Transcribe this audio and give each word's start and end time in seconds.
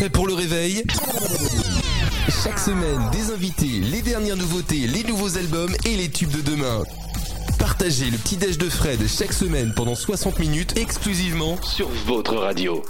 Prêt 0.00 0.08
pour 0.08 0.26
le 0.26 0.32
réveil 0.32 0.82
Chaque 2.42 2.58
semaine, 2.58 3.10
des 3.12 3.34
invités, 3.34 3.80
les 3.80 4.00
dernières 4.00 4.38
nouveautés, 4.38 4.86
les 4.86 5.04
nouveaux 5.04 5.36
albums 5.36 5.76
et 5.84 5.94
les 5.94 6.08
tubes 6.08 6.30
de 6.30 6.40
demain. 6.40 6.84
Partagez 7.58 8.10
le 8.10 8.16
petit 8.16 8.38
déj 8.38 8.56
de 8.56 8.70
Fred 8.70 9.06
chaque 9.06 9.34
semaine 9.34 9.74
pendant 9.76 9.94
60 9.94 10.38
minutes 10.38 10.78
exclusivement 10.78 11.58
sur 11.62 11.90
votre 12.06 12.34
radio. 12.36 12.82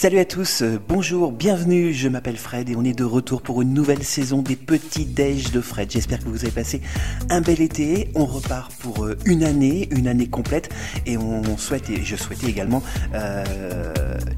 Salut 0.00 0.18
à 0.18 0.24
tous, 0.24 0.62
euh, 0.62 0.80
bonjour, 0.88 1.30
bienvenue, 1.30 1.92
je 1.92 2.08
m'appelle 2.08 2.38
Fred 2.38 2.70
et 2.70 2.74
on 2.74 2.84
est 2.84 2.98
de 2.98 3.04
retour 3.04 3.42
pour 3.42 3.60
une 3.60 3.74
nouvelle 3.74 4.02
saison 4.02 4.40
des 4.40 4.56
petits 4.56 5.04
déj 5.04 5.52
de 5.52 5.60
Fred. 5.60 5.90
J'espère 5.90 6.20
que 6.20 6.24
vous 6.24 6.42
avez 6.42 6.50
passé 6.50 6.80
un 7.28 7.42
bel 7.42 7.60
été, 7.60 8.10
on 8.14 8.24
repart 8.24 8.72
pour 8.76 9.04
euh, 9.04 9.18
une 9.26 9.44
année, 9.44 9.88
une 9.90 10.08
année 10.08 10.26
complète 10.26 10.70
et 11.04 11.18
on 11.18 11.58
souhaite, 11.58 11.90
et 11.90 12.02
je 12.02 12.16
souhaitais 12.16 12.46
également, 12.46 12.82
euh, 13.12 13.84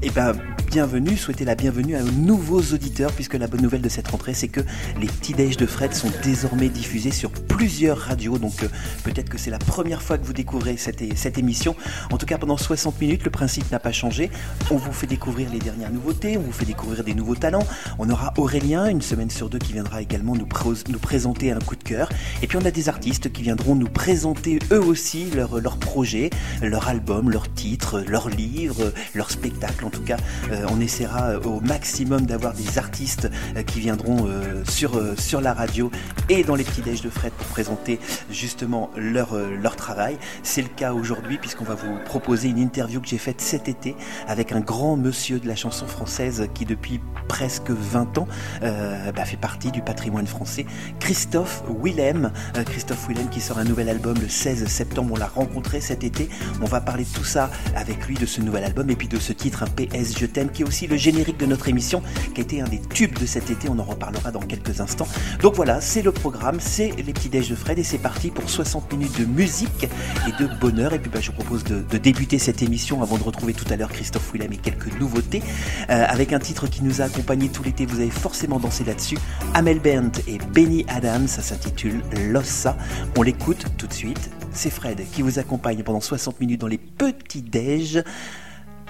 eh 0.01 0.09
ben, 0.09 0.33
bienvenue, 0.69 1.15
souhaiter 1.15 1.45
la 1.45 1.55
bienvenue 1.55 1.95
à 1.95 2.03
nos 2.03 2.11
nouveaux 2.11 2.73
auditeurs 2.73 3.13
puisque 3.13 3.35
la 3.35 3.47
bonne 3.47 3.61
nouvelle 3.61 3.81
de 3.81 3.87
cette 3.87 4.09
rentrée 4.09 4.33
c'est 4.33 4.49
que 4.49 4.59
les 4.99 5.07
petits 5.07 5.33
déj 5.33 5.55
de 5.55 5.65
Fred 5.65 5.93
sont 5.93 6.11
désormais 6.23 6.67
diffusés 6.67 7.11
sur 7.11 7.31
plusieurs 7.31 7.99
radios 7.99 8.37
donc 8.37 8.65
peut-être 9.05 9.29
que 9.29 9.37
c'est 9.37 9.51
la 9.51 9.59
première 9.59 10.01
fois 10.01 10.17
que 10.17 10.25
vous 10.25 10.33
découvrez 10.33 10.75
cette 10.75 11.37
émission. 11.37 11.77
En 12.11 12.17
tout 12.17 12.25
cas 12.25 12.37
pendant 12.37 12.57
60 12.57 12.99
minutes 12.99 13.23
le 13.23 13.31
principe 13.31 13.71
n'a 13.71 13.79
pas 13.79 13.93
changé, 13.93 14.29
on 14.69 14.75
vous 14.75 14.91
fait 14.91 15.07
découvrir 15.07 15.52
les 15.53 15.59
dernières 15.59 15.91
nouveautés, 15.91 16.37
on 16.37 16.41
vous 16.41 16.51
fait 16.51 16.65
découvrir 16.65 17.03
des 17.03 17.13
nouveaux 17.13 17.35
talents. 17.35 17.65
On 17.99 18.09
aura 18.09 18.33
Aurélien, 18.37 18.87
une 18.87 19.01
semaine 19.01 19.29
sur 19.29 19.49
deux, 19.49 19.59
qui 19.59 19.73
viendra 19.73 20.01
également 20.01 20.35
nous, 20.35 20.47
présenter 20.47 21.51
un 21.51 21.59
coup 21.59 21.75
de 21.75 21.83
cœur. 21.83 22.09
Et 22.41 22.47
puis 22.47 22.57
on 22.57 22.65
a 22.65 22.71
des 22.71 22.89
artistes 22.89 23.31
qui 23.31 23.43
viendront 23.43 23.75
nous 23.75 23.87
présenter 23.87 24.59
eux 24.71 24.81
aussi 24.81 25.29
leurs 25.29 25.61
leur 25.61 25.77
projets, 25.77 26.31
leur 26.61 26.87
album, 26.87 27.29
leurs 27.29 27.53
titres, 27.53 28.03
leurs 28.07 28.29
livres, 28.29 28.91
leurs 29.13 29.29
spectacles. 29.29 29.85
En 29.85 29.91
tout 29.91 30.01
cas, 30.01 30.17
euh, 30.51 30.65
on 30.71 30.81
essaiera 30.81 31.37
au 31.45 31.59
maximum 31.59 32.25
d'avoir 32.25 32.53
des 32.53 32.79
artistes 32.79 33.29
euh, 33.55 33.61
qui 33.61 33.79
viendront 33.79 34.25
euh, 34.27 34.63
sur, 34.67 34.99
sur 35.19 35.39
la 35.39 35.53
radio 35.53 35.91
et 36.29 36.43
dans 36.43 36.55
les 36.55 36.63
petits 36.63 36.81
déj 36.81 37.01
de 37.01 37.09
Fred 37.09 37.31
pour 37.33 37.47
présenter 37.47 37.99
justement 38.31 38.89
leur, 38.97 39.35
leur 39.35 39.75
travail. 39.75 40.17
C'est 40.41 40.63
le 40.63 40.69
cas 40.69 40.93
aujourd'hui 40.93 41.37
puisqu'on 41.37 41.65
va 41.65 41.75
vous 41.75 41.97
proposer 42.05 42.49
une 42.49 42.57
interview 42.57 42.99
que 42.99 43.07
j'ai 43.07 43.19
faite 43.19 43.39
cet 43.39 43.69
été 43.69 43.95
avec 44.27 44.51
un 44.51 44.59
grand 44.59 44.97
monsieur 44.97 45.39
de 45.43 45.47
la 45.47 45.55
chanson 45.55 45.85
française 45.85 46.47
qui 46.53 46.65
depuis 46.65 46.99
presque 47.27 47.69
20 47.69 48.17
ans 48.17 48.27
euh, 48.63 49.11
bah, 49.11 49.25
fait 49.25 49.37
partie 49.37 49.71
du 49.71 49.81
patrimoine 49.81 50.27
français. 50.27 50.65
Christophe 50.99 51.63
Willem, 51.81 52.31
euh, 52.57 52.63
Christophe 52.63 53.07
Willem 53.07 53.29
qui 53.29 53.41
sort 53.41 53.57
un 53.57 53.63
nouvel 53.63 53.89
album 53.89 54.15
le 54.19 54.29
16 54.29 54.65
septembre, 54.67 55.13
on 55.13 55.17
l'a 55.17 55.27
rencontré 55.27 55.81
cet 55.81 56.03
été. 56.03 56.29
On 56.61 56.65
va 56.65 56.81
parler 56.81 57.03
de 57.03 57.09
tout 57.09 57.23
ça 57.23 57.49
avec 57.75 58.07
lui, 58.07 58.15
de 58.15 58.25
ce 58.25 58.41
nouvel 58.41 58.63
album 58.63 58.89
et 58.89 58.95
puis 58.95 59.07
de 59.07 59.19
ce 59.19 59.33
titre, 59.33 59.65
PS 59.65 60.17
Je 60.17 60.25
t'aime, 60.25 60.49
qui 60.49 60.61
est 60.61 60.67
aussi 60.67 60.87
le 60.87 60.97
générique 60.97 61.37
de 61.37 61.45
notre 61.45 61.67
émission, 61.67 62.01
qui 62.33 62.41
a 62.41 62.43
été 62.43 62.61
un 62.61 62.67
des 62.67 62.79
tubes 62.81 63.17
de 63.19 63.25
cet 63.25 63.49
été, 63.49 63.69
on 63.69 63.79
en 63.79 63.83
reparlera 63.83 64.31
dans 64.31 64.41
quelques 64.41 64.81
instants. 64.81 65.07
Donc 65.41 65.55
voilà, 65.55 65.81
c'est 65.81 66.01
le 66.01 66.11
programme, 66.11 66.59
c'est 66.59 66.91
les 66.97 67.13
petits 67.13 67.29
déj 67.29 67.49
de 67.49 67.55
Fred 67.55 67.79
et 67.79 67.83
c'est 67.83 67.97
parti 67.97 68.29
pour 68.29 68.49
60 68.49 68.91
minutes 68.93 69.19
de 69.19 69.25
musique 69.25 69.87
et 70.27 70.43
de 70.43 70.47
bonheur. 70.59 70.93
Et 70.93 70.99
puis 70.99 71.09
bah, 71.09 71.19
je 71.21 71.31
vous 71.31 71.37
propose 71.37 71.63
de, 71.63 71.81
de 71.81 71.97
débuter 71.97 72.39
cette 72.39 72.61
émission 72.61 73.01
avant 73.01 73.17
de 73.17 73.23
retrouver 73.23 73.53
tout 73.53 73.65
à 73.69 73.75
l'heure 73.75 73.91
Christophe 73.91 74.31
Willem 74.33 74.53
et 74.53 74.57
quelques 74.57 74.97
nouveautés 74.99 75.32
euh, 75.41 76.05
avec 76.07 76.33
un 76.33 76.39
titre 76.39 76.67
qui 76.67 76.83
nous 76.83 77.01
a 77.01 77.05
accompagné 77.05 77.49
tout 77.49 77.63
l'été. 77.63 77.85
Vous 77.85 77.99
avez 77.99 78.09
forcément 78.09 78.59
dansé 78.59 78.83
là-dessus. 78.83 79.17
Amel 79.53 79.79
Bent 79.79 80.11
et 80.27 80.37
Benny 80.37 80.85
Adams, 80.87 81.27
ça 81.27 81.41
s'intitule 81.41 82.01
Lossa. 82.29 82.77
On 83.17 83.21
l'écoute 83.21 83.65
tout 83.77 83.87
de 83.87 83.93
suite. 83.93 84.29
C'est 84.51 84.69
Fred 84.69 85.01
qui 85.11 85.21
vous 85.21 85.39
accompagne 85.39 85.83
pendant 85.83 86.01
60 86.01 86.39
minutes 86.39 86.61
dans 86.61 86.67
les 86.67 86.77
petits 86.77 87.41
déj. 87.41 88.03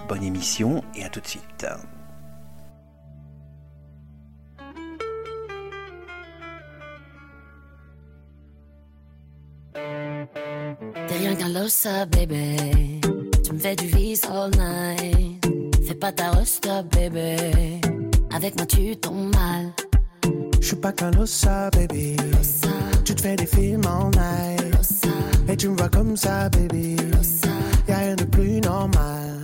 Bonne 0.09 0.23
émission 0.23 0.83
et 0.95 1.03
à 1.03 1.09
tout 1.09 1.21
de 1.21 1.27
suite. 1.27 1.65
T'es 11.07 11.17
rien 11.17 11.35
qu'un 11.35 11.49
lossa, 11.49 12.05
baby. 12.05 13.01
Tu 13.43 13.53
me 13.53 13.59
fais 13.59 13.75
du 13.75 13.91
all 14.29 14.51
night. 14.51 15.52
Fais 15.85 15.95
pas 15.95 16.11
ta 16.11 16.31
resta, 16.31 16.83
bébé. 16.83 17.81
Avec 18.33 18.55
moi, 18.55 18.65
tu 18.65 18.95
tombes 18.97 19.33
mal. 19.35 19.73
Je 20.61 20.67
suis 20.67 20.75
pas 20.77 20.93
qu'un 20.93 21.11
lossa, 21.11 21.69
baby. 21.71 22.15
Lossa. 22.31 22.69
Tu 23.03 23.13
te 23.15 23.21
fais 23.21 23.35
des 23.35 23.45
films 23.45 23.85
en 23.85 24.09
night. 24.11 24.75
Lossa. 24.75 25.09
Et 25.47 25.57
tu 25.57 25.67
me 25.67 25.77
vois 25.77 25.89
comme 25.89 26.15
ça, 26.15 26.49
baby. 26.49 26.95
Lossa. 27.11 27.49
Y'a 27.87 27.97
rien 27.97 28.15
de 28.15 28.23
plus 28.23 28.61
normal. 28.61 29.39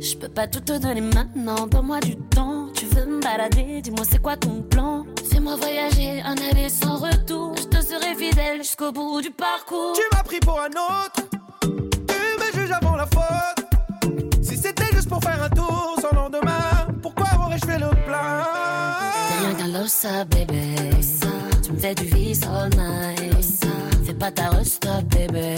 Je 0.00 0.16
peux 0.16 0.28
pas 0.28 0.48
tout 0.48 0.60
te 0.60 0.76
donner 0.78 1.00
maintenant. 1.00 1.68
Donne-moi 1.68 2.00
du 2.00 2.16
temps. 2.16 2.66
Tu 2.74 2.86
veux 2.86 3.06
me 3.06 3.20
balader? 3.20 3.80
Dis-moi, 3.82 4.04
c'est 4.10 4.20
quoi 4.20 4.36
ton 4.36 4.62
plan? 4.62 5.04
Fais-moi 5.30 5.54
voyager, 5.56 6.20
un 6.22 6.34
aller 6.50 6.68
sans 6.68 6.96
retour. 6.96 7.54
Je 7.56 7.68
te 7.68 7.80
serai 7.80 8.14
fidèle 8.16 8.58
jusqu'au 8.58 8.90
bout 8.90 9.20
du 9.20 9.30
parcours. 9.30 9.92
Tu 9.94 10.02
m'as 10.12 10.24
pris 10.24 10.40
pour 10.40 10.60
un 10.60 10.66
autre. 10.66 11.22
Tu 11.62 12.58
me 12.58 12.60
juges 12.60 12.72
avant 12.72 12.96
la 12.96 13.06
faute. 13.06 13.61
Pour 15.12 15.22
faire 15.22 15.42
un 15.42 15.50
tour 15.50 15.94
sans 16.00 16.16
lendemain, 16.16 16.88
pourquoi 17.02 17.26
aurais-je 17.44 17.66
fait 17.66 17.78
le 17.78 17.90
plein 18.06 18.46
rien 19.42 19.54
qu'un 19.54 19.78
lossa, 19.78 20.24
bébé. 20.24 20.74
Tu 21.62 21.72
me 21.72 21.76
fais 21.76 21.94
du 21.94 22.04
vice 22.04 22.40
all 22.44 22.70
night. 22.70 23.66
Fais 24.04 24.14
pas 24.14 24.30
ta 24.30 24.48
resta, 24.48 25.02
bébé. 25.02 25.54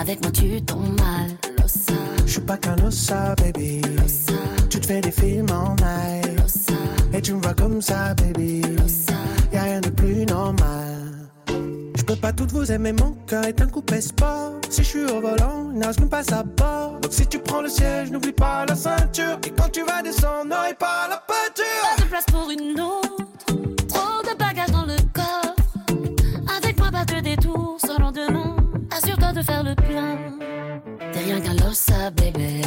Avec 0.00 0.22
moi, 0.22 0.32
tu 0.32 0.60
tombes 0.62 0.98
mal. 0.98 1.30
Je 2.26 2.32
suis 2.32 2.40
pas 2.40 2.56
qu'un 2.56 2.74
lossa, 2.76 3.36
baby. 3.36 3.80
Tu 4.68 4.80
te 4.80 4.86
fais 4.86 5.00
des 5.00 5.12
films 5.12 5.50
en 5.52 5.76
night. 5.76 6.72
Et 7.12 7.22
tu 7.22 7.34
me 7.34 7.40
vois 7.40 7.54
comme 7.54 7.80
ça, 7.80 8.14
baby. 8.14 8.62
Y'a 9.52 9.62
rien 9.62 9.80
de 9.80 9.90
plus 9.90 10.26
normal. 10.26 11.17
Peux 12.08 12.16
pas 12.16 12.32
toutes 12.32 12.52
vous 12.52 12.72
aimer, 12.72 12.94
mon 12.94 13.12
cœur 13.26 13.44
est 13.44 13.60
un 13.60 13.66
coupé 13.66 14.00
sport. 14.00 14.54
Si 14.70 14.82
je 14.82 14.88
suis 14.88 15.04
au 15.04 15.20
volant, 15.20 15.64
n'arrive 15.74 16.00
même 16.00 16.08
pas 16.08 16.22
à 16.32 16.42
bord. 16.42 16.98
Donc 17.02 17.12
si 17.12 17.26
tu 17.26 17.38
prends 17.38 17.60
le 17.60 17.68
siège, 17.68 18.10
n'oublie 18.10 18.32
pas 18.32 18.64
la 18.64 18.74
ceinture. 18.74 19.38
Et 19.46 19.50
quand 19.50 19.70
tu 19.70 19.84
vas 19.84 20.00
descendre, 20.00 20.46
n'aurai 20.46 20.72
pas 20.72 21.06
la 21.10 21.18
peinture. 21.18 21.64
Pas 21.96 22.02
de 22.02 22.08
place 22.08 22.24
pour 22.24 22.48
une 22.50 22.80
autre. 22.80 23.26
Trop 23.88 24.22
de 24.22 24.38
bagages 24.38 24.70
dans 24.70 24.86
le 24.86 24.96
coffre. 25.12 26.56
Avec 26.56 26.78
moi, 26.78 26.90
pas 26.90 27.04
de 27.04 27.20
détour 27.20 27.76
sans 27.84 27.98
lendemain. 27.98 28.56
Assure-toi 28.90 29.32
de 29.34 29.42
faire 29.42 29.62
le 29.62 29.74
plein. 29.74 30.16
T'es 31.12 31.18
rien 31.18 31.40
qu'un 31.42 31.62
lossa, 31.62 32.10
bébé. 32.12 32.62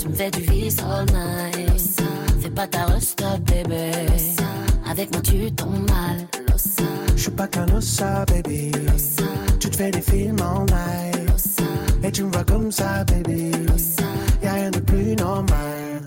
Tu 0.00 0.08
me 0.08 0.14
fais 0.14 0.32
du 0.32 0.40
vice 0.40 0.78
all 0.80 1.06
night. 1.12 2.02
Fais 2.40 2.50
pas 2.50 2.66
ta 2.66 2.86
resta, 2.86 3.38
bébé. 3.38 3.92
Avec 4.90 5.12
moi, 5.12 5.20
tu 5.22 5.52
tombes 5.52 5.88
mal. 5.90 6.26
Lossa. 6.50 6.82
Je 7.14 7.22
suis 7.22 7.30
pas 7.30 7.46
qu'un 7.46 7.66
lossa, 7.66 8.24
baby. 8.26 8.72
Tu 9.60 9.68
te 9.68 9.76
fais 9.76 9.90
des 9.90 10.00
films 10.00 10.40
en 10.40 10.64
night. 10.64 11.60
Et 12.02 12.10
tu 12.10 12.24
me 12.24 12.32
vois 12.32 12.44
comme 12.44 12.72
ça, 12.72 13.04
baby. 13.04 13.50
Y'a 14.42 14.52
rien 14.52 14.70
de 14.70 14.80
plus 14.80 15.14
normal. 15.16 16.00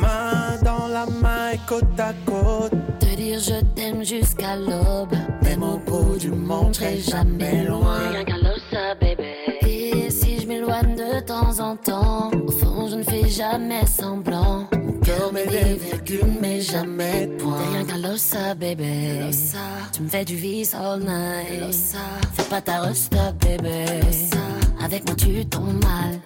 Main 0.00 0.58
dans 0.64 0.88
la 0.88 1.06
main 1.06 1.52
côte 1.68 2.00
à 2.00 2.12
côte. 2.26 2.72
Te 2.98 3.14
dire 3.14 3.38
je 3.38 3.60
t'aime 3.76 4.04
jusqu'à 4.04 4.56
l'aube. 4.56 5.14
Même 5.42 5.62
au 5.62 5.78
bout 5.78 6.16
du 6.18 6.30
monde, 6.30 6.74
serai 6.74 6.98
jamais 6.98 7.64
loin. 7.66 7.98
Rien 8.10 8.24
qu'un 8.24 8.38
lossa, 8.38 8.94
bébé. 9.00 9.34
Et 9.64 10.10
si 10.10 10.40
je 10.40 10.46
m'éloigne 10.48 10.96
de 10.96 11.20
temps 11.20 11.60
en 11.60 11.76
temps, 11.76 12.30
au 12.46 12.50
fond, 12.50 12.88
je 12.88 12.96
ne 12.96 13.04
fais 13.04 13.28
jamais 13.28 13.86
semblant. 13.86 14.66
Met 15.32 15.46
des 15.46 15.74
virgules, 15.76 16.38
mais 16.42 16.60
jamais 16.60 17.26
de 17.26 17.42
points. 17.42 17.58
T'es 17.58 17.76
rien 17.76 17.84
qu'un 17.86 18.08
lossa, 18.08 18.54
bébé. 18.54 19.30
Tu 19.92 20.02
me 20.02 20.08
fais 20.08 20.24
du 20.24 20.36
vice 20.36 20.74
all 20.74 21.00
night. 21.00 21.74
Fais 22.34 22.42
pas 22.50 22.60
ta 22.60 22.80
resta, 22.80 23.32
bébé. 23.32 23.86
Avec 24.84 25.06
moi, 25.06 25.14
tu 25.16 25.46
tombes 25.46 25.82
mal. 25.82 26.20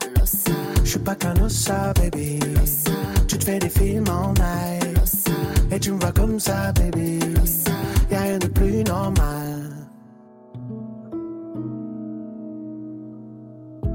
Je 0.82 0.90
suis 0.90 0.98
pas 0.98 1.14
qu'un 1.14 1.34
lossa, 1.34 1.92
baby. 1.94 2.40
Tu 3.28 3.38
te 3.38 3.44
fais 3.44 3.58
des 3.60 3.68
films 3.68 4.08
en 4.08 4.32
night. 4.32 5.28
Et 5.70 5.78
tu 5.78 5.92
me 5.92 6.00
vois 6.00 6.12
comme 6.12 6.40
ça, 6.40 6.72
baby. 6.72 7.20
Y'a 8.10 8.20
rien 8.20 8.38
de 8.38 8.48
plus 8.48 8.82
normal. 8.84 9.70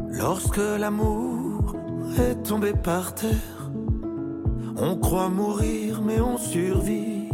Lorsque 0.09 0.61
l'amour 0.79 1.75
est 2.17 2.43
tombé 2.43 2.71
par 2.73 3.15
terre, 3.15 3.60
on 4.77 4.95
croit 4.97 5.29
mourir 5.29 6.01
mais 6.01 6.19
on 6.19 6.37
survit. 6.37 7.29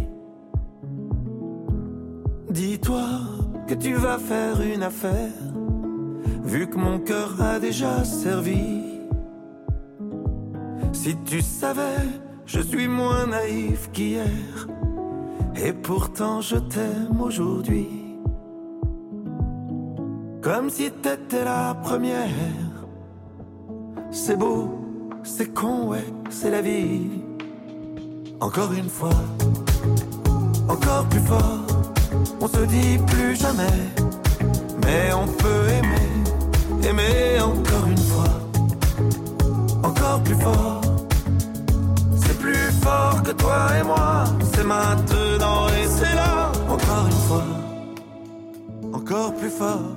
Dis-toi 2.50 3.08
que 3.68 3.74
tu 3.74 3.94
vas 3.94 4.18
faire 4.18 4.62
une 4.62 4.84
affaire, 4.84 5.34
vu 6.44 6.68
que 6.68 6.78
mon 6.78 7.00
cœur 7.00 7.40
a 7.42 7.60
déjà 7.60 8.04
servi. 8.04 8.84
Si 10.94 11.16
tu 11.26 11.42
savais, 11.42 12.08
je 12.46 12.62
suis 12.62 12.88
moins 12.88 13.28
naïf 13.28 13.92
qu'hier, 13.92 14.68
et 15.56 15.74
pourtant 15.74 16.42
je 16.42 16.56
t'aime 16.56 17.22
aujourd'hui. 17.22 18.08
Comme 20.42 20.70
si 20.70 20.90
t'étais 20.90 21.44
la 21.44 21.76
première, 21.84 22.30
C'est 24.10 24.38
beau, 24.38 24.70
c'est 25.24 25.54
con, 25.54 25.90
ouais, 25.90 26.06
c'est 26.30 26.50
la 26.50 26.62
vie. 26.62 27.27
Encore 28.40 28.72
une 28.74 28.90
fois, 28.90 29.20
encore 30.70 31.06
plus 31.10 31.22
fort. 31.22 31.66
On 32.40 32.48
se 32.48 32.66
dit 32.66 32.98
plus 33.08 33.36
jamais, 33.36 33.80
mais 34.84 35.12
on 35.14 35.28
peut 35.28 35.68
aimer, 35.70 36.88
aimer 36.88 37.42
encore 37.42 37.88
une 37.88 37.98
fois, 37.98 38.34
encore 39.84 40.22
plus 40.24 40.36
fort. 40.36 40.82
C'est 42.16 42.38
plus 42.40 42.72
fort 42.82 43.24
que 43.24 43.32
toi 43.32 43.68
et 43.80 43.84
moi, 43.84 44.26
c'est 44.54 44.64
maintenant 44.64 45.68
et 45.70 45.88
c'est 45.88 46.16
là, 46.16 46.52
encore 46.70 47.06
une 47.08 47.22
fois, 47.28 47.46
encore 48.94 49.34
plus 49.36 49.50
fort. 49.50 49.96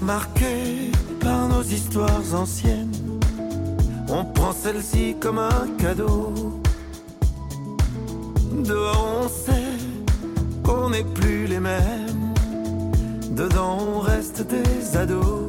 Marqué 0.00 0.90
par 1.20 1.48
nos 1.48 1.62
histoires 1.62 2.34
anciennes, 2.34 2.92
on 4.12 4.24
prend 4.24 4.52
celle-ci 4.52 5.16
comme 5.18 5.38
un 5.38 5.66
cadeau. 5.78 6.32
Dehors 8.52 9.22
on 9.24 9.28
sait 9.28 9.78
qu'on 10.62 10.90
n'est 10.90 11.08
plus 11.14 11.46
les 11.46 11.60
mêmes, 11.60 12.34
dedans 13.30 13.78
on 13.80 14.00
reste 14.00 14.46
des 14.46 14.96
ados. 14.96 15.48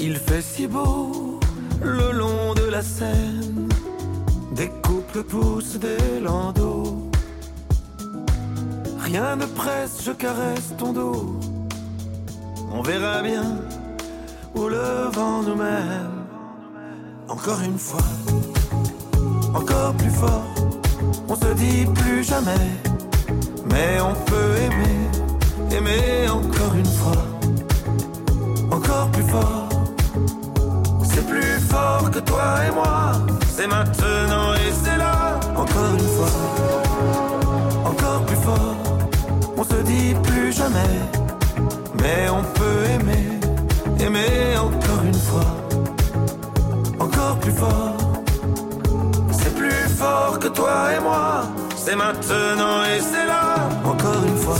Il 0.00 0.16
fait 0.16 0.42
si 0.42 0.66
beau 0.66 1.38
le 1.82 2.12
long 2.12 2.54
de 2.54 2.64
la 2.70 2.82
Seine, 2.82 3.68
des 4.56 4.70
couples 4.82 5.22
poussent 5.22 5.78
des 5.78 6.20
landaux. 6.20 7.10
Rien 9.00 9.36
ne 9.36 9.46
presse, 9.46 10.02
je 10.04 10.12
caresse 10.12 10.74
ton 10.78 10.92
dos. 10.92 11.38
On 12.72 12.80
verra 12.80 13.22
bien 13.22 13.44
où 14.54 14.68
le 14.68 15.10
vent 15.12 15.42
nous 15.42 15.56
mène. 15.56 16.11
Encore 17.44 17.62
une 17.62 17.76
fois, 17.76 17.98
encore 19.52 19.92
plus 19.94 20.10
fort. 20.10 20.44
On 21.28 21.34
se 21.34 21.52
dit 21.54 21.86
plus 21.92 22.22
jamais, 22.22 22.68
mais 23.68 24.00
on 24.00 24.14
peut 24.14 24.54
aimer, 24.64 25.76
aimer 25.76 26.28
encore 26.28 26.72
une 26.76 26.86
fois, 26.86 27.24
encore 28.70 29.08
plus 29.10 29.24
fort. 29.24 29.68
C'est 31.02 31.26
plus 31.26 31.58
fort 31.68 32.08
que 32.12 32.20
toi 32.20 32.64
et 32.64 32.70
moi, 32.70 33.14
c'est 33.50 33.66
maintenant 33.66 34.54
et 34.54 34.72
c'est 34.84 34.96
là, 34.96 35.40
encore 35.56 35.94
une 35.94 36.10
fois, 36.16 36.34
encore 37.84 38.24
plus 38.24 38.36
fort. 38.36 38.76
On 39.56 39.64
se 39.64 39.82
dit 39.82 40.14
plus 40.22 40.52
jamais, 40.52 40.94
mais 42.00 42.28
on 42.30 42.44
peut 42.56 42.84
aimer, 42.94 43.26
aimer 43.98 44.56
encore 44.58 45.04
une 45.04 45.14
fois, 45.14 45.61
C'est 49.32 49.54
plus 49.56 49.88
fort 49.98 50.38
que 50.38 50.48
toi 50.48 50.94
et 50.96 51.00
moi, 51.00 51.42
c'est 51.76 51.96
maintenant 51.96 52.84
et 52.84 53.00
c'est 53.00 53.26
là, 53.26 53.68
encore 53.84 54.24
une 54.24 54.36
fois. 54.36 54.58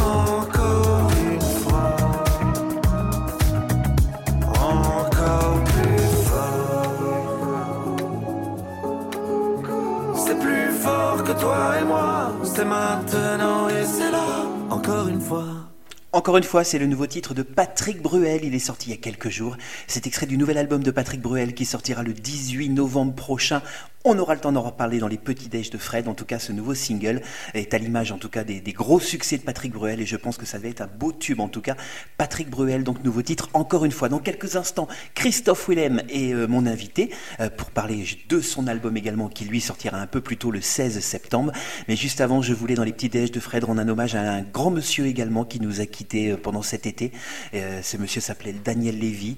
Encore 0.00 1.10
une 1.20 1.40
fois, 1.62 1.96
encore 4.60 5.64
plus 5.64 6.08
fort. 6.28 7.96
C'est 10.14 10.38
plus 10.38 10.70
fort 10.84 11.24
que 11.24 11.32
toi 11.32 11.58
et 11.80 11.84
moi, 11.84 12.32
c'est 12.44 12.64
maintenant 12.64 13.68
et 13.68 13.84
c'est 13.84 14.10
là, 14.12 14.46
encore 14.70 15.08
une 15.08 15.20
fois. 15.20 15.47
Encore 16.18 16.36
une 16.36 16.42
fois, 16.42 16.64
c'est 16.64 16.80
le 16.80 16.86
nouveau 16.86 17.06
titre 17.06 17.32
de 17.32 17.44
Patrick 17.44 18.02
Bruel. 18.02 18.40
Il 18.42 18.52
est 18.52 18.58
sorti 18.58 18.88
il 18.88 18.90
y 18.90 18.94
a 18.94 19.00
quelques 19.00 19.28
jours. 19.28 19.56
C'est 19.86 20.04
extrait 20.08 20.26
du 20.26 20.36
nouvel 20.36 20.58
album 20.58 20.82
de 20.82 20.90
Patrick 20.90 21.20
Bruel 21.20 21.54
qui 21.54 21.64
sortira 21.64 22.02
le 22.02 22.12
18 22.12 22.70
novembre 22.70 23.14
prochain. 23.14 23.62
On 24.10 24.18
aura 24.18 24.32
le 24.32 24.40
temps 24.40 24.52
d'en 24.52 24.62
reparler 24.62 25.00
dans 25.00 25.06
les 25.06 25.18
petits 25.18 25.50
déj 25.50 25.68
de 25.68 25.76
Fred. 25.76 26.08
En 26.08 26.14
tout 26.14 26.24
cas, 26.24 26.38
ce 26.38 26.50
nouveau 26.50 26.74
single 26.74 27.20
est 27.52 27.74
à 27.74 27.78
l'image, 27.78 28.10
en 28.10 28.16
tout 28.16 28.30
cas, 28.30 28.42
des, 28.42 28.62
gros 28.72 29.00
succès 29.00 29.36
de 29.36 29.42
Patrick 29.42 29.70
Bruel. 29.70 30.00
Et 30.00 30.06
je 30.06 30.16
pense 30.16 30.38
que 30.38 30.46
ça 30.46 30.56
va 30.56 30.68
être 30.68 30.80
un 30.80 30.86
beau 30.86 31.12
tube, 31.12 31.40
en 31.40 31.48
tout 31.48 31.60
cas. 31.60 31.76
Patrick 32.16 32.48
Bruel, 32.48 32.84
donc 32.84 33.04
nouveau 33.04 33.20
titre, 33.20 33.50
encore 33.52 33.84
une 33.84 33.92
fois. 33.92 34.08
Dans 34.08 34.18
quelques 34.18 34.56
instants, 34.56 34.88
Christophe 35.14 35.68
Willem 35.68 36.02
est 36.08 36.32
euh, 36.32 36.46
mon 36.46 36.64
invité 36.64 37.10
euh, 37.40 37.50
pour 37.50 37.70
parler 37.70 38.06
de 38.30 38.40
son 38.40 38.66
album 38.66 38.96
également, 38.96 39.28
qui 39.28 39.44
lui 39.44 39.60
sortira 39.60 39.98
un 39.98 40.06
peu 40.06 40.22
plus 40.22 40.38
tôt 40.38 40.50
le 40.50 40.62
16 40.62 41.00
septembre. 41.00 41.52
Mais 41.86 41.94
juste 41.94 42.22
avant, 42.22 42.40
je 42.40 42.54
voulais, 42.54 42.76
dans 42.76 42.84
les 42.84 42.94
petits 42.94 43.10
déj 43.10 43.30
de 43.30 43.40
Fred, 43.40 43.64
rendre 43.64 43.82
un 43.82 43.88
hommage 43.88 44.14
à 44.14 44.22
un 44.22 44.40
grand 44.40 44.70
monsieur 44.70 45.04
également 45.04 45.44
qui 45.44 45.60
nous 45.60 45.82
a 45.82 45.86
quittés 45.86 46.30
euh, 46.30 46.38
pendant 46.38 46.62
cet 46.62 46.86
été. 46.86 47.12
Ce 47.52 47.98
monsieur 47.98 48.22
s'appelait 48.22 48.54
Daniel 48.54 48.98
Lévy. 48.98 49.36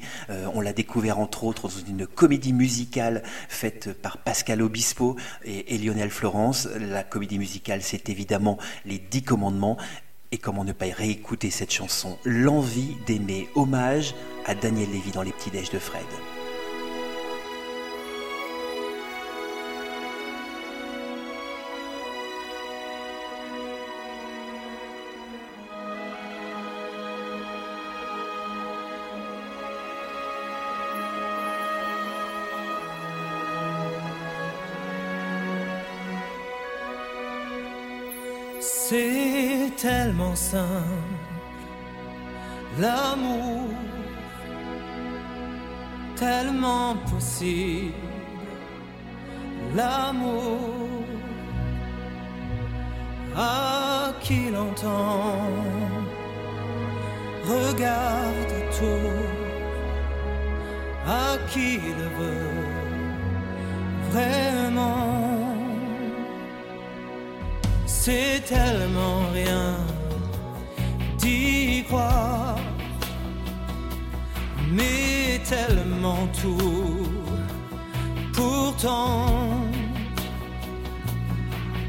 On 0.54 0.60
l'a 0.60 0.72
découvert 0.72 1.18
entre 1.18 1.44
autres 1.44 1.68
dans 1.68 1.88
une 1.88 2.06
comédie 2.06 2.52
musicale 2.52 3.22
faite 3.48 3.92
par 4.00 4.18
Pascal 4.18 4.59
Obispo 4.62 5.16
et, 5.44 5.78
Lionel 5.78 6.10
Florence. 6.10 6.68
La 6.78 7.02
comédie 7.02 7.38
musicale, 7.38 7.82
c'est 7.82 8.08
évidemment 8.08 8.58
Les 8.84 8.98
Dix 8.98 9.22
Commandements. 9.22 9.76
Et 10.32 10.38
comment 10.38 10.64
ne 10.64 10.72
pas 10.72 10.86
réécouter 10.86 11.50
cette 11.50 11.72
chanson? 11.72 12.16
L'envie 12.24 12.96
d'aimer, 13.06 13.48
hommage 13.56 14.14
à 14.46 14.54
Daniel 14.54 14.90
Lévy 14.90 15.10
dans 15.10 15.22
les 15.22 15.32
petits 15.32 15.50
déj 15.50 15.70
de 15.70 15.78
Fred. 15.78 16.06
L'amour, 42.78 43.68
tellement 46.16 46.96
possible, 47.10 47.94
l'amour, 49.74 51.04
à 53.36 54.12
qui 54.22 54.50
l'entend, 54.50 55.48
regarde 57.46 58.50
autour, 58.60 59.12
à 61.06 61.36
qui 61.50 61.78
le 61.98 62.08
veut 62.18 62.70
vraiment. 64.10 65.20
C'est 67.86 68.40
tellement 68.46 69.20
rien 69.32 69.76
d'y 71.20 71.84
croire, 71.88 72.56
mais 74.70 75.40
tellement 75.44 76.26
tout. 76.40 77.08
Pourtant, 78.32 79.26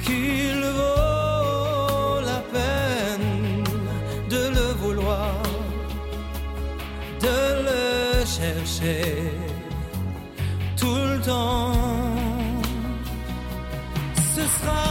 qu'il 0.03 0.61
vaut 0.79 2.19
la 2.31 2.41
peine 2.55 3.63
de 4.29 4.41
le 4.57 4.67
vouloir, 4.81 5.35
de 7.25 7.39
le 7.67 8.25
chercher 8.25 9.31
tout 10.75 11.03
le 11.11 11.19
temps. 11.21 11.73
Ce 14.35 14.41
sera 14.41 14.90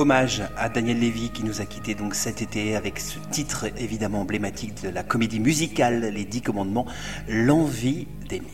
Hommage 0.00 0.42
à 0.56 0.70
Daniel 0.70 0.98
Lévy 0.98 1.28
qui 1.28 1.44
nous 1.44 1.60
a 1.60 1.66
quittés 1.66 1.94
donc 1.94 2.14
cet 2.14 2.40
été 2.40 2.74
avec 2.74 2.98
ce 2.98 3.18
titre 3.30 3.66
évidemment 3.76 4.22
emblématique 4.22 4.82
de 4.82 4.88
la 4.88 5.02
comédie 5.02 5.40
musicale 5.40 6.00
Les 6.00 6.24
Dix 6.24 6.40
Commandements, 6.40 6.86
L'envie 7.28 8.06
d'aimer. 8.26 8.46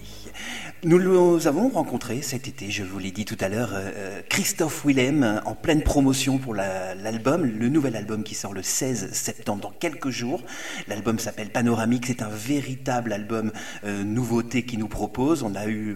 Nous 0.84 1.00
nous 1.00 1.46
avons 1.48 1.68
rencontré 1.70 2.20
cet 2.22 2.46
été, 2.48 2.70
je 2.70 2.84
vous 2.84 2.98
l'ai 2.98 3.10
dit 3.10 3.24
tout 3.24 3.36
à 3.40 3.48
l'heure, 3.48 3.70
euh, 3.72 4.20
Christophe 4.28 4.84
Willem 4.84 5.22
euh, 5.24 5.40
en 5.44 5.54
pleine 5.54 5.82
promotion 5.82 6.36
pour 6.38 6.54
la- 6.54 6.94
l'album, 6.94 7.44
le 7.44 7.68
nouvel 7.70 7.96
album 7.96 8.22
qui 8.22 8.34
sort 8.34 8.52
le 8.52 8.62
16 8.62 9.10
septembre 9.12 9.62
dans 9.62 9.70
quelques 9.70 10.10
jours. 10.10 10.42
L'album 10.86 11.18
s'appelle 11.18 11.48
Panoramique, 11.48 12.04
c'est 12.06 12.22
un 12.22 12.28
véritable 12.28 13.12
album 13.14 13.52
euh, 13.84 14.04
nouveauté 14.04 14.64
qui 14.64 14.76
nous 14.76 14.86
propose. 14.86 15.44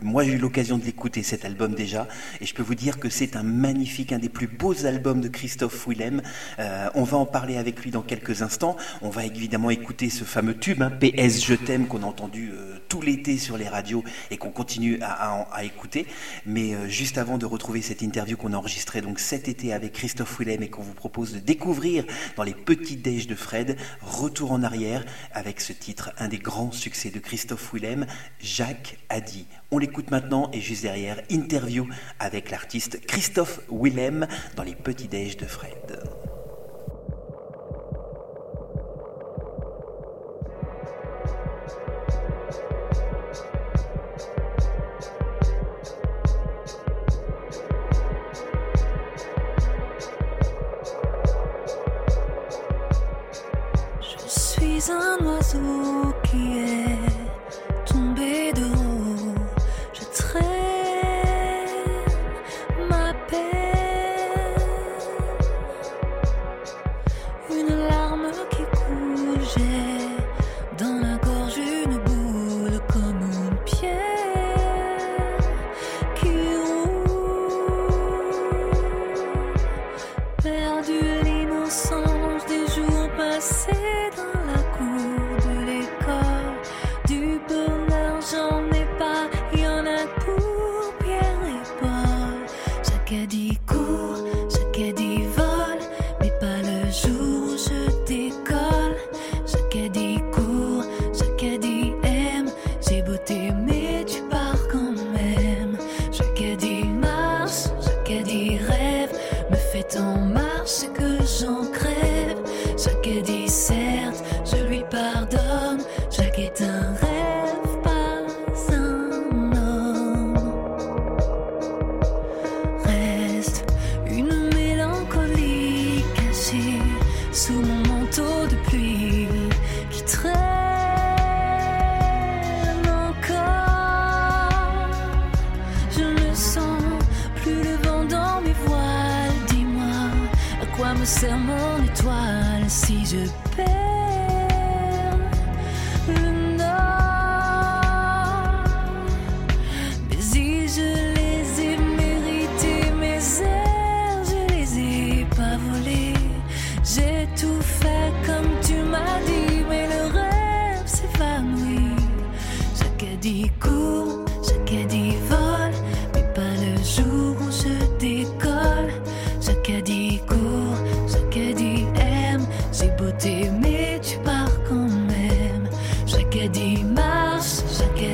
Moi 0.02 0.24
j'ai 0.24 0.32
eu 0.32 0.38
l'occasion 0.38 0.78
de 0.78 0.84
l'écouter 0.84 1.22
cet 1.22 1.44
album 1.44 1.74
déjà, 1.74 2.08
et 2.40 2.46
je 2.46 2.54
peux 2.54 2.62
vous 2.62 2.74
dire 2.74 2.98
que 2.98 3.10
c'est 3.10 3.36
un 3.36 3.42
magnifique, 3.44 4.12
un 4.12 4.18
des 4.18 4.30
plus 4.30 4.48
beaux 4.48 4.86
albums 4.86 5.20
de 5.20 5.28
Christophe 5.28 5.86
Willem. 5.86 6.22
Euh, 6.58 6.88
on 6.94 7.04
va 7.04 7.18
en 7.18 7.26
parler 7.26 7.58
avec 7.58 7.80
lui 7.84 7.90
dans 7.90 8.02
quelques 8.02 8.40
instants. 8.42 8.76
On 9.02 9.10
va 9.10 9.24
évidemment 9.26 9.70
écouter 9.70 10.08
ce 10.10 10.24
fameux 10.24 10.56
tube, 10.56 10.82
hein, 10.82 10.90
PS 10.90 11.44
Je 11.44 11.54
t'aime, 11.54 11.86
qu'on 11.86 12.02
a 12.02 12.06
entendu 12.06 12.50
euh, 12.54 12.76
tout 12.88 13.02
l'été 13.02 13.36
sur 13.36 13.56
les 13.58 13.68
radios 13.68 14.02
et 14.32 14.36
qu'on 14.38 14.50
continue 14.50 14.69
à, 15.00 15.12
à- 15.12 15.48
à 15.52 15.64
écouter. 15.64 16.06
Mais 16.46 16.74
euh, 16.74 16.88
juste 16.88 17.18
avant 17.18 17.38
de 17.38 17.46
retrouver 17.46 17.82
cette 17.82 18.02
interview 18.02 18.36
qu'on 18.36 18.52
a 18.52 18.56
enregistrée 18.56 19.00
donc 19.00 19.18
cet 19.18 19.48
été 19.48 19.72
avec 19.72 19.92
Christophe 19.92 20.38
Willem 20.38 20.62
et 20.62 20.68
qu'on 20.70 20.82
vous 20.82 20.94
propose 20.94 21.32
de 21.34 21.38
découvrir 21.40 22.04
dans 22.36 22.42
les 22.42 22.54
petits 22.54 22.96
déj 22.96 23.26
de 23.26 23.34
Fred, 23.34 23.76
retour 24.00 24.52
en 24.52 24.62
arrière 24.62 25.04
avec 25.32 25.60
ce 25.60 25.72
titre, 25.72 26.12
un 26.18 26.28
des 26.28 26.38
grands 26.38 26.72
succès 26.72 27.10
de 27.10 27.18
Christophe 27.18 27.72
Willem, 27.72 28.06
Jacques 28.40 28.98
a 29.08 29.20
dit. 29.20 29.46
On 29.70 29.78
l'écoute 29.78 30.10
maintenant 30.10 30.50
et 30.52 30.60
juste 30.60 30.82
derrière, 30.82 31.20
interview 31.30 31.88
avec 32.18 32.50
l'artiste 32.50 33.00
Christophe 33.06 33.60
Willem 33.70 34.26
dans 34.56 34.62
les 34.62 34.74
petits 34.74 35.08
déj 35.08 35.36
de 35.36 35.46
Fred. 35.46 36.00
Suis 54.80 54.92
un 54.92 55.18
oiseau 55.26 56.14
qui 56.22 56.58
est 56.58 57.92
tombé 57.92 58.50
de 58.54 58.79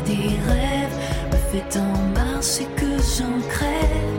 dit 0.04 0.36
rêve. 0.48 0.94
Me 1.32 1.38
fait 1.50 1.78
en 1.78 1.92
marche 2.14 2.60
et 2.60 2.80
que 2.80 2.90
j'en 3.16 3.40
crève. 3.48 4.16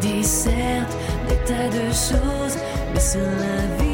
Dit 0.00 0.24
certes 0.24 0.96
des 1.28 1.36
tas 1.46 1.68
de 1.68 1.86
choses, 1.92 2.56
mais 2.92 3.00
sur 3.00 3.20
la 3.20 3.84
vie, 3.84 3.93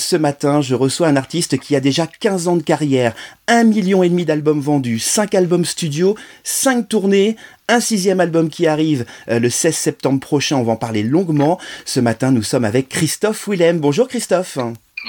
Ce 0.00 0.14
matin, 0.14 0.60
je 0.60 0.76
reçois 0.76 1.08
un 1.08 1.16
artiste 1.16 1.58
qui 1.58 1.74
a 1.74 1.80
déjà 1.80 2.06
15 2.06 2.46
ans 2.46 2.56
de 2.56 2.62
carrière, 2.62 3.12
un 3.48 3.64
million 3.64 4.04
et 4.04 4.08
demi 4.08 4.24
d'albums 4.24 4.60
vendus, 4.60 5.00
5 5.00 5.34
albums 5.34 5.64
studio, 5.64 6.14
5 6.44 6.88
tournées, 6.88 7.36
un 7.66 7.80
sixième 7.80 8.20
album 8.20 8.50
qui 8.50 8.68
arrive 8.68 9.04
euh, 9.28 9.40
le 9.40 9.50
16 9.50 9.74
septembre 9.74 10.20
prochain, 10.20 10.56
on 10.58 10.62
va 10.62 10.74
en 10.74 10.76
parler 10.76 11.02
longuement. 11.02 11.58
Ce 11.84 11.98
matin, 11.98 12.30
nous 12.30 12.44
sommes 12.44 12.64
avec 12.64 12.88
Christophe 12.88 13.48
Willem. 13.48 13.80
Bonjour 13.80 14.06
Christophe. 14.06 14.58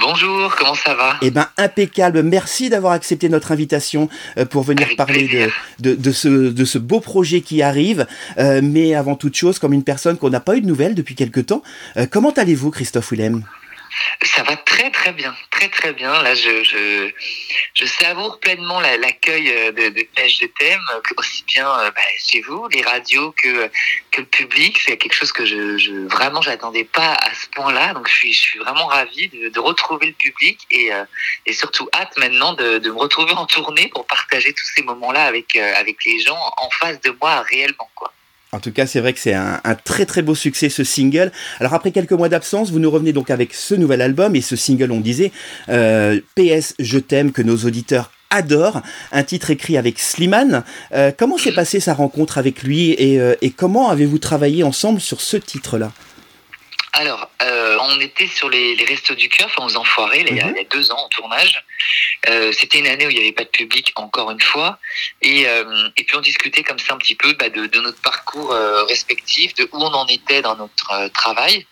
Bonjour, 0.01 0.55
comment 0.55 0.75
ça 0.75 0.93
va 0.93 1.17
Eh 1.21 1.29
ben 1.29 1.47
impeccable, 1.57 2.23
merci 2.23 2.69
d'avoir 2.69 2.93
accepté 2.93 3.27
notre 3.27 3.51
invitation 3.51 4.07
euh, 4.37 4.45
pour 4.45 4.63
venir 4.63 4.85
Avec 4.85 4.97
parler 4.97 5.49
de, 5.79 5.93
de 5.93 6.11
ce, 6.11 6.27
de 6.27 6.65
ce 6.65 6.77
beau 6.77 7.01
projet 7.01 7.41
qui 7.41 7.61
arrive. 7.61 8.07
Euh, 8.37 8.61
mais 8.63 8.95
avant 8.95 9.15
toute 9.15 9.35
chose, 9.35 9.59
comme 9.59 9.73
une 9.73 9.83
personne 9.83 10.17
qu'on 10.17 10.29
n'a 10.29 10.39
pas 10.39 10.55
eu 10.55 10.61
de 10.61 10.67
nouvelles 10.67 10.95
depuis 10.95 11.15
quelque 11.15 11.41
temps, 11.41 11.63
euh, 11.97 12.05
comment 12.09 12.31
allez-vous 12.31 12.71
Christophe 12.71 13.11
Willem? 13.11 13.43
Ça 14.39 14.45
va 14.45 14.55
très 14.55 14.89
très 14.89 15.11
bien, 15.11 15.35
très 15.51 15.67
très 15.67 15.91
bien. 15.91 16.23
Là, 16.23 16.33
je, 16.33 16.63
je, 17.73 17.85
savoure 17.85 18.39
pleinement 18.39 18.79
la- 18.79 18.95
l'accueil 18.95 19.51
euh, 19.51 19.73
de, 19.73 20.07
Pêche 20.15 20.39
de 20.39 20.47
Thème, 20.57 20.79
euh, 20.93 21.01
aussi 21.17 21.43
bien 21.43 21.67
euh, 21.67 21.91
bah, 21.91 22.01
chez 22.17 22.39
vous, 22.39 22.65
les 22.69 22.81
radios, 22.81 23.33
que, 23.33 23.69
que 24.11 24.21
le 24.21 24.27
public. 24.27 24.79
C'est 24.79 24.95
quelque 24.95 25.13
chose 25.13 25.33
que 25.33 25.45
je, 25.45 25.77
je 25.77 25.91
vraiment 26.07 26.41
j'attendais 26.41 26.85
pas 26.85 27.15
à 27.15 27.33
ce 27.33 27.49
point-là. 27.49 27.93
Donc 27.93 28.07
je 28.07 28.13
suis, 28.13 28.31
je 28.31 28.39
suis 28.39 28.59
vraiment 28.59 28.85
ravi 28.85 29.27
de, 29.27 29.59
retrouver 29.59 30.07
le 30.07 30.13
public 30.13 30.65
et, 30.71 30.91
et 31.45 31.51
surtout 31.51 31.89
hâte 31.93 32.15
maintenant 32.15 32.53
de, 32.53 32.79
me 32.79 32.97
retrouver 32.97 33.33
en 33.33 33.45
tournée 33.45 33.89
pour 33.89 34.07
partager 34.07 34.53
tous 34.53 34.67
ces 34.73 34.83
moments-là 34.83 35.25
avec, 35.25 35.57
avec 35.57 36.05
les 36.05 36.21
gens 36.21 36.39
en 36.55 36.69
face 36.79 37.01
de 37.01 37.13
moi 37.19 37.41
réellement. 37.41 37.89
Quoi. 37.93 38.13
En 38.51 38.59
tout 38.59 38.71
cas, 38.71 38.87
c'est 38.87 38.99
vrai 38.99 39.13
que 39.13 39.19
c'est 39.19 39.33
un, 39.33 39.59
très 39.83 40.05
très 40.05 40.23
beau 40.23 40.33
succès 40.33 40.69
ce 40.69 40.83
single. 40.83 41.31
Alors 41.59 41.75
après 41.75 41.91
quelques 41.91 42.13
mois 42.13 42.29
d'absence, 42.29 42.71
vous 42.71 42.79
nous 42.79 42.89
revenez 42.89 43.13
donc 43.13 43.29
avec 43.29 43.53
ce 43.53 43.75
nouvel 43.75 44.01
album 44.01 44.35
et 44.35 44.41
ce 44.41 44.55
single, 44.55 44.91
on 44.91 45.01
disait, 45.01 45.31
euh, 45.69 46.19
PS 46.35 46.73
Je 46.79 46.97
t'aime, 46.97 47.31
que 47.31 47.43
nos 47.43 47.57
auditeurs 47.57 48.11
adorent, 48.31 48.81
un 49.11 49.23
titre 49.23 49.51
écrit 49.51 49.77
avec 49.77 49.99
Slimane. 49.99 50.63
Euh, 50.93 51.11
comment 51.15 51.37
s'est 51.37 51.51
passée 51.51 51.79
sa 51.79 51.93
rencontre 51.93 52.37
avec 52.37 52.63
lui 52.63 52.91
et, 52.91 53.19
euh, 53.19 53.35
et 53.41 53.51
comment 53.51 53.89
avez-vous 53.89 54.19
travaillé 54.19 54.63
ensemble 54.63 54.99
sur 54.99 55.21
ce 55.21 55.37
titre-là? 55.37 55.91
Alors, 56.93 57.29
euh, 57.43 57.77
on 57.81 57.99
était 58.01 58.27
sur 58.27 58.49
les, 58.49 58.75
les 58.75 58.85
Restos 58.85 59.15
du 59.15 59.29
Cœur, 59.29 59.47
enfin 59.47 59.65
aux 59.65 59.77
Enfoirés, 59.77 60.23
là, 60.23 60.29
il 60.31 60.37
y 60.37 60.41
a- 60.41 60.45
Mhm. 60.45 60.53
il 60.55 60.57
y 60.57 60.65
a 60.65 60.69
deux 60.69 60.91
ans 60.91 60.97
en 61.05 61.09
tournage. 61.09 61.63
Euh, 62.29 62.51
C'était 62.51 62.79
une 62.79 62.87
année 62.87 63.05
où 63.05 63.09
il 63.09 63.15
n'y 63.15 63.21
avait 63.21 63.31
pas 63.31 63.43
de 63.43 63.49
public, 63.49 63.91
encore 63.95 64.31
une 64.31 64.41
fois. 64.41 64.79
Et, 65.21 65.47
euh, 65.47 65.87
et 65.97 66.03
puis 66.03 66.15
on 66.17 66.21
discutait 66.21 66.63
comme 66.63 66.79
ça 66.79 66.93
un 66.93 66.97
petit 66.97 67.15
peu 67.15 67.33
bah, 67.33 67.49
de, 67.49 67.67
de 67.67 67.79
notre 67.79 68.01
parcours 68.01 68.51
euh, 68.51 68.83
respectif, 68.85 69.53
de 69.55 69.63
où 69.71 69.77
on 69.83 69.93
en 69.93 70.07
était 70.07 70.41
dans 70.41 70.55
notre 70.55 70.91
euh, 70.91 71.09
travail. 71.09 71.65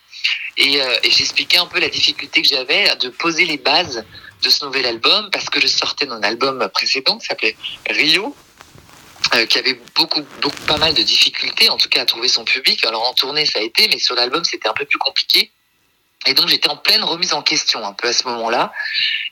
Et, 0.57 0.81
euh, 0.81 0.95
et 1.03 1.11
j'expliquais 1.11 1.57
un 1.57 1.65
peu 1.67 1.79
la 1.79 1.89
difficulté 1.89 2.41
que 2.41 2.47
j'avais 2.47 2.95
de 2.97 3.09
poser 3.09 3.45
les 3.45 3.57
bases 3.57 4.05
de 4.43 4.49
ce 4.49 4.65
nouvel 4.65 4.85
album, 4.85 5.29
parce 5.31 5.49
que 5.49 5.59
je 5.59 5.67
sortais 5.67 6.05
d'un 6.05 6.21
album 6.23 6.69
précédent 6.73 7.17
qui 7.17 7.25
s'appelait 7.25 7.55
Rio, 7.89 8.35
euh, 9.35 9.45
qui 9.45 9.59
avait 9.59 9.79
beaucoup, 9.95 10.21
beaucoup, 10.41 10.61
pas 10.67 10.77
mal 10.77 10.93
de 10.93 11.01
difficultés, 11.01 11.69
en 11.69 11.77
tout 11.77 11.89
cas 11.89 12.01
à 12.01 12.05
trouver 12.05 12.27
son 12.27 12.45
public. 12.45 12.85
Alors 12.85 13.07
en 13.07 13.13
tournée, 13.13 13.45
ça 13.45 13.59
a 13.59 13.61
été, 13.61 13.87
mais 13.87 13.99
sur 13.99 14.15
l'album, 14.15 14.43
c'était 14.43 14.69
un 14.69 14.73
peu 14.73 14.85
plus 14.85 14.99
compliqué. 14.99 15.51
Et 16.25 16.33
donc 16.33 16.49
j'étais 16.49 16.69
en 16.69 16.77
pleine 16.77 17.03
remise 17.03 17.33
en 17.33 17.41
question 17.41 17.85
un 17.85 17.93
peu 17.93 18.07
à 18.07 18.13
ce 18.13 18.27
moment-là. 18.27 18.73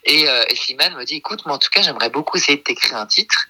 Et, 0.03 0.29
euh, 0.29 0.45
et 0.49 0.55
Slimane 0.55 0.95
me 0.95 1.03
dit, 1.03 1.15
écoute, 1.15 1.45
moi 1.45 1.55
en 1.55 1.60
tout 1.60 1.69
cas, 1.69 1.81
j'aimerais 1.81 2.10
beaucoup 2.10 2.38
essayer 2.38 2.58
de 2.58 2.63
t'écrire 2.63 2.97
un 2.97 3.05
titre. 3.05 3.47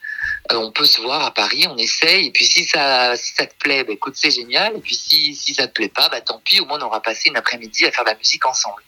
Euh, 0.51 0.55
on 0.55 0.71
peut 0.71 0.85
se 0.85 1.01
voir 1.01 1.23
à 1.23 1.31
Paris, 1.33 1.65
on 1.69 1.77
essaye. 1.77 2.27
Et 2.27 2.31
puis 2.31 2.45
si 2.45 2.65
ça, 2.65 3.15
si 3.15 3.33
ça 3.35 3.45
te 3.45 3.55
plaît, 3.55 3.83
bah, 3.83 3.93
écoute, 3.93 4.15
c'est 4.15 4.31
génial. 4.31 4.77
Et 4.77 4.79
puis 4.79 4.95
si, 4.95 5.35
si 5.35 5.53
ça 5.53 5.67
te 5.67 5.73
plaît 5.73 5.89
pas, 5.89 6.09
bah 6.09 6.21
tant 6.21 6.39
pis, 6.39 6.59
au 6.59 6.65
moins 6.65 6.79
on 6.79 6.85
aura 6.85 7.01
passé 7.01 7.29
une 7.29 7.37
après-midi 7.37 7.85
à 7.85 7.91
faire 7.91 8.05
de 8.05 8.09
la 8.09 8.15
musique 8.15 8.45
ensemble. 8.45 8.81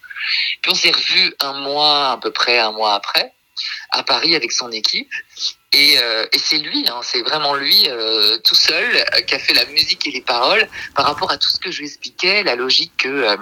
Puis 0.62 0.72
on 0.72 0.76
s'est 0.76 0.91
revus 0.91 1.34
un 1.39 1.54
mois, 1.62 2.12
à 2.12 2.17
peu 2.17 2.32
près 2.32 2.60
un 2.60 2.72
mois 2.72 2.93
après, 2.93 3.34
à 3.91 4.04
Paris 4.04 4.36
avec 4.36 4.52
son 4.52 4.72
équipe. 4.72 5.12
Et, 5.73 5.99
euh, 5.99 6.25
et 6.32 6.39
c'est 6.39 6.60
lui, 6.60 6.86
hein, 6.88 7.01
c'est 7.03 7.21
vraiment 7.23 7.53
lui 7.53 7.89
euh, 7.89 8.38
tout 8.39 8.56
seul 8.56 8.95
euh, 8.95 9.21
qui 9.21 9.36
a 9.36 9.39
fait 9.39 9.53
la 9.53 9.65
musique 9.65 10.08
et 10.08 10.12
les 10.12 10.21
paroles 10.21 10.65
par 10.95 11.06
rapport 11.06 11.30
à 11.30 11.38
tout 11.38 11.49
ce 11.49 11.60
que 11.60 11.71
je 11.71 11.80
lui 11.80 11.88
expliquais, 11.88 12.41
la 12.43 12.56
logique 12.56 12.93
que 12.97 13.10
euh, 13.10 13.36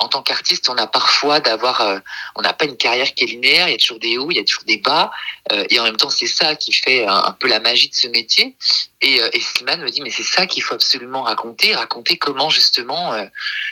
en 0.00 0.08
tant 0.08 0.22
qu'artiste, 0.22 0.70
on 0.70 0.76
a 0.78 0.86
parfois 0.86 1.40
d'avoir, 1.40 1.82
euh, 1.82 1.98
on 2.36 2.40
n'a 2.40 2.54
pas 2.54 2.64
une 2.64 2.78
carrière 2.78 3.12
qui 3.12 3.24
est 3.24 3.26
linéaire, 3.26 3.68
il 3.68 3.72
y 3.72 3.74
a 3.74 3.78
toujours 3.78 3.98
des 3.98 4.16
hauts, 4.16 4.30
il 4.30 4.38
y 4.38 4.40
a 4.40 4.44
toujours 4.44 4.64
des 4.64 4.78
bas, 4.78 5.10
euh, 5.52 5.66
et 5.68 5.78
en 5.78 5.82
même 5.82 5.98
temps 5.98 6.08
c'est 6.08 6.26
ça 6.26 6.56
qui 6.56 6.72
fait 6.72 7.06
un, 7.06 7.36
peu 7.38 7.48
la 7.48 7.60
magie 7.60 7.90
de 7.90 7.94
ce 7.94 8.08
métier. 8.08 8.56
Et, 9.02 9.20
et 9.32 9.40
Slimane 9.40 9.82
me 9.82 9.90
dit 9.90 10.00
mais 10.00 10.10
c'est 10.10 10.22
ça 10.22 10.46
qu'il 10.46 10.62
faut 10.62 10.74
absolument 10.74 11.22
raconter, 11.22 11.74
raconter 11.74 12.16
comment 12.16 12.48
justement 12.48 13.14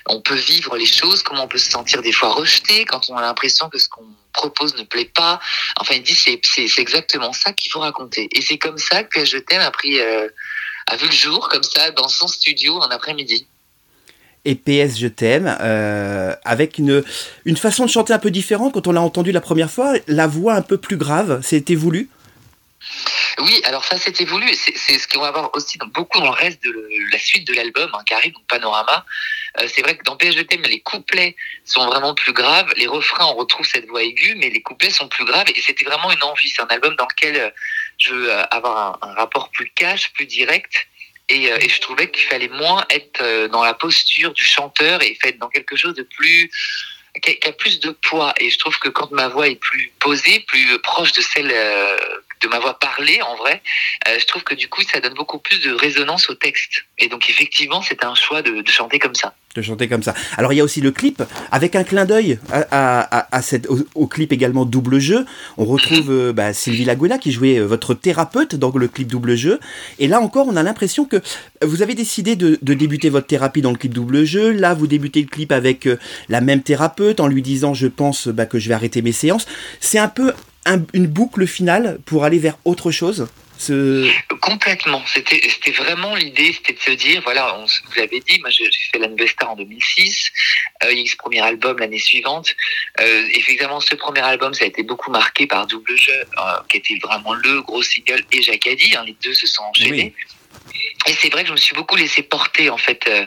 on 0.06 0.20
peut 0.20 0.34
vivre 0.34 0.76
les 0.76 0.86
choses, 0.86 1.22
comment 1.22 1.44
on 1.44 1.48
peut 1.48 1.58
se 1.58 1.70
sentir 1.70 2.02
des 2.02 2.12
fois 2.12 2.28
rejeté 2.28 2.84
quand 2.84 3.08
on 3.08 3.16
a 3.16 3.22
l'impression 3.22 3.68
que 3.68 3.78
ce 3.78 3.88
qu'on 3.88 4.06
propose 4.36 4.76
ne 4.76 4.84
plaît 4.84 5.10
pas. 5.12 5.40
Enfin 5.80 5.94
il 5.96 6.02
dit 6.02 6.14
c'est 6.14 6.40
exactement 6.78 7.32
ça 7.32 7.52
qu'il 7.52 7.70
faut 7.72 7.80
raconter. 7.80 8.28
Et 8.32 8.40
c'est 8.40 8.58
comme 8.58 8.78
ça 8.78 9.02
que 9.02 9.24
je 9.24 9.38
t'aime 9.38 9.62
a 9.62 9.70
pris 9.70 9.98
euh, 10.00 10.28
a 10.86 10.96
vu 10.96 11.06
le 11.06 11.12
jour 11.12 11.48
comme 11.48 11.64
ça 11.64 11.90
dans 11.90 12.08
son 12.08 12.28
studio 12.28 12.80
un 12.82 12.88
après-midi. 12.90 13.46
Et 14.44 14.54
PS 14.54 14.96
Je 14.96 15.08
t'aime, 15.08 15.56
euh, 15.60 16.32
avec 16.44 16.78
une, 16.78 17.02
une 17.44 17.56
façon 17.56 17.84
de 17.84 17.90
chanter 17.90 18.12
un 18.12 18.20
peu 18.20 18.30
différente 18.30 18.72
quand 18.72 18.86
on 18.86 18.92
l'a 18.92 19.02
entendu 19.02 19.32
la 19.32 19.40
première 19.40 19.70
fois, 19.70 19.94
la 20.06 20.28
voix 20.28 20.54
un 20.54 20.62
peu 20.62 20.78
plus 20.78 20.96
grave, 20.96 21.40
c'était 21.42 21.74
voulu? 21.74 22.08
Oui, 23.40 23.60
alors 23.64 23.84
ça 23.84 23.98
c'était 23.98 24.24
voulu. 24.24 24.48
C'est 24.54 24.98
ce 24.98 25.06
qu'on 25.08 25.20
va 25.20 25.30
voir 25.30 25.50
aussi 25.54 25.76
dans, 25.78 25.86
beaucoup 25.86 26.18
dans 26.18 26.26
le 26.26 26.30
reste 26.30 26.62
de 26.62 26.88
la 27.12 27.18
suite 27.18 27.46
de 27.46 27.52
l'album 27.52 27.90
hein, 27.92 28.02
qui 28.06 28.14
arrive, 28.14 28.32
donc 28.32 28.46
Panorama. 28.46 29.04
Euh, 29.58 29.68
c'est 29.72 29.82
vrai 29.82 29.96
que 29.96 30.02
dans 30.04 30.16
Thème, 30.16 30.62
les 30.62 30.80
couplets 30.80 31.36
sont 31.64 31.86
vraiment 31.86 32.14
plus 32.14 32.32
graves. 32.32 32.72
Les 32.76 32.86
refrains, 32.86 33.26
on 33.26 33.34
retrouve 33.34 33.66
cette 33.66 33.86
voix 33.86 34.02
aiguë, 34.02 34.36
mais 34.36 34.48
les 34.48 34.62
couplets 34.62 34.90
sont 34.90 35.08
plus 35.08 35.24
graves. 35.24 35.46
Et 35.54 35.60
c'était 35.60 35.84
vraiment 35.84 36.10
une 36.10 36.22
envie. 36.22 36.48
C'est 36.48 36.62
un 36.62 36.66
album 36.66 36.96
dans 36.96 37.06
lequel 37.06 37.36
euh, 37.36 37.50
je 37.98 38.14
veux 38.14 38.30
euh, 38.30 38.42
avoir 38.50 38.98
un, 39.02 39.14
rapport 39.14 39.50
plus 39.50 39.70
cash, 39.70 40.12
plus 40.14 40.26
direct. 40.26 40.86
Et, 41.28 41.46
et 41.46 41.68
je 41.68 41.80
trouvais 41.80 42.08
qu'il 42.08 42.22
fallait 42.22 42.46
moins 42.46 42.84
être 42.88 43.48
dans 43.48 43.64
la 43.64 43.74
posture 43.74 44.32
du 44.32 44.44
chanteur 44.44 45.02
et 45.02 45.18
être 45.24 45.38
dans 45.38 45.48
quelque 45.48 45.74
chose 45.74 45.94
de 45.94 46.04
plus 46.04 46.52
qui 47.20 47.36
a, 47.48 47.52
plus 47.52 47.80
de 47.80 47.90
poids. 47.90 48.32
Et 48.38 48.48
je 48.48 48.58
trouve 48.58 48.78
que 48.78 48.88
quand 48.88 49.10
ma 49.10 49.26
voix 49.26 49.48
est 49.48 49.56
plus 49.56 49.90
posée, 49.98 50.38
plus 50.46 50.78
proche 50.82 51.10
de 51.12 51.22
celle 51.22 51.50
de 52.42 52.48
ma 52.48 52.58
voix 52.58 52.78
parlée, 52.78 53.20
en 53.22 53.36
vrai, 53.36 53.62
euh, 54.08 54.16
je 54.18 54.26
trouve 54.26 54.44
que 54.44 54.54
du 54.54 54.68
coup, 54.68 54.82
ça 54.82 55.00
donne 55.00 55.14
beaucoup 55.14 55.38
plus 55.38 55.60
de 55.60 55.72
résonance 55.72 56.28
au 56.28 56.34
texte. 56.34 56.84
Et 56.98 57.08
donc, 57.08 57.30
effectivement, 57.30 57.82
c'est 57.82 58.04
un 58.04 58.14
choix 58.14 58.42
de, 58.42 58.62
chanter 58.66 58.98
comme 58.98 59.14
ça. 59.14 59.34
de 59.54 59.62
chanter 59.62 59.88
comme 59.88 60.02
ça. 60.02 60.14
Alors 60.36 60.52
il 60.52 60.56
y 60.56 60.60
a 60.60 60.64
aussi 60.64 60.80
le 60.80 60.90
clip 60.90 61.22
avec 61.50 61.76
un 61.76 61.84
clin 61.84 62.04
d'œil 62.04 62.38
à, 62.50 63.40
au, 63.94 64.06
clip 64.06 64.32
également 64.32 64.64
double 64.64 64.98
jeu. 64.98 65.24
On 65.56 65.64
retrouve 65.64 66.10
euh, 66.10 66.32
bah, 66.32 66.52
Sylvie 66.52 66.84
Laguna 66.84 67.16
qui 67.18 67.32
jouait 67.32 67.58
euh, 67.58 67.64
votre 67.64 67.94
thérapeute 67.94 68.54
dans 68.54 68.70
le 68.76 68.88
clip 68.88 69.08
double 69.08 69.34
jeu. 69.34 69.58
Et 69.98 70.08
là 70.08 70.20
encore, 70.20 70.46
on 70.46 70.56
a 70.56 70.62
l'impression 70.62 71.06
que 71.06 71.22
vous 71.62 71.80
avez 71.80 71.94
décidé 71.94 72.36
de, 72.36 72.58
débuter 72.60 73.08
votre 73.08 73.26
thérapie 73.26 73.62
dans 73.62 73.70
le 73.70 73.78
clip 73.78 73.94
double 73.94 74.24
jeu. 74.24 74.52
Là, 74.52 74.74
vous 74.74 74.86
débutez 74.86 75.22
le 75.22 75.28
clip 75.28 75.52
avec 75.52 75.88
la 76.28 76.40
même 76.40 76.62
thérapeute 76.62 77.20
en 77.20 77.28
lui 77.28 77.40
disant 77.40 77.72
je 77.72 77.86
pense 77.86 78.28
bah, 78.28 78.44
que 78.44 78.58
je 78.58 78.68
vais 78.68 78.74
arrêter 78.74 79.00
mes 79.00 79.12
séances. 79.12 79.46
C'est 79.80 79.98
un 79.98 80.08
peu 80.08 80.32
un- 80.66 80.84
une 80.92 81.06
boucle 81.06 81.46
finale 81.46 81.98
pour 82.06 82.24
aller 82.24 82.38
vers 82.38 82.58
autre 82.64 82.90
chose. 82.90 83.28
Ce... 83.58 84.06
Complètement. 84.42 85.02
C'était, 85.06 85.40
c'était 85.48 85.70
vraiment 85.70 86.14
l'idée, 86.14 86.52
c'était 86.52 86.74
de 86.74 86.78
se 86.78 86.90
dire, 86.90 87.22
voilà, 87.22 87.56
on, 87.58 87.64
vous 87.64 87.94
l'avez 87.96 88.20
dit, 88.20 88.38
moi 88.40 88.50
j'ai 88.50 88.68
fait 88.92 88.98
l'Anvesta 88.98 89.48
en 89.48 89.56
2006, 89.56 90.30
euh, 90.84 90.92
il 90.92 90.98
y 90.98 91.00
a 91.00 91.04
eu 91.04 91.06
ce 91.06 91.16
premier 91.16 91.40
album 91.40 91.78
l'année 91.78 91.98
suivante. 91.98 92.54
Euh, 93.00 93.24
effectivement, 93.32 93.80
ce 93.80 93.94
premier 93.94 94.20
album, 94.20 94.52
ça 94.52 94.64
a 94.66 94.68
été 94.68 94.82
beaucoup 94.82 95.10
marqué 95.10 95.46
par 95.46 95.66
Double 95.66 95.96
Jeu, 95.96 96.12
euh, 96.12 96.42
qui 96.68 96.76
était 96.76 96.98
vraiment 97.02 97.32
le 97.32 97.62
gros 97.62 97.82
single, 97.82 98.22
et 98.30 98.42
Jacadi, 98.42 98.94
hein, 98.94 99.04
les 99.06 99.16
deux 99.24 99.32
se 99.32 99.46
sont 99.46 99.62
enchaînés. 99.62 100.14
Et 101.08 101.12
c'est 101.14 101.30
vrai 101.32 101.42
que 101.42 101.48
je 101.48 101.52
me 101.52 101.56
suis 101.58 101.74
beaucoup 101.74 101.96
laissé 101.96 102.22
porter, 102.22 102.68
en 102.68 102.76
fait, 102.76 103.04
euh, 103.08 103.24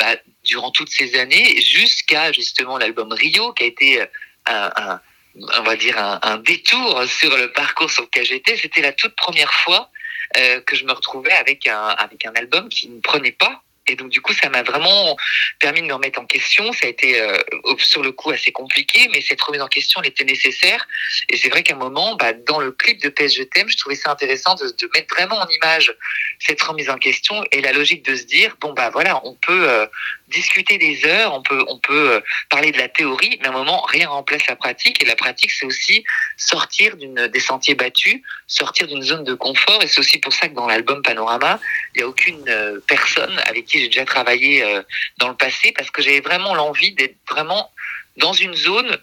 bah, 0.00 0.16
durant 0.44 0.72
toutes 0.72 0.90
ces 0.90 1.16
années, 1.16 1.60
jusqu'à 1.60 2.32
justement 2.32 2.76
l'album 2.76 3.12
Rio, 3.12 3.52
qui 3.52 3.62
a 3.62 3.66
été 3.66 4.00
euh, 4.00 4.06
un, 4.46 4.72
un- 4.76 5.00
on 5.36 5.62
va 5.62 5.76
dire 5.76 5.96
un, 5.98 6.38
détour 6.38 7.04
sur 7.06 7.36
le 7.36 7.52
parcours 7.52 7.90
sur 7.90 8.02
lequel 8.04 8.24
j'étais. 8.24 8.56
C'était 8.56 8.82
la 8.82 8.92
toute 8.92 9.14
première 9.16 9.52
fois 9.52 9.90
euh, 10.36 10.60
que 10.60 10.76
je 10.76 10.84
me 10.84 10.92
retrouvais 10.92 11.32
avec 11.32 11.66
un, 11.66 11.88
avec 11.88 12.26
un 12.26 12.32
album 12.32 12.68
qui 12.68 12.88
ne 12.88 13.00
prenait 13.00 13.32
pas. 13.32 13.62
Et 13.86 13.96
donc 13.96 14.10
du 14.10 14.20
coup, 14.20 14.32
ça 14.32 14.48
m'a 14.48 14.62
vraiment 14.62 15.16
permis 15.58 15.82
de 15.82 15.86
me 15.86 15.94
remettre 15.94 16.20
en 16.20 16.26
question. 16.26 16.72
Ça 16.72 16.86
a 16.86 16.88
été 16.88 17.20
euh, 17.20 17.36
sur 17.78 18.02
le 18.02 18.12
coup 18.12 18.30
assez 18.30 18.52
compliqué, 18.52 19.08
mais 19.12 19.20
cette 19.20 19.40
remise 19.40 19.62
en 19.62 19.68
question, 19.68 20.00
elle 20.02 20.10
était 20.10 20.24
nécessaire. 20.24 20.86
Et 21.28 21.36
c'est 21.36 21.48
vrai 21.48 21.62
qu'à 21.62 21.74
un 21.74 21.78
moment, 21.78 22.14
bah, 22.14 22.32
dans 22.32 22.60
le 22.60 22.70
clip 22.70 23.00
de 23.02 23.08
PS 23.08 23.34
Je 23.34 23.42
je 23.66 23.76
trouvais 23.76 23.96
ça 23.96 24.12
intéressant 24.12 24.54
de, 24.54 24.66
de 24.66 24.90
mettre 24.94 25.14
vraiment 25.14 25.38
en 25.38 25.48
image 25.48 25.92
cette 26.38 26.62
remise 26.62 26.88
en 26.88 26.98
question 26.98 27.44
et 27.50 27.60
la 27.60 27.72
logique 27.72 28.04
de 28.04 28.14
se 28.14 28.24
dire 28.24 28.56
bon 28.60 28.72
bah 28.72 28.90
voilà, 28.90 29.20
on 29.24 29.34
peut 29.34 29.68
euh, 29.68 29.86
discuter 30.30 30.78
des 30.78 31.04
heures, 31.04 31.34
on 31.34 31.42
peut 31.42 31.64
on 31.68 31.78
peut 31.78 32.12
euh, 32.12 32.20
parler 32.48 32.72
de 32.72 32.78
la 32.78 32.88
théorie, 32.88 33.38
mais 33.40 33.48
à 33.48 33.50
un 33.50 33.52
moment 33.52 33.82
rien 33.82 34.08
remplace 34.08 34.46
la 34.46 34.56
pratique. 34.56 35.02
Et 35.02 35.06
la 35.06 35.16
pratique, 35.16 35.50
c'est 35.50 35.66
aussi 35.66 36.04
sortir 36.36 36.96
des 36.96 37.40
sentiers 37.40 37.74
battus, 37.74 38.20
sortir 38.46 38.86
d'une 38.86 39.02
zone 39.02 39.24
de 39.24 39.34
confort. 39.34 39.82
Et 39.82 39.86
c'est 39.86 40.00
aussi 40.00 40.18
pour 40.18 40.32
ça 40.32 40.48
que 40.48 40.54
dans 40.54 40.66
l'album 40.66 41.02
Panorama, 41.02 41.60
il 41.94 41.98
n'y 41.98 42.04
a 42.04 42.08
aucune 42.08 42.48
euh, 42.48 42.80
personne 42.86 43.38
avec 43.46 43.66
qui 43.66 43.80
j'ai 43.80 43.88
déjà 43.88 44.04
travaillé 44.04 44.62
euh, 44.62 44.82
dans 45.18 45.28
le 45.28 45.36
passé, 45.36 45.72
parce 45.72 45.90
que 45.90 46.00
j'avais 46.00 46.20
vraiment 46.20 46.54
l'envie 46.54 46.92
d'être 46.92 47.16
vraiment 47.28 47.70
dans 48.16 48.32
une 48.32 48.54
zone 48.54 48.96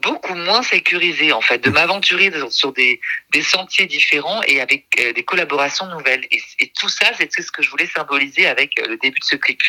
beaucoup 0.00 0.34
moins 0.34 0.62
sécurisée, 0.62 1.30
en 1.32 1.42
fait, 1.42 1.58
de 1.58 1.68
m'aventurer 1.68 2.32
sur- 2.48 2.72
des, 2.72 2.98
sentiers 3.42 3.84
différents 3.84 4.40
et 4.44 4.62
avec 4.62 4.86
des 4.96 5.24
collaborations 5.24 5.86
nouvelles. 5.88 6.26
Et, 6.30 6.72
tout 6.80 6.88
ça, 6.88 7.10
c'est 7.18 7.30
ce 7.30 7.52
que 7.52 7.62
je 7.62 7.68
voulais 7.68 7.86
symboliser 7.94 8.46
avec 8.46 8.80
le 8.80 8.96
début 8.96 9.20
de 9.20 9.24
ce 9.26 9.36
clip. 9.36 9.60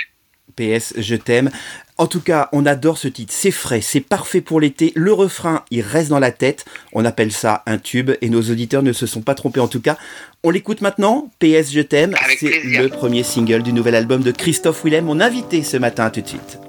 PS, 0.56 0.94
je 0.98 1.16
t'aime. 1.16 1.50
En 1.98 2.08
tout 2.08 2.20
cas, 2.20 2.50
on 2.52 2.66
adore 2.66 2.98
ce 2.98 3.08
titre. 3.08 3.34
C'est 3.34 3.52
frais, 3.52 3.80
c'est 3.80 4.02
parfait 4.02 4.42
pour 4.42 4.60
l'été. 4.60 4.92
Le 4.96 5.14
refrain, 5.14 5.64
il 5.72 5.82
reste 5.82 6.10
dans 6.10 6.20
la 6.20 6.32
tête. 6.32 6.66
On 6.92 7.06
appelle 7.06 7.32
ça 7.32 7.64
un 7.66 7.78
tube 7.78 8.12
et 8.22 8.30
nos 8.30 8.42
auditeurs 8.42 8.84
ne 8.84 8.92
se 8.92 9.06
sont 9.06 9.22
pas 9.22 9.34
trompés 9.34 9.62
en 9.62 9.70
tout 9.70 9.80
cas. 9.80 9.98
On 10.44 10.50
l'écoute 10.50 10.82
maintenant. 10.82 11.30
PS, 11.40 11.72
je 11.72 11.82
t'aime. 11.82 12.14
C'est 12.38 12.64
le 12.64 12.90
premier 12.90 13.24
single 13.24 13.64
du 13.64 13.72
nouvel 13.72 13.96
album 13.96 14.24
de 14.24 14.32
Christophe 14.32 14.84
Willem, 14.84 15.06
mon 15.06 15.22
invité 15.22 15.64
ce 15.64 15.78
matin. 15.78 16.06
À 16.06 16.10
tout 16.10 16.22
de 16.22 16.28
suite. 16.28 16.60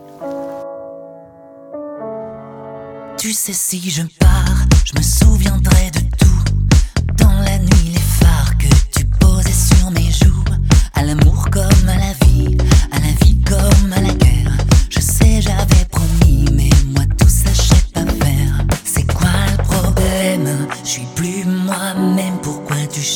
Tu 3.18 3.32
sais 3.32 3.52
si 3.52 3.90
je 3.90 4.02
pars, 4.20 4.66
je 4.84 4.92
me 4.96 5.02
souviendrai 5.02 5.90
de 5.90 5.95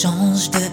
changes 0.01 0.51
de 0.51 0.70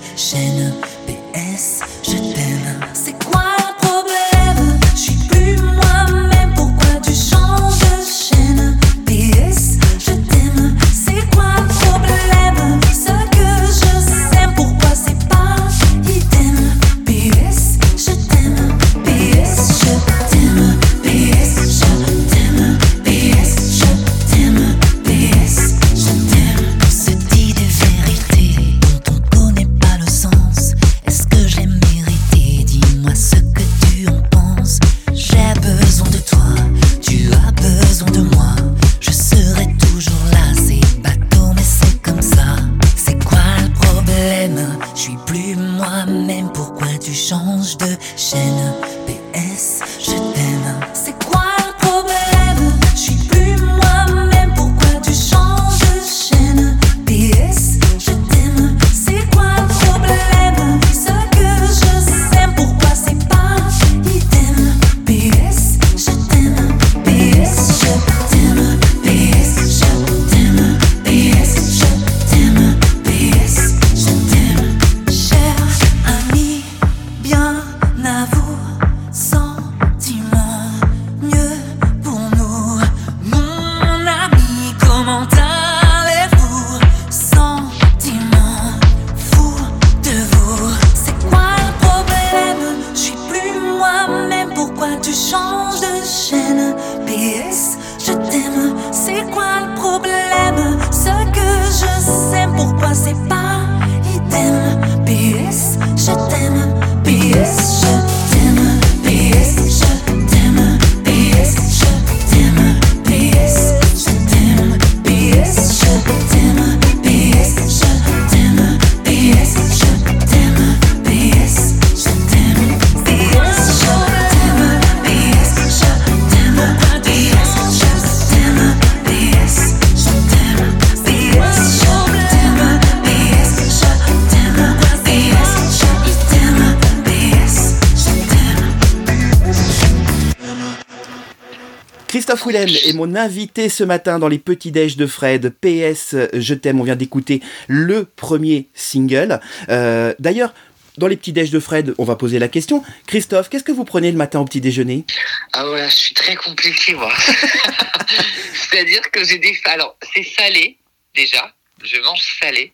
Willem 142.48 142.70
est 142.70 142.94
mon 142.94 143.14
invité 143.16 143.68
ce 143.68 143.84
matin 143.84 144.20
dans 144.20 144.30
les 144.30 144.38
petits 144.38 144.72
déj 144.72 144.96
de 144.96 145.06
Fred. 145.06 145.54
PS, 145.60 146.16
je 146.34 146.54
t'aime. 146.54 146.80
On 146.80 146.84
vient 146.84 146.96
d'écouter 146.96 147.42
le 147.68 148.06
premier 148.06 148.70
single. 148.74 149.42
Euh, 149.68 150.14
D'ailleurs, 150.20 150.54
dans 150.98 151.08
les 151.08 151.18
petits 151.18 151.34
déj 151.34 151.52
de 151.52 151.60
Fred, 151.60 151.94
on 151.98 152.06
va 152.06 152.16
poser 152.16 152.40
la 152.40 152.48
question. 152.48 152.84
Christophe, 153.06 153.50
qu'est-ce 153.50 153.66
que 153.66 153.74
vous 153.74 153.84
prenez 153.84 154.12
le 154.12 154.18
matin 154.18 154.40
au 154.40 154.46
petit 154.46 154.62
déjeuner? 154.62 155.04
Ah 155.52 155.66
voilà, 155.66 155.90
je 155.90 155.96
suis 155.96 156.14
très 156.14 156.36
compliqué 156.36 156.94
moi. 156.94 157.12
C'est-à-dire 158.54 159.12
que 159.12 159.26
j'ai 159.26 159.40
des... 159.40 159.60
Alors, 159.66 159.98
c'est 160.14 160.24
salé, 160.24 160.78
déjà. 161.16 161.54
Je 161.84 162.00
mange 162.02 162.40
salé. 162.42 162.72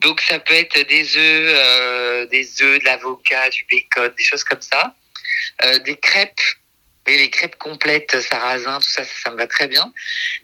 Donc 0.00 0.20
ça 0.20 0.38
peut 0.38 0.54
être 0.54 0.88
des 0.88 1.16
œufs, 1.16 1.18
euh, 1.18 2.26
des 2.26 2.48
œufs, 2.62 2.78
de 2.78 2.84
l'avocat, 2.84 3.50
du 3.50 3.66
bacon, 3.70 4.12
des 4.16 4.24
choses 4.24 4.44
comme 4.44 4.62
ça. 4.62 4.94
Euh, 5.64 5.78
des 5.80 5.96
crêpes. 5.96 6.40
Et 7.06 7.16
les 7.16 7.30
crêpes 7.30 7.56
complètes, 7.56 8.20
sarrasin, 8.20 8.78
tout 8.78 8.88
ça, 8.88 9.04
ça, 9.04 9.10
ça 9.24 9.30
me 9.30 9.36
va 9.36 9.46
très 9.46 9.66
bien. 9.66 9.92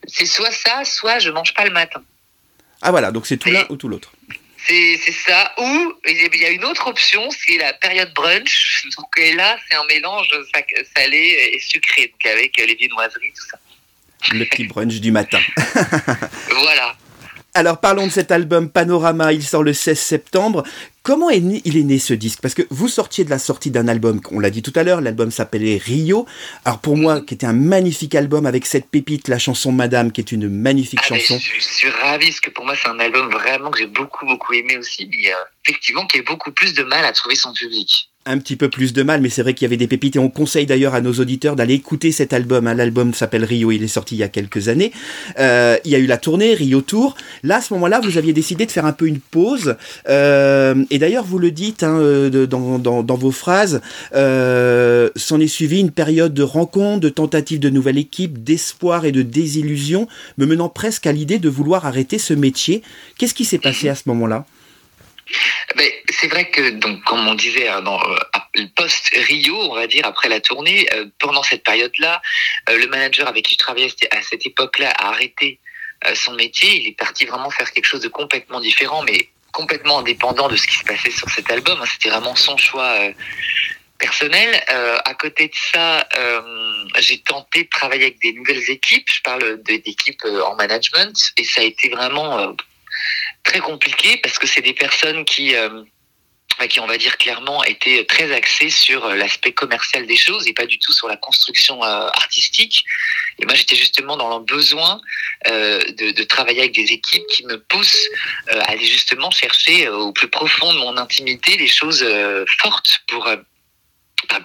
C'est 0.07 0.27
soit 0.27 0.51
ça, 0.51 0.85
soit 0.85 1.19
je 1.19 1.31
mange 1.31 1.55
pas 1.55 1.65
le 1.65 1.71
matin. 1.71 2.03
Ah 2.83 2.91
voilà, 2.91 3.11
donc 3.11 3.27
c'est 3.27 3.37
tout 3.37 3.51
l'un 3.51 3.67
ou 3.69 3.77
tout 3.77 3.89
l'autre. 3.89 4.13
C'est 4.67 5.13
ça. 5.13 5.55
Ou 5.59 5.95
il 6.07 6.37
y 6.37 6.45
a 6.45 6.51
une 6.51 6.65
autre 6.65 6.89
option, 6.89 7.29
c'est 7.31 7.57
la 7.57 7.73
période 7.73 8.13
brunch. 8.13 8.85
Donc 8.97 9.07
et 9.17 9.33
là, 9.35 9.57
c'est 9.69 9.77
un 9.77 9.85
mélange 9.87 10.29
salé 10.95 11.53
et 11.55 11.61
sucré, 11.61 12.09
donc 12.09 12.27
avec 12.27 12.57
les 12.59 12.75
viennoiseries, 12.75 13.33
tout 13.33 13.47
ça. 13.51 13.59
Le 14.33 14.45
petit 14.45 14.65
brunch 14.65 15.01
du 15.01 15.13
matin. 15.13 15.41
Voilà. 16.51 16.97
Alors 17.59 17.81
parlons 17.81 18.07
de 18.07 18.13
cet 18.13 18.31
album 18.31 18.71
Panorama, 18.71 19.33
il 19.33 19.43
sort 19.43 19.65
le 19.65 19.73
16 19.73 19.99
septembre. 19.99 20.63
Comment 21.03 21.29
est 21.29 21.41
né, 21.41 21.61
il 21.65 21.77
est 21.77 21.83
né 21.83 21.99
ce 21.99 22.15
disque? 22.15 22.39
Parce 22.41 22.55
que 22.55 22.63
vous 22.71 22.87
sortiez 22.87 23.25
de 23.25 23.31
la 23.31 23.41
sortie 23.41 23.73
d'un 23.73 23.89
album, 23.89 24.21
on 24.31 24.39
l'a 24.39 24.51
dit 24.51 24.63
tout 24.63 24.73
à 24.77 24.85
l'heure, 24.85 25.01
l'album 25.01 25.33
s'appelait 25.33 25.77
Rio. 25.77 26.25
Alors 26.65 26.79
pour 26.79 26.97
moi, 26.97 27.21
qui 27.21 27.35
était 27.35 27.47
un 27.47 27.53
magnifique 27.53 28.15
album 28.15 28.47
avec 28.47 28.65
cette 28.65 28.89
pépite, 28.89 29.27
la 29.27 29.41
chanson 29.41 29.73
Madame, 29.73 30.13
qui 30.13 30.21
est 30.21 30.31
une 30.31 30.49
magnifique 30.49 31.01
Ah, 31.03 31.09
chanson. 31.09 31.37
je, 31.37 31.51
je 31.59 31.65
suis 31.65 31.91
ravi 31.91 32.27
parce 32.29 32.39
que 32.39 32.51
pour 32.51 32.65
moi, 32.65 32.75
c'est 32.81 32.91
un 32.91 33.01
album 33.01 33.29
vraiment 33.33 33.73
que 33.73 33.81
j'ai 33.81 33.89
beaucoup, 33.89 34.25
beaucoup 34.25 34.53
aimé 34.53 34.77
aussi. 34.77 35.09
Mais 35.11 35.33
euh, 35.33 35.35
effectivement, 35.67 36.07
qui 36.07 36.21
a 36.21 36.23
beaucoup 36.23 36.53
plus 36.53 36.75
de 36.75 36.85
mal 36.85 37.05
à 37.05 37.11
trouver 37.11 37.35
son 37.35 37.53
public. 37.53 38.09
Un 38.31 38.37
petit 38.37 38.57
peu 38.57 38.69
plus 38.69 38.93
de 38.93 39.03
mal, 39.03 39.23
mais 39.23 39.31
c'est 39.31 39.41
vrai 39.41 39.55
qu'il 39.55 39.65
y 39.65 39.69
avait 39.71 39.79
des 39.79 39.87
pépites 39.87 40.17
et 40.17 40.19
on 40.19 40.29
conseille 40.29 40.67
d'ailleurs 40.67 40.95
à 40.95 41.01
nos 41.01 41.15
auditeurs 41.15 41.57
d'aller 41.57 41.73
écouter 41.73 42.13
cet 42.13 42.35
album. 42.35 42.67
hein. 42.67 42.75
L'album 42.75 43.15
s'appelle 43.15 43.43
Rio, 43.43 43.71
il 43.71 43.83
est 43.83 43.89
sorti 43.89 44.17
il 44.17 44.19
y 44.19 44.23
a 44.23 44.29
quelques 44.29 44.69
années. 44.69 44.93
Euh, 45.39 45.79
il 45.87 45.93
y 45.93 45.95
a 45.95 45.99
eu 45.99 46.05
la 46.05 46.19
tournée 46.19 46.53
Rio 46.53 46.83
Tour. 46.83 47.17
Là, 47.43 47.57
à 47.57 47.61
ce 47.63 47.73
moment-là, 47.73 48.01
vous 48.01 48.19
aviez 48.19 48.35
décidé 48.35 48.67
de 48.67 48.71
faire 48.71 48.85
un 48.85 48.93
peu 48.93 49.07
une 49.07 49.19
pause. 49.19 49.77
Euh, 50.11 50.75
et 50.91 50.99
d'ailleurs, 50.99 51.25
vous 51.25 51.39
le 51.39 51.51
dites 51.51 51.83
hein, 51.83 51.99
euh, 52.01 52.47
dans, 52.47 53.17
vos 53.17 53.31
phrases, 53.31 53.81
s'en 54.13 55.41
est 55.41 55.49
suivi 55.49 55.81
une 55.81 55.91
période 55.91 56.35
de 56.35 56.43
rencontres, 56.43 57.01
de 57.01 57.09
tentatives 57.09 57.61
de 57.61 57.71
nouvelle 57.71 57.97
équipe, 57.97 58.45
d'espoir 58.45 59.07
et 59.07 59.13
de 59.13 59.23
désillusion, 59.23 60.07
me 60.37 60.45
menant 60.45 60.69
presque 60.69 61.07
à 61.07 61.13
l'idée 61.13 61.39
de 61.39 61.49
vouloir 61.49 61.87
arrêter 61.87 62.19
ce 62.19 62.35
métier. 62.35 62.83
Qu'est-ce 63.17 63.33
qui 63.33 63.47
s'est 63.47 63.57
passé 63.57 63.89
à 63.89 63.95
ce 63.95 64.03
moment-là? 64.05 64.45
Mais 65.77 66.03
c'est 66.09 66.29
vrai 66.29 66.51
que, 66.51 66.71
donc, 66.71 67.03
comme 67.05 67.27
on 67.29 67.35
disait, 67.35 67.69
hein, 67.69 67.85
euh, 67.87 68.67
post 68.77 69.11
Rio, 69.13 69.57
on 69.71 69.75
va 69.75 69.87
dire, 69.87 70.07
après 70.07 70.29
la 70.29 70.41
tournée, 70.41 70.89
euh, 70.95 71.07
pendant 71.19 71.43
cette 71.43 71.63
période-là, 71.65 72.23
euh, 72.69 72.79
le 72.79 72.87
manager 72.87 73.29
avec 73.29 73.45
qui 73.45 73.55
je 73.55 73.59
travaillais 73.59 73.91
à 74.11 74.23
cette 74.23 74.47
époque-là 74.47 74.91
a 74.91 75.09
arrêté 75.09 75.59
son 76.15 76.35
métier. 76.35 76.77
Il 76.77 76.87
est 76.87 76.97
parti 76.97 77.27
vraiment 77.27 77.51
faire 77.51 77.73
quelque 77.73 77.85
chose 77.85 78.01
de 78.01 78.09
complètement 78.09 78.61
différent, 78.61 79.03
mais 79.03 79.31
complètement 79.53 79.99
indépendant 79.99 80.49
de 80.49 80.57
ce 80.57 80.67
qui 80.67 80.77
se 80.77 80.85
passait 80.85 81.11
sur 81.11 81.29
cet 81.29 81.51
album. 81.51 81.77
hein. 81.83 81.87
C'était 81.91 82.11
vraiment 82.11 82.37
son 82.37 82.57
choix 82.57 82.97
personnel. 83.99 84.63
À 85.05 85.15
côté 85.15 85.49
de 85.49 85.55
ça, 85.73 86.09
j'ai 87.01 87.21
tenté 87.23 87.65
de 87.65 87.69
travailler 87.69 88.05
avec 88.05 88.21
des 88.21 88.33
nouvelles 88.33 88.71
équipes. 88.71 89.09
Je 89.13 89.23
parle 89.23 89.61
d'équipes 89.65 90.25
en 90.25 90.55
management, 90.55 91.33
et 91.37 91.43
ça 91.43 91.63
a 91.63 91.65
été 91.65 91.89
vraiment 91.89 92.55
très 93.49 93.61
compliqué 93.61 94.19
parce 94.19 94.39
que 94.39 94.47
c'est 94.47 94.61
des 94.61 94.75
personnes 94.75 95.25
qui 95.25 95.55
euh, 95.55 95.83
qui, 96.69 96.81
on 96.81 96.87
va 96.87 96.99
dire 96.99 97.17
clairement, 97.19 97.63
étaient 97.65 98.05
très 98.05 98.33
axées 98.33 98.69
sur 98.69 99.05
euh, 99.05 99.15
l'aspect 99.15 99.53
commercial 99.53 100.07
des 100.07 100.17
choses 100.17 100.49
et 100.49 100.53
pas 100.53 100.67
du 100.67 100.77
tout 100.81 100.93
sur 100.93 101.07
la 101.07 101.17
construction 101.17 101.85
euh, 101.85 102.09
artistique. 102.23 102.85
Et 103.39 103.47
moi, 103.47 103.55
j'étais 103.55 103.77
justement 103.77 104.17
dans 104.17 104.39
le 104.39 104.45
besoin 104.45 105.01
de, 105.47 106.25
travailler 106.25 106.61
avec 106.61 106.75
des 106.75 106.93
équipes 106.93 107.27
qui 107.33 107.47
me 107.47 107.57
poussent 107.61 108.09
à 108.49 108.73
aller 108.73 108.85
justement 108.85 109.31
chercher 109.31 109.89
au 109.89 110.13
plus 110.13 110.29
profond 110.29 110.73
de 110.75 110.79
mon 110.81 110.97
intimité 110.97 111.57
des 111.57 111.69
choses 111.69 112.05
fortes 112.61 113.03
pour 113.07 113.31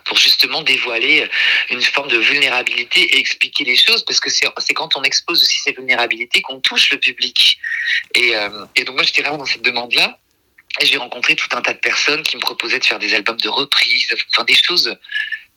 pour 0.05 0.17
justement 0.17 0.61
dévoiler 0.61 1.27
une 1.69 1.81
forme 1.81 2.09
de 2.09 2.17
vulnérabilité 2.17 3.01
et 3.01 3.19
expliquer 3.19 3.63
les 3.63 3.75
choses 3.75 4.03
parce 4.05 4.19
que 4.19 4.29
c'est 4.29 4.73
quand 4.73 4.95
on 4.95 5.03
expose 5.03 5.41
aussi 5.41 5.59
ces 5.59 5.73
vulnérabilités 5.73 6.41
qu'on 6.41 6.59
touche 6.59 6.91
le 6.91 6.99
public. 6.99 7.59
Et, 8.15 8.35
euh, 8.35 8.65
et 8.75 8.83
donc 8.83 8.95
moi 8.95 9.03
j'étais 9.03 9.21
vraiment 9.21 9.37
dans 9.37 9.45
cette 9.45 9.61
demande 9.61 9.93
là 9.93 10.19
et 10.79 10.85
j'ai 10.85 10.97
rencontré 10.97 11.35
tout 11.35 11.49
un 11.53 11.61
tas 11.61 11.73
de 11.73 11.79
personnes 11.79 12.23
qui 12.23 12.35
me 12.35 12.41
proposaient 12.41 12.79
de 12.79 12.85
faire 12.85 12.99
des 12.99 13.13
albums 13.13 13.39
de 13.39 13.49
reprise, 13.49 14.13
enfin 14.33 14.43
des 14.43 14.55
choses 14.55 14.97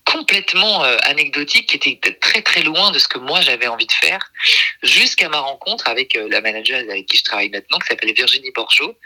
complètement 0.06 0.84
euh, 0.84 0.96
anecdotiques 1.02 1.66
qui 1.66 1.90
étaient 1.90 2.12
très 2.14 2.40
très 2.40 2.62
loin 2.62 2.90
de 2.92 2.98
ce 2.98 3.08
que 3.08 3.18
moi 3.18 3.40
j'avais 3.42 3.66
envie 3.66 3.86
de 3.86 3.92
faire, 3.92 4.32
jusqu'à 4.82 5.28
ma 5.28 5.38
rencontre 5.38 5.88
avec 5.88 6.16
euh, 6.16 6.28
la 6.30 6.40
manager 6.40 6.80
avec 6.88 7.06
qui 7.06 7.18
je 7.18 7.24
travaille 7.24 7.50
maintenant, 7.50 7.78
qui 7.78 7.88
s'appelle 7.88 8.14
Virginie 8.14 8.52
Borgeot, 8.52 8.96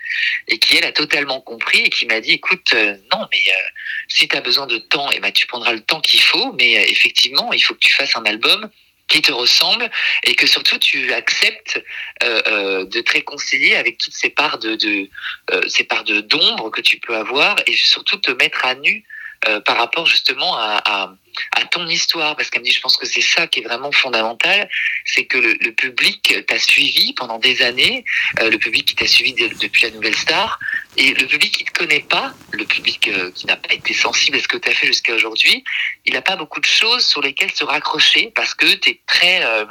et 0.49 0.59
qui 0.59 0.77
elle 0.77 0.85
a 0.85 0.93
totalement 0.93 1.41
compris 1.41 1.81
et 1.81 1.91
qui 1.91 2.07
m'a 2.07 2.21
dit 2.21 2.33
écoute, 2.33 2.69
euh, 2.75 2.97
non 3.13 3.27
mais 3.33 3.43
euh, 3.49 3.69
si 4.09 4.29
tu 4.29 4.37
as 4.37 4.41
besoin 4.41 4.67
de 4.67 4.79
temps, 4.79 5.11
eh 5.13 5.21
ben, 5.21 5.33
tu 5.33 5.47
prendras 5.47 5.73
le 5.73 5.81
temps 5.81 6.01
qu'il 6.01 6.23
faut, 6.23 6.53
mais 6.53 6.79
euh, 6.79 6.85
effectivement 6.89 7.53
il 7.53 7.61
faut 7.61 7.75
que 7.75 7.81
tu 7.81 7.95
fasses 7.95 8.17
un 8.17 8.25
album 8.25 8.71
qui 9.11 9.21
te 9.21 9.33
ressemble 9.33 9.91
et 10.23 10.35
que 10.35 10.47
surtout 10.47 10.79
tu 10.79 11.13
acceptes 11.13 11.83
euh, 12.23 12.41
euh, 12.47 12.85
de 12.87 13.01
te 13.01 13.13
réconcilier 13.13 13.75
avec 13.75 13.99
toutes 13.99 14.15
ces 14.15 14.31
parts 14.31 14.59
de, 14.59 14.77
de 14.77 15.11
euh, 15.51 15.61
ces 15.69 15.85
parts 15.85 16.05
de 16.05 16.21
d'ombre 16.21 16.71
que 16.71 16.81
tu 16.81 16.99
peux 16.99 17.17
avoir 17.17 17.57
et 17.67 17.75
surtout 17.75 18.17
te 18.19 18.31
mettre 18.31 18.65
à 18.65 18.77
nu 18.77 19.05
euh, 19.49 19.61
par 19.61 19.77
rapport 19.79 20.07
justement 20.07 20.57
à, 20.57 20.81
à, 20.85 21.15
à 21.57 21.65
ton 21.67 21.87
histoire. 21.89 22.37
Parce 22.37 22.51
qu'elle 22.51 22.63
me 22.63 22.67
dit 22.67 22.73
je 22.73 22.81
pense 22.81 22.97
que 22.97 23.07
c'est 23.07 23.21
ça 23.23 23.47
qui 23.47 23.61
est 23.61 23.63
vraiment 23.63 23.93
fondamental. 23.93 24.69
C'est 25.05 25.25
que 25.25 25.39
le, 25.39 25.55
le 25.61 25.73
public 25.73 26.35
t'a 26.47 26.59
suivi 26.59 27.15
pendant 27.15 27.39
des 27.39 27.63
années 27.63 28.05
euh, 28.41 28.51
le 28.51 28.59
public 28.59 28.87
qui 28.89 28.95
t'a 28.97 29.07
suivi 29.07 29.33
de- 29.35 29.49
depuis 29.61 29.85
la 29.85 29.91
nouvelle 29.91 30.17
star 30.17 30.59
et 30.97 31.15
le 31.15 31.27
public 31.27 31.53
qui 31.53 31.65
te 31.65 31.73
connaît 31.73 32.01
pas 32.09 32.35
le 32.53 32.65
public 32.65 33.09
euh, 33.09 33.31
qui 33.33 33.47
n'a 33.47 33.57
pas 33.57 33.73
été 33.73 33.95
sensible 33.95 34.37
à 34.37 34.41
ce 34.41 34.49
que 34.49 34.57
tu 34.59 34.69
as 34.69 34.75
fait 34.75 34.87
jusqu'à 34.89 35.15
aujourd'hui 35.15 35.65
il 36.05 36.13
n'a 36.15 36.23
pas 36.23 36.37
beaucoup 36.37 36.61
de 36.61 36.67
choses 36.67 37.07
sur 37.07 37.21
lesquelles 37.23 37.53
se 37.53 37.65
raccrocher 37.65 38.33
parce 38.35 38.55
que 38.55 38.67
tu 38.75 38.91
es 38.91 39.01
très 39.07 39.43
euh, 39.45 39.65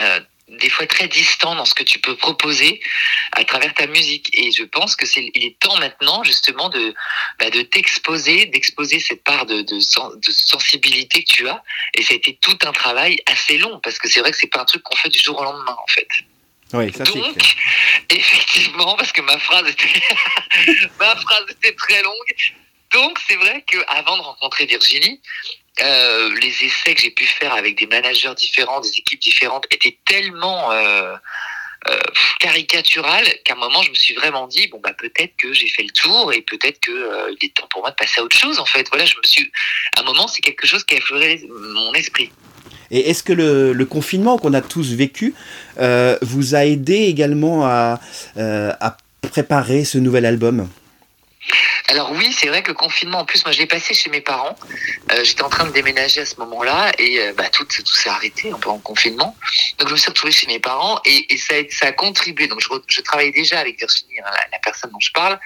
euh, 0.00 0.20
des 0.48 0.68
fois 0.68 0.86
très 0.86 1.08
distant 1.08 1.54
dans 1.54 1.64
ce 1.64 1.74
que 1.74 1.82
tu 1.82 1.98
peux 1.98 2.16
proposer 2.16 2.80
à 3.32 3.44
travers 3.44 3.72
ta 3.74 3.86
musique. 3.86 4.28
Et 4.36 4.50
je 4.52 4.64
pense 4.64 4.96
que 4.96 5.06
c'est 5.06 5.30
il 5.34 5.44
est 5.44 5.58
temps 5.58 5.76
maintenant 5.78 6.22
justement 6.24 6.68
de 6.68 6.94
bah, 7.38 7.50
de 7.50 7.62
t'exposer, 7.62 8.46
d'exposer 8.46 9.00
cette 9.00 9.24
part 9.24 9.46
de, 9.46 9.62
de, 9.62 9.80
sen- 9.80 10.18
de 10.20 10.30
sensibilité 10.30 11.24
que 11.24 11.32
tu 11.32 11.48
as. 11.48 11.62
Et 11.94 12.02
ça 12.02 12.14
a 12.14 12.16
été 12.16 12.36
tout 12.40 12.58
un 12.64 12.72
travail 12.72 13.18
assez 13.26 13.56
long 13.58 13.80
parce 13.82 13.98
que 13.98 14.08
c'est 14.08 14.20
vrai 14.20 14.30
que 14.30 14.36
c'est 14.36 14.46
pas 14.48 14.60
un 14.60 14.64
truc 14.66 14.82
qu'on 14.82 14.96
fait 14.96 15.08
du 15.08 15.18
jour 15.18 15.40
au 15.40 15.44
lendemain 15.44 15.76
en 15.82 15.86
fait. 15.88 16.08
Oui, 16.74 16.90
ça 16.92 17.04
c'est 17.04 17.18
Donc, 17.18 17.36
effectivement, 18.10 18.96
parce 18.96 19.12
que 19.12 19.20
ma 19.20 19.38
phrase 19.38 19.68
était, 19.68 20.02
ma 20.98 21.14
phrase 21.16 21.44
était 21.50 21.74
très 21.74 22.02
longue. 22.02 22.34
Donc, 22.92 23.18
c'est 23.28 23.36
vrai 23.36 23.62
que 23.66 23.76
avant 23.88 24.16
de 24.16 24.22
rencontrer 24.22 24.66
Virginie, 24.66 25.20
euh, 25.80 26.30
les 26.42 26.64
essais 26.64 26.94
que 26.94 27.00
j'ai 27.00 27.10
pu 27.10 27.24
faire 27.24 27.54
avec 27.54 27.78
des 27.78 27.86
managers 27.86 28.34
différents, 28.36 28.80
des 28.80 28.90
équipes 28.90 29.20
différentes, 29.20 29.64
étaient 29.70 29.96
tellement 30.04 30.70
euh, 30.70 31.14
euh, 31.88 31.98
caricaturales 32.40 33.26
qu'à 33.44 33.54
un 33.54 33.56
moment, 33.56 33.82
je 33.82 33.88
me 33.88 33.94
suis 33.94 34.14
vraiment 34.14 34.46
dit 34.46 34.68
bon 34.68 34.80
bah 34.82 34.92
peut-être 34.92 35.34
que 35.38 35.52
j'ai 35.54 35.68
fait 35.68 35.82
le 35.82 35.90
tour 35.90 36.32
et 36.32 36.42
peut-être 36.42 36.78
que 36.80 37.30
il 37.30 37.46
est 37.46 37.54
temps 37.54 37.66
pour 37.70 37.80
moi 37.80 37.90
de 37.90 37.96
passer 37.96 38.20
à 38.20 38.24
autre 38.24 38.36
chose. 38.36 38.58
En 38.58 38.66
fait, 38.66 38.86
voilà, 38.90 39.06
je 39.06 39.16
me 39.16 39.22
suis. 39.26 39.50
À 39.96 40.00
un 40.00 40.04
moment, 40.04 40.28
c'est 40.28 40.42
quelque 40.42 40.66
chose 40.66 40.84
qui 40.84 40.94
a 40.94 40.98
effleuré 40.98 41.42
mon 41.48 41.94
esprit. 41.94 42.30
Et 42.90 43.08
est-ce 43.08 43.22
que 43.22 43.32
le, 43.32 43.84
confinement 43.86 44.36
qu'on 44.36 44.52
a 44.52 44.60
tous 44.60 44.92
vécu 44.92 45.34
vous 46.20 46.54
a 46.54 46.66
aidé 46.66 46.96
également 47.06 47.64
à 47.64 47.98
préparer 49.22 49.86
ce 49.86 49.96
nouvel 49.96 50.26
album? 50.26 50.68
Alors 51.88 52.12
oui, 52.12 52.32
c'est 52.32 52.46
vrai 52.46 52.62
que 52.62 52.68
le 52.68 52.74
confinement, 52.74 53.18
en 53.20 53.24
plus, 53.24 53.44
moi 53.44 53.52
je 53.52 53.58
l'ai 53.58 53.66
passé 53.66 53.94
chez 53.94 54.08
mes 54.10 54.20
parents. 54.20 54.56
Euh, 55.12 55.24
J'étais 55.24 55.42
en 55.42 55.48
train 55.48 55.66
de 55.66 55.72
déménager 55.72 56.20
à 56.20 56.26
ce 56.26 56.36
moment-là 56.36 56.92
et 56.98 57.20
euh, 57.20 57.32
bah, 57.36 57.48
tout, 57.50 57.66
s'est 57.68 58.08
arrêté 58.08 58.50
un 58.50 58.58
peu 58.58 58.70
en 58.70 58.78
confinement. 58.78 59.36
Donc 59.78 59.88
je 59.88 59.92
me 59.92 59.98
suis 59.98 60.08
retrouvée 60.08 60.32
chez 60.32 60.46
mes 60.46 60.60
parents 60.60 61.00
et, 61.04 61.36
ça, 61.36 61.54
a, 61.86 61.92
contribué. 61.92 62.46
Donc 62.46 62.60
je, 62.60 62.68
je 62.86 63.00
travaillais 63.00 63.32
déjà 63.32 63.58
avec 63.58 63.78
Virginie, 63.78 64.20
hein, 64.20 64.30
la, 64.30 64.46
la 64.52 64.58
personne 64.60 64.90
dont 64.90 65.00
je 65.00 65.12
parle, 65.12 65.38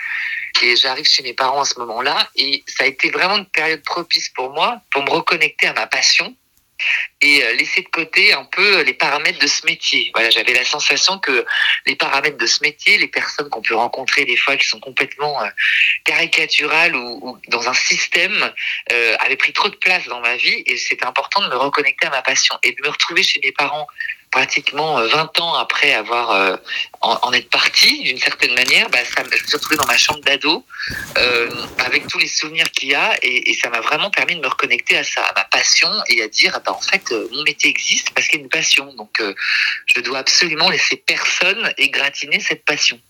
et 0.63 0.77
j'arrive 0.77 1.07
chez 1.07 1.23
mes 1.23 1.35
parents 1.35 1.63
à 1.63 1.65
ce 1.65 1.79
moment-là 1.81 2.29
et 2.37 2.63
ça 2.67 2.85
a 2.85 2.87
été 2.87 3.11
vraiment 3.11 3.37
une 3.37 3.47
période 3.47 3.83
propice 3.83 4.29
pour 4.31 4.51
moi 4.51 4.81
pour 4.91 5.03
me 5.03 5.11
reconnecter 5.11 5.67
à 5.67 5.73
ma 5.73 5.87
passion 5.87 6.35
et 7.21 7.43
euh, 7.43 7.53
laisser 7.55 7.83
de 7.83 7.89
côté 7.89 8.33
un 8.33 8.45
peu 8.45 8.83
les 8.83 8.95
paramètres 8.95 9.39
de 9.39 9.47
ce 9.47 9.65
métier. 9.67 10.11
Voilà, 10.15 10.31
j'avais 10.31 10.53
la 10.53 10.65
sensation 10.65 11.19
que 11.19 11.45
les 11.87 11.97
paramètres 11.97 12.37
de 12.37 12.47
ce 12.47 12.63
métier, 12.63 12.99
les 12.99 13.09
personnes 13.09 13.49
qu'on 13.49 13.63
peut 13.63 13.75
rencontrer 13.75 14.25
des 14.25 14.37
fois 14.37 14.57
qui 14.57 14.67
sont 14.67 14.81
complètement 14.81 15.43
euh, 15.43 15.49
caricaturales 16.05 16.95
ou, 16.95 17.39
dans 17.49 17.69
un 17.69 17.75
système, 17.75 18.53
euh, 18.93 19.17
avaient 19.21 19.37
pris 19.37 19.53
trop 19.53 19.69
de 19.69 19.77
place 19.77 20.05
dans 20.07 20.21
ma 20.21 20.37
vie 20.37 20.63
et 20.67 20.77
c'était 20.77 21.07
important 21.07 21.43
de 21.43 21.49
me 21.49 21.57
reconnecter 21.57 22.07
à 22.07 22.11
ma 22.11 22.23
passion 22.23 22.55
et 22.63 22.73
de 22.73 22.83
me 22.83 22.89
retrouver 22.89 23.23
chez 23.23 23.41
mes 23.43 23.53
parents 23.53 23.87
pratiquement 24.37 24.99
euh, 24.99 25.09
20 25.09 25.41
ans 25.41 25.55
après 25.55 25.95
avoir 25.95 26.31
euh, 26.33 26.57
en, 27.01 27.33
être 27.33 27.49
parti 27.49 28.03
d'une 28.03 28.19
certaine 28.19 28.53
manière, 28.53 28.91
bah, 28.91 28.99
ça, 29.03 29.23
je 29.25 29.43
me 29.43 29.47
suis 29.47 29.57
retrouvé 29.57 29.77
dans 29.77 29.87
ma 29.87 29.97
chambre 29.97 30.21
d'ado 30.21 30.63
euh, 31.17 31.49
avec 31.79 32.07
tous 32.07 32.19
les 32.19 32.29
souvenirs 32.29 32.71
qu'il 32.71 32.91
y 32.91 32.95
a 32.95 33.17
et, 33.23 33.55
ça 33.55 33.71
m'a 33.71 33.81
vraiment 33.81 34.11
permis 34.11 34.37
de 34.37 34.43
me 34.43 34.47
reconnecter 34.47 34.99
à 34.99 35.05
ça, 35.05 35.23
à 35.23 35.33
ma 35.35 35.45
passion 35.45 35.89
et 36.09 36.23
à 36.23 36.29
dire 36.29 36.53
ah 36.55 36.61
bah, 36.61 36.73
en 36.73 36.81
fait 36.83 37.11
euh, 37.13 37.29
mon 37.33 37.45
métier 37.45 37.71
existe 37.71 38.11
parce 38.11 38.29
qu'il 38.29 38.41
y 38.41 38.43
a 38.43 38.45
une 38.45 38.51
passion 38.51 38.93
donc 38.93 39.21
euh, 39.21 39.35
je 39.95 40.03
dois 40.03 40.19
absolument 40.19 40.69
laisser 40.69 40.97
personne 40.97 41.73
égratigner 41.79 42.41
cette 42.41 42.67
passion. 42.67 43.01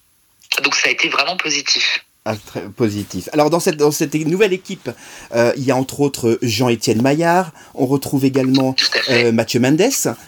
Donc 0.62 0.76
ça 0.76 0.86
a 0.86 0.90
été 0.92 1.08
vraiment 1.08 1.36
positif. 1.36 2.04
Ah, 2.28 2.34
très 2.44 2.62
positif. 2.62 3.28
Alors 3.32 3.50
dans 3.50 3.60
cette, 3.60 3.76
dans 3.76 3.92
cette 3.92 4.14
nouvelle 4.16 4.52
équipe, 4.52 4.90
euh, 5.32 5.52
il 5.56 5.62
y 5.62 5.70
a 5.70 5.76
entre 5.76 6.00
autres 6.00 6.40
Jean-Étienne 6.42 7.00
Maillard, 7.00 7.52
on 7.76 7.86
retrouve 7.86 8.24
également 8.24 8.74
euh, 9.10 9.30
Mathieu 9.30 9.60
Mendes, 9.60 9.80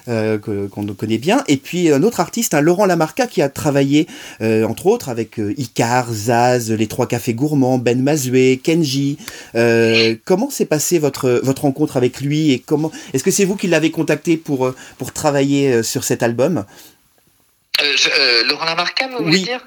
euh, 0.06 0.38
qu'on 0.38 0.86
connaît 0.94 1.18
bien, 1.18 1.42
et 1.48 1.56
puis 1.56 1.90
un 1.90 2.04
autre 2.04 2.20
artiste, 2.20 2.54
un 2.54 2.60
Laurent 2.60 2.86
Lamarca, 2.86 3.26
qui 3.26 3.42
a 3.42 3.48
travaillé 3.48 4.06
entre 4.40 4.86
autres 4.86 5.08
avec 5.08 5.38
Icar, 5.56 6.06
Zaz, 6.12 6.70
Les 6.70 6.86
Trois 6.86 7.08
Cafés 7.08 7.34
Gourmands, 7.34 7.78
Ben 7.78 8.00
Mazoué, 8.00 8.60
Kenji. 8.62 9.18
Comment 10.24 10.50
s'est 10.50 10.66
passée 10.66 11.00
votre, 11.00 11.40
votre 11.42 11.62
rencontre 11.62 11.96
avec 11.96 12.20
lui 12.20 12.52
et 12.52 12.60
comment 12.60 12.92
est-ce 13.12 13.24
que 13.24 13.32
c'est 13.32 13.44
vous 13.44 13.56
qui 13.56 13.66
l'avez 13.66 13.90
contacté 13.90 14.36
pour, 14.36 14.72
pour 14.98 15.12
travailler 15.12 15.82
sur 15.82 16.04
cet 16.04 16.22
album? 16.22 16.64
Euh, 17.80 17.84
je- 17.96 18.08
euh, 18.08 18.44
Laurent 18.48 18.66
Lamarca, 18.66 19.08
vous 19.08 19.24
voulez 19.24 19.38
Oui. 19.38 19.42
dire? 19.42 19.66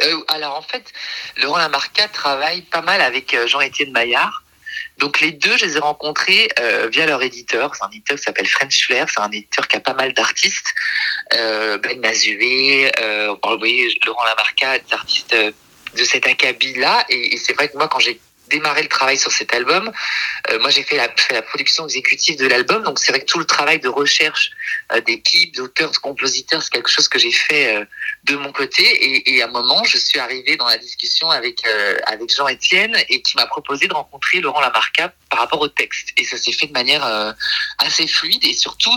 Euh, 0.00 0.24
Alors 0.28 0.56
en 0.56 0.62
fait, 0.62 0.92
Laurent 1.36 1.58
Lamarca 1.58 2.08
travaille 2.08 2.62
pas 2.62 2.80
mal 2.80 3.00
avec 3.00 3.34
euh, 3.34 3.46
Jean-Étienne 3.46 3.92
Maillard. 3.92 4.42
Donc 4.98 5.20
les 5.20 5.32
deux, 5.32 5.56
je 5.56 5.66
les 5.66 5.76
ai 5.76 5.80
rencontrés 5.80 6.48
euh, 6.58 6.88
via 6.90 7.06
leur 7.06 7.22
éditeur. 7.22 7.74
C'est 7.74 7.84
un 7.84 7.90
éditeur 7.90 8.16
qui 8.16 8.22
s'appelle 8.22 8.46
French 8.46 8.86
Flair. 8.86 9.06
C'est 9.12 9.20
un 9.20 9.30
éditeur 9.30 9.68
qui 9.68 9.76
a 9.76 9.80
pas 9.80 9.94
mal 9.94 10.12
d'artistes. 10.14 10.74
Ben 11.30 12.00
Mazué, 12.00 12.90
vous 12.98 13.58
voyez, 13.58 13.98
Laurent 14.06 14.24
Lamarca, 14.24 14.78
des 14.78 14.92
artistes 14.92 15.34
de 15.34 16.04
cet 16.04 16.26
acabit-là. 16.26 17.04
Et, 17.08 17.36
c'est 17.38 17.54
vrai 17.54 17.68
que 17.68 17.76
moi, 17.76 17.88
quand 17.88 18.00
j'ai 18.00 18.20
démarré 18.48 18.82
le 18.82 18.88
travail 18.88 19.16
sur 19.16 19.32
cet 19.32 19.54
album, 19.54 19.90
moi 20.60 20.70
j'ai 20.70 20.82
fait 20.82 20.96
la, 20.96 21.08
production 21.42 21.84
exécutive 21.84 22.38
de 22.38 22.46
l'album. 22.46 22.82
Donc 22.82 22.98
c'est 22.98 23.12
vrai 23.12 23.20
que 23.20 23.26
tout 23.26 23.38
le 23.38 23.46
travail 23.46 23.80
de 23.80 23.88
recherche 23.88 24.50
d'équipe, 25.06 25.54
d'auteurs, 25.54 25.90
de 25.90 25.98
compositeurs, 25.98 26.62
c'est 26.62 26.70
quelque 26.70 26.90
chose 26.90 27.08
que 27.08 27.18
j'ai 27.18 27.32
fait 27.32 27.86
de 28.24 28.36
mon 28.36 28.52
côté. 28.52 29.28
Et, 29.34 29.42
à 29.42 29.46
un 29.46 29.50
moment, 29.50 29.82
je 29.84 29.98
suis 29.98 30.18
arrivé 30.18 30.56
dans 30.56 30.66
la 30.66 30.78
discussion 30.78 31.30
avec 31.30 31.66
euh, 31.66 31.98
avec 32.06 32.34
Jean 32.34 32.48
Etienne 32.48 32.96
et 33.08 33.22
qui 33.22 33.36
m'a 33.36 33.46
proposé 33.46 33.88
de 33.88 33.94
rencontrer 33.94 34.40
Laurent 34.40 34.60
Lamarca 34.60 35.12
par 35.30 35.40
rapport 35.40 35.60
au 35.60 35.68
texte. 35.68 36.08
Et 36.16 36.24
ça 36.24 36.36
s'est 36.36 36.52
fait 36.52 36.66
de 36.66 36.72
manière 36.72 37.04
euh, 37.04 37.32
assez 37.78 38.06
fluide 38.06 38.44
et 38.44 38.54
surtout 38.54 38.94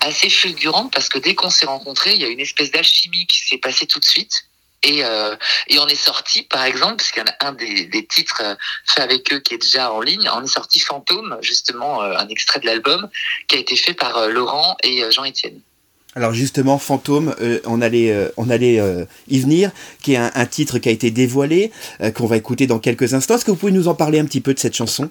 assez 0.00 0.30
fulgurante 0.30 0.92
parce 0.92 1.08
que 1.08 1.18
dès 1.18 1.34
qu'on 1.34 1.50
s'est 1.50 1.66
rencontrés, 1.66 2.14
il 2.14 2.22
y 2.22 2.24
a 2.24 2.28
une 2.28 2.40
espèce 2.40 2.70
d'alchimie 2.70 3.26
qui 3.26 3.40
s'est 3.40 3.58
passée 3.58 3.86
tout 3.86 3.98
de 3.98 4.04
suite. 4.04 4.44
Et, 4.82 5.04
euh, 5.04 5.36
on 5.78 5.86
est 5.88 5.94
sorti, 5.94 6.42
par 6.42 6.64
exemple, 6.64 6.96
parce 6.96 7.10
qu'il 7.10 7.22
y 7.22 7.26
en 7.28 7.30
a 7.30 7.48
un 7.48 7.52
des, 7.52 7.84
des 7.84 8.06
titres 8.06 8.40
euh, 8.42 8.54
faits 8.86 9.04
avec 9.04 9.30
eux 9.30 9.40
qui 9.40 9.54
est 9.54 9.58
déjà 9.58 9.92
en 9.92 10.00
ligne, 10.00 10.26
on 10.32 10.42
est 10.42 10.46
sorti 10.46 10.80
Fantôme, 10.80 11.36
justement, 11.42 12.00
un 12.00 12.28
extrait 12.28 12.60
de 12.60 12.66
l'album 12.66 13.10
qui 13.46 13.56
a 13.56 13.58
été 13.58 13.76
fait 13.76 13.92
par 13.92 14.28
Laurent 14.28 14.78
et 14.82 15.10
Jean-Étienne. 15.10 15.60
Alors 16.16 16.34
justement, 16.34 16.78
Fantôme, 16.78 17.34
euh, 17.40 17.60
on 17.66 17.80
allait, 17.80 18.10
euh, 18.10 18.30
on 18.36 18.50
allait 18.50 18.80
euh, 18.80 19.04
y 19.28 19.38
venir, 19.38 19.70
qui 20.02 20.14
est 20.14 20.16
un, 20.16 20.46
titre 20.46 20.78
qui 20.78 20.88
a 20.88 20.92
été 20.92 21.10
dévoilé, 21.12 21.70
qu'on 22.16 22.26
va 22.26 22.36
écouter 22.36 22.66
dans 22.66 22.80
quelques 22.80 23.14
instants. 23.14 23.36
Est-ce 23.36 23.44
que 23.44 23.52
vous 23.52 23.56
pouvez 23.56 23.72
nous 23.72 23.86
en 23.86 23.94
parler 23.94 24.18
un 24.18 24.24
petit 24.24 24.40
peu 24.40 24.52
de 24.52 24.58
cette 24.58 24.74
chanson? 24.74 25.08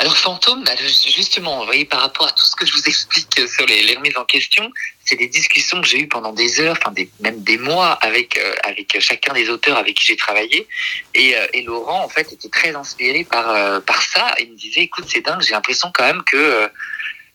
Alors 0.00 0.16
Fantôme, 0.16 0.62
bah, 0.64 0.72
ju- 0.76 1.10
justement, 1.10 1.60
vous 1.60 1.64
voyez, 1.66 1.86
par 1.86 2.00
rapport 2.02 2.26
à 2.28 2.32
tout 2.32 2.44
ce 2.44 2.54
que 2.54 2.66
je 2.66 2.72
vous 2.72 2.82
explique 2.86 3.40
sur 3.48 3.64
les, 3.66 3.82
les 3.82 3.96
remises 3.96 4.16
en 4.16 4.24
question, 4.26 4.70
c'est 5.04 5.16
des 5.16 5.26
discussions 5.26 5.80
que 5.80 5.88
j'ai 5.88 6.00
eues 6.00 6.08
pendant 6.08 6.32
des 6.32 6.60
heures, 6.60 6.76
enfin 6.78 6.94
même 7.20 7.42
des 7.42 7.56
mois 7.56 7.92
avec 7.92 8.38
avec 8.64 8.94
chacun 9.00 9.32
des 9.32 9.48
auteurs 9.48 9.78
avec 9.78 9.96
qui 9.96 10.04
j'ai 10.04 10.16
travaillé. 10.16 10.68
Et, 11.14 11.34
Laurent, 11.64 12.04
en 12.04 12.08
fait, 12.08 12.30
était 12.32 12.50
très 12.50 12.74
inspiré 12.74 13.24
par 13.24 13.82
par 13.82 14.02
ça. 14.02 14.34
Il 14.40 14.52
me 14.52 14.56
disait, 14.56 14.82
écoute, 14.82 15.06
c'est 15.08 15.22
dingue, 15.24 15.40
j'ai 15.40 15.52
l'impression 15.52 15.90
quand 15.92 16.04
même 16.04 16.22
que 16.24 16.68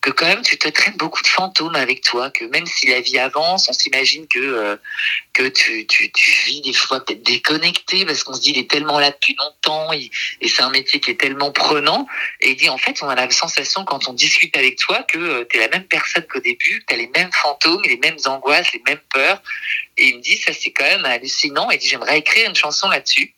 que 0.04 0.10
quand 0.10 0.26
même 0.26 0.42
tu 0.42 0.58
te 0.58 0.68
traînes 0.68 0.98
beaucoup 0.98 1.22
de 1.22 1.26
fantômes 1.26 1.76
avec 1.76 2.02
toi, 2.02 2.30
que 2.30 2.44
même 2.44 2.66
si 2.66 2.88
la 2.88 3.00
vie 3.00 3.18
avance, 3.18 3.70
on 3.70 3.72
s'imagine 3.72 4.28
que 4.28 4.38
euh, 4.38 4.76
tu, 5.32 5.86
vis 6.44 6.60
des 6.60 6.74
fois 6.74 7.02
peut-être 7.02 7.22
déconnecté 7.22 8.04
parce 8.04 8.22
qu'on 8.22 8.34
se 8.34 8.40
dit 8.42 8.50
il 8.50 8.58
est 8.58 8.70
tellement 8.70 8.98
là 8.98 9.12
depuis 9.12 9.34
longtemps 9.34 9.94
et 9.94 10.10
c'est 10.46 10.60
un 10.60 10.68
métier 10.68 11.00
qui 11.00 11.10
est 11.10 11.18
tellement 11.18 11.52
prenant. 11.52 12.06
Et 12.42 12.50
il 12.50 12.56
dit 12.56 12.68
en 12.68 12.76
fait 12.76 13.02
on 13.02 13.08
a 13.08 13.14
la 13.14 13.30
sensation 13.30 13.86
quand 13.86 14.06
on 14.06 14.12
discute 14.12 14.54
avec 14.58 14.76
toi 14.76 15.04
que 15.04 15.44
tu 15.44 15.56
es 15.56 15.60
la 15.60 15.68
même 15.68 15.86
personne 15.86 16.26
qu'au 16.30 16.40
début, 16.40 16.80
que 16.80 16.84
tu 16.88 16.94
as 16.94 16.98
les 16.98 17.08
mêmes 17.08 17.32
fantômes, 17.32 17.80
les 17.86 17.96
mêmes 17.96 18.18
angoisses, 18.26 18.74
les 18.74 18.82
mêmes 18.86 19.00
peurs. 19.10 19.42
Et 19.96 20.08
il 20.08 20.18
me 20.18 20.20
dit 20.20 20.36
ça 20.36 20.52
c'est 20.52 20.72
quand 20.72 20.84
même 20.84 21.06
hallucinant. 21.06 21.70
Et 21.70 21.76
il 21.76 21.78
dit 21.78 21.88
j'aimerais 21.88 22.18
écrire 22.18 22.46
une 22.46 22.56
chanson 22.56 22.88
là-dessus. 22.88 23.32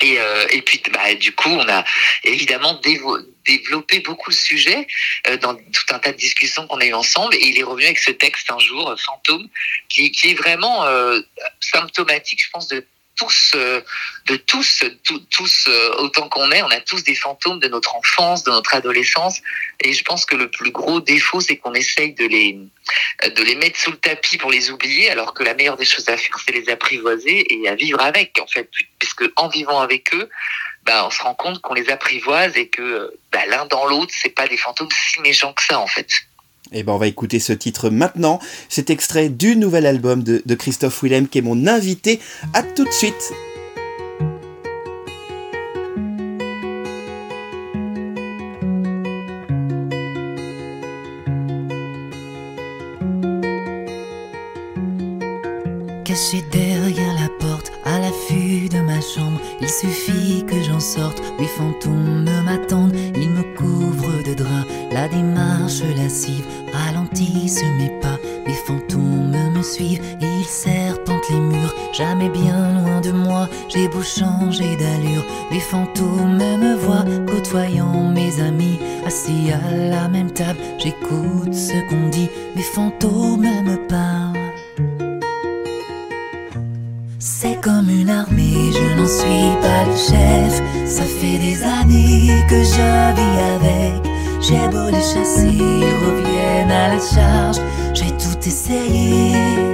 Et, 0.00 0.20
euh, 0.20 0.46
et 0.50 0.62
puis 0.62 0.80
bah, 0.92 1.14
du 1.14 1.32
coup 1.32 1.50
on 1.50 1.68
a 1.68 1.84
évidemment 2.24 2.80
développé 3.44 4.00
beaucoup 4.00 4.30
le 4.30 4.36
sujet 4.36 4.86
euh, 5.26 5.36
dans 5.38 5.54
tout 5.54 5.94
un 5.94 5.98
tas 5.98 6.12
de 6.12 6.16
discussions 6.16 6.66
qu'on 6.66 6.78
a 6.78 6.86
eu 6.86 6.94
ensemble. 6.94 7.34
Et 7.36 7.46
il 7.48 7.58
est 7.58 7.62
revenu 7.62 7.86
avec 7.86 7.98
ce 7.98 8.10
texte 8.10 8.50
un 8.50 8.58
jour, 8.58 8.90
euh, 8.90 8.96
Fantôme, 8.96 9.48
qui, 9.88 10.10
qui 10.12 10.30
est 10.30 10.34
vraiment 10.34 10.84
euh, 10.84 11.20
symptomatique, 11.60 12.42
je 12.44 12.50
pense, 12.50 12.68
de 12.68 12.84
tous, 13.18 13.52
euh, 13.54 13.82
de 14.26 14.36
tous, 14.36 14.84
euh, 15.68 15.94
autant 15.98 16.28
qu'on 16.28 16.50
est, 16.50 16.62
on 16.62 16.70
a 16.70 16.80
tous 16.80 17.02
des 17.02 17.14
fantômes 17.14 17.58
de 17.60 17.68
notre 17.68 17.94
enfance, 17.96 18.44
de 18.44 18.50
notre 18.50 18.74
adolescence, 18.74 19.40
et 19.80 19.92
je 19.92 20.02
pense 20.04 20.24
que 20.24 20.36
le 20.36 20.50
plus 20.50 20.70
gros 20.70 21.00
défaut, 21.00 21.40
c'est 21.40 21.56
qu'on 21.56 21.74
essaye 21.74 22.14
de 22.14 22.26
les, 22.26 22.58
de 23.24 23.42
les 23.42 23.56
mettre 23.56 23.78
sous 23.78 23.90
le 23.90 23.98
tapis 23.98 24.38
pour 24.38 24.50
les 24.50 24.70
oublier, 24.70 25.10
alors 25.10 25.34
que 25.34 25.42
la 25.42 25.54
meilleure 25.54 25.76
des 25.76 25.84
choses 25.84 26.08
à 26.08 26.16
faire, 26.16 26.38
c'est 26.44 26.52
les 26.52 26.70
apprivoiser 26.70 27.44
et 27.52 27.68
à 27.68 27.74
vivre 27.74 28.00
avec, 28.00 28.38
en 28.40 28.46
fait, 28.46 28.70
puisque 28.98 29.24
en 29.36 29.48
vivant 29.48 29.80
avec 29.80 30.14
eux, 30.14 30.30
bah, 30.84 31.04
on 31.06 31.10
se 31.10 31.20
rend 31.20 31.34
compte 31.34 31.60
qu'on 31.60 31.74
les 31.74 31.90
apprivoise 31.90 32.56
et 32.56 32.68
que 32.68 33.12
bah, 33.32 33.44
l'un 33.46 33.66
dans 33.66 33.84
l'autre, 33.86 34.14
c'est 34.16 34.30
pas 34.30 34.48
des 34.48 34.56
fantômes 34.56 34.88
si 34.90 35.20
méchants 35.20 35.52
que 35.52 35.62
ça, 35.62 35.78
en 35.78 35.86
fait. 35.86 36.08
Eh 36.72 36.82
ben, 36.82 36.92
on 36.92 36.98
va 36.98 37.06
écouter 37.06 37.38
ce 37.38 37.52
titre 37.52 37.90
maintenant. 37.90 38.40
Cet 38.68 38.90
extrait 38.90 39.28
du 39.28 39.56
nouvel 39.56 39.86
album 39.86 40.22
de, 40.22 40.54
Christophe 40.54 41.02
Willem, 41.02 41.28
qui 41.28 41.38
est 41.38 41.42
mon 41.42 41.66
invité. 41.66 42.20
À 42.52 42.62
tout 42.62 42.84
de 42.84 42.92
suite. 42.92 43.32
Caché 56.04 56.42
derrière 56.50 57.14
la 57.20 57.28
porte, 57.38 57.70
à 57.84 57.98
l'affût 57.98 58.68
de 58.70 58.80
ma 58.80 58.98
chambre, 59.00 59.40
il 59.60 59.68
suffit 59.68 60.44
que 60.46 60.62
j'en 60.62 60.80
sorte. 60.80 61.22
Huit 61.38 61.48
fantômes 61.48 62.24
m'attendent, 62.44 62.94
ils 63.14 63.28
me 63.28 63.42
couvrent 63.56 64.22
de 64.24 64.32
draps. 64.32 64.66
La 64.90 65.06
démarche 65.06 65.82
lascive 65.96 66.44
ralentissent 66.72 67.62
mes 67.78 67.90
pas. 68.00 68.18
Les 68.46 68.54
fantômes 68.54 69.36
me 69.54 69.62
suivent, 69.62 70.02
ils 70.20 70.44
serpentent 70.44 71.28
les 71.30 71.40
murs. 71.40 71.74
Jamais 71.92 72.28
bien 72.28 72.80
loin 72.80 73.00
de 73.00 73.12
moi, 73.12 73.48
j'ai 73.68 73.88
beau 73.88 74.02
changer 74.02 74.76
d'allure. 74.76 75.24
Les 75.50 75.60
fantômes 75.60 76.38
me 76.38 76.76
voient, 76.76 77.04
côtoyant 77.26 78.08
mes 78.10 78.40
amis. 78.40 78.78
Assis 79.06 79.50
à 79.52 79.74
la 79.74 80.08
même 80.08 80.30
table, 80.30 80.58
j'écoute 80.78 81.54
ce 81.54 81.88
qu'on 81.88 82.08
dit. 82.08 82.30
Mes 82.56 82.62
fantômes 82.62 83.42
me 83.42 83.76
parlent. 83.88 84.38
C'est 87.18 87.60
comme 87.60 87.88
une 87.90 88.10
armée, 88.10 88.72
je 88.72 88.96
n'en 88.96 89.06
suis 89.06 89.56
pas 89.60 89.84
le 89.84 89.96
chef. 89.96 90.62
Ça 90.86 91.02
fait 91.02 91.38
des 91.38 91.62
années 91.62 92.44
que 92.48 92.62
je 92.62 93.14
vis 93.14 93.38
avec. 93.56 94.07
J'ai 94.40 94.68
beau 94.68 94.88
les 94.88 95.02
chasser, 95.02 95.52
ils 95.52 95.94
reviennent 96.06 96.70
à 96.70 96.88
la 96.88 96.98
charge. 96.98 97.58
J'ai 97.94 98.10
tout 98.12 98.38
essayé. 98.46 99.67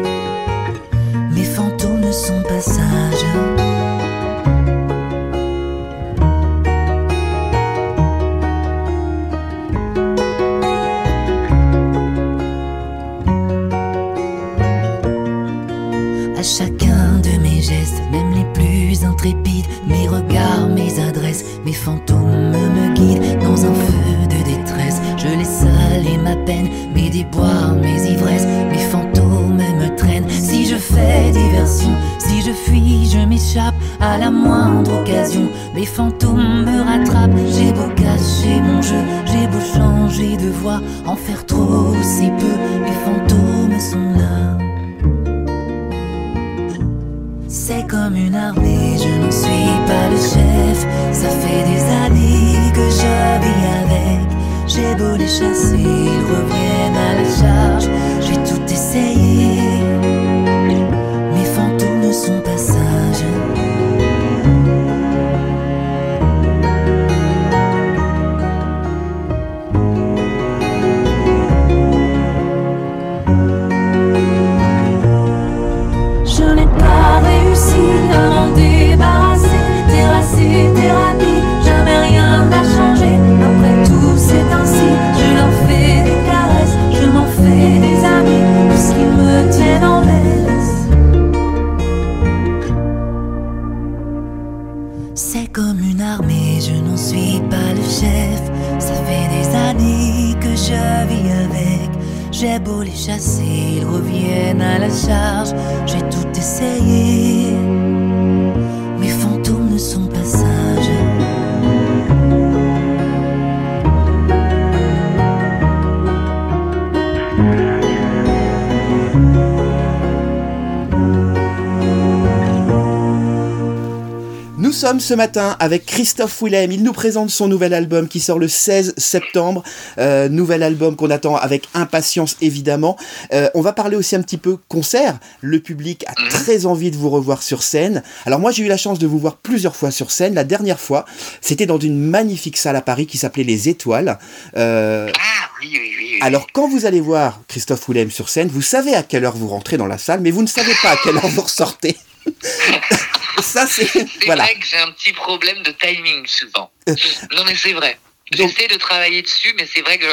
Ce 125.04 125.12
matin 125.12 125.54
avec 125.60 125.84
Christophe 125.84 126.40
Willem. 126.40 126.72
Il 126.72 126.82
nous 126.82 126.94
présente 126.94 127.28
son 127.28 127.46
nouvel 127.46 127.74
album 127.74 128.08
qui 128.08 128.20
sort 128.20 128.38
le 128.38 128.48
16 128.48 128.94
septembre. 128.96 129.62
Euh, 129.98 130.30
nouvel 130.30 130.62
album 130.62 130.96
qu'on 130.96 131.10
attend 131.10 131.36
avec 131.36 131.68
impatience 131.74 132.36
évidemment. 132.40 132.96
Euh, 133.34 133.50
on 133.52 133.60
va 133.60 133.74
parler 133.74 133.96
aussi 133.96 134.16
un 134.16 134.22
petit 134.22 134.38
peu 134.38 134.56
concert. 134.66 135.18
Le 135.42 135.60
public 135.60 136.06
a 136.08 136.14
très 136.30 136.64
envie 136.64 136.90
de 136.90 136.96
vous 136.96 137.10
revoir 137.10 137.42
sur 137.42 137.62
scène. 137.62 138.02
Alors 138.24 138.40
moi 138.40 138.50
j'ai 138.50 138.64
eu 138.64 138.68
la 138.68 138.78
chance 138.78 138.98
de 138.98 139.06
vous 139.06 139.18
voir 139.18 139.36
plusieurs 139.36 139.76
fois 139.76 139.90
sur 139.90 140.10
scène. 140.10 140.34
La 140.34 140.44
dernière 140.44 140.80
fois 140.80 141.04
c'était 141.42 141.66
dans 141.66 141.78
une 141.78 141.98
magnifique 142.00 142.56
salle 142.56 142.76
à 142.76 142.80
Paris 142.82 143.06
qui 143.06 143.18
s'appelait 143.18 143.44
Les 143.44 143.68
Étoiles. 143.68 144.18
Euh, 144.56 145.10
Ah 145.16 145.48
oui, 145.60 145.68
oui, 145.70 145.78
oui. 145.98 146.08
oui. 146.14 146.18
alors 146.22 146.46
quand 146.54 146.66
vous 146.66 146.86
allez 146.86 147.02
voir 147.02 147.42
Christophe 147.46 147.86
Willem 147.90 148.10
sur 148.10 148.30
scène, 148.30 148.48
vous 148.48 148.62
savez 148.62 148.94
à 148.94 149.02
quelle 149.02 149.26
heure 149.26 149.36
vous 149.36 149.48
rentrez 149.48 149.76
dans 149.76 149.86
la 149.86 149.98
salle, 149.98 150.20
mais 150.22 150.30
vous 150.30 150.42
ne 150.42 150.48
savez 150.48 150.72
pas 150.82 150.92
à 150.92 150.96
quelle 151.04 151.16
heure 151.16 151.28
vous 151.28 151.42
ressortez. 151.42 151.94
Ça 153.40 153.66
c'est 153.66 153.86
c'est 153.92 154.26
voilà. 154.26 154.44
vrai 154.44 154.54
que 154.54 154.66
j'ai 154.66 154.78
un 154.78 154.90
petit 154.92 155.12
problème 155.12 155.62
de 155.62 155.72
timing 155.72 156.26
souvent. 156.26 156.70
Non 157.32 157.44
mais 157.44 157.54
c'est 157.54 157.72
vrai. 157.72 157.98
J'essaie 158.30 158.68
de 158.68 158.76
travailler 158.76 159.20
dessus, 159.22 159.54
mais 159.56 159.68
c'est 159.72 159.82
vrai 159.82 159.98
que 159.98 160.06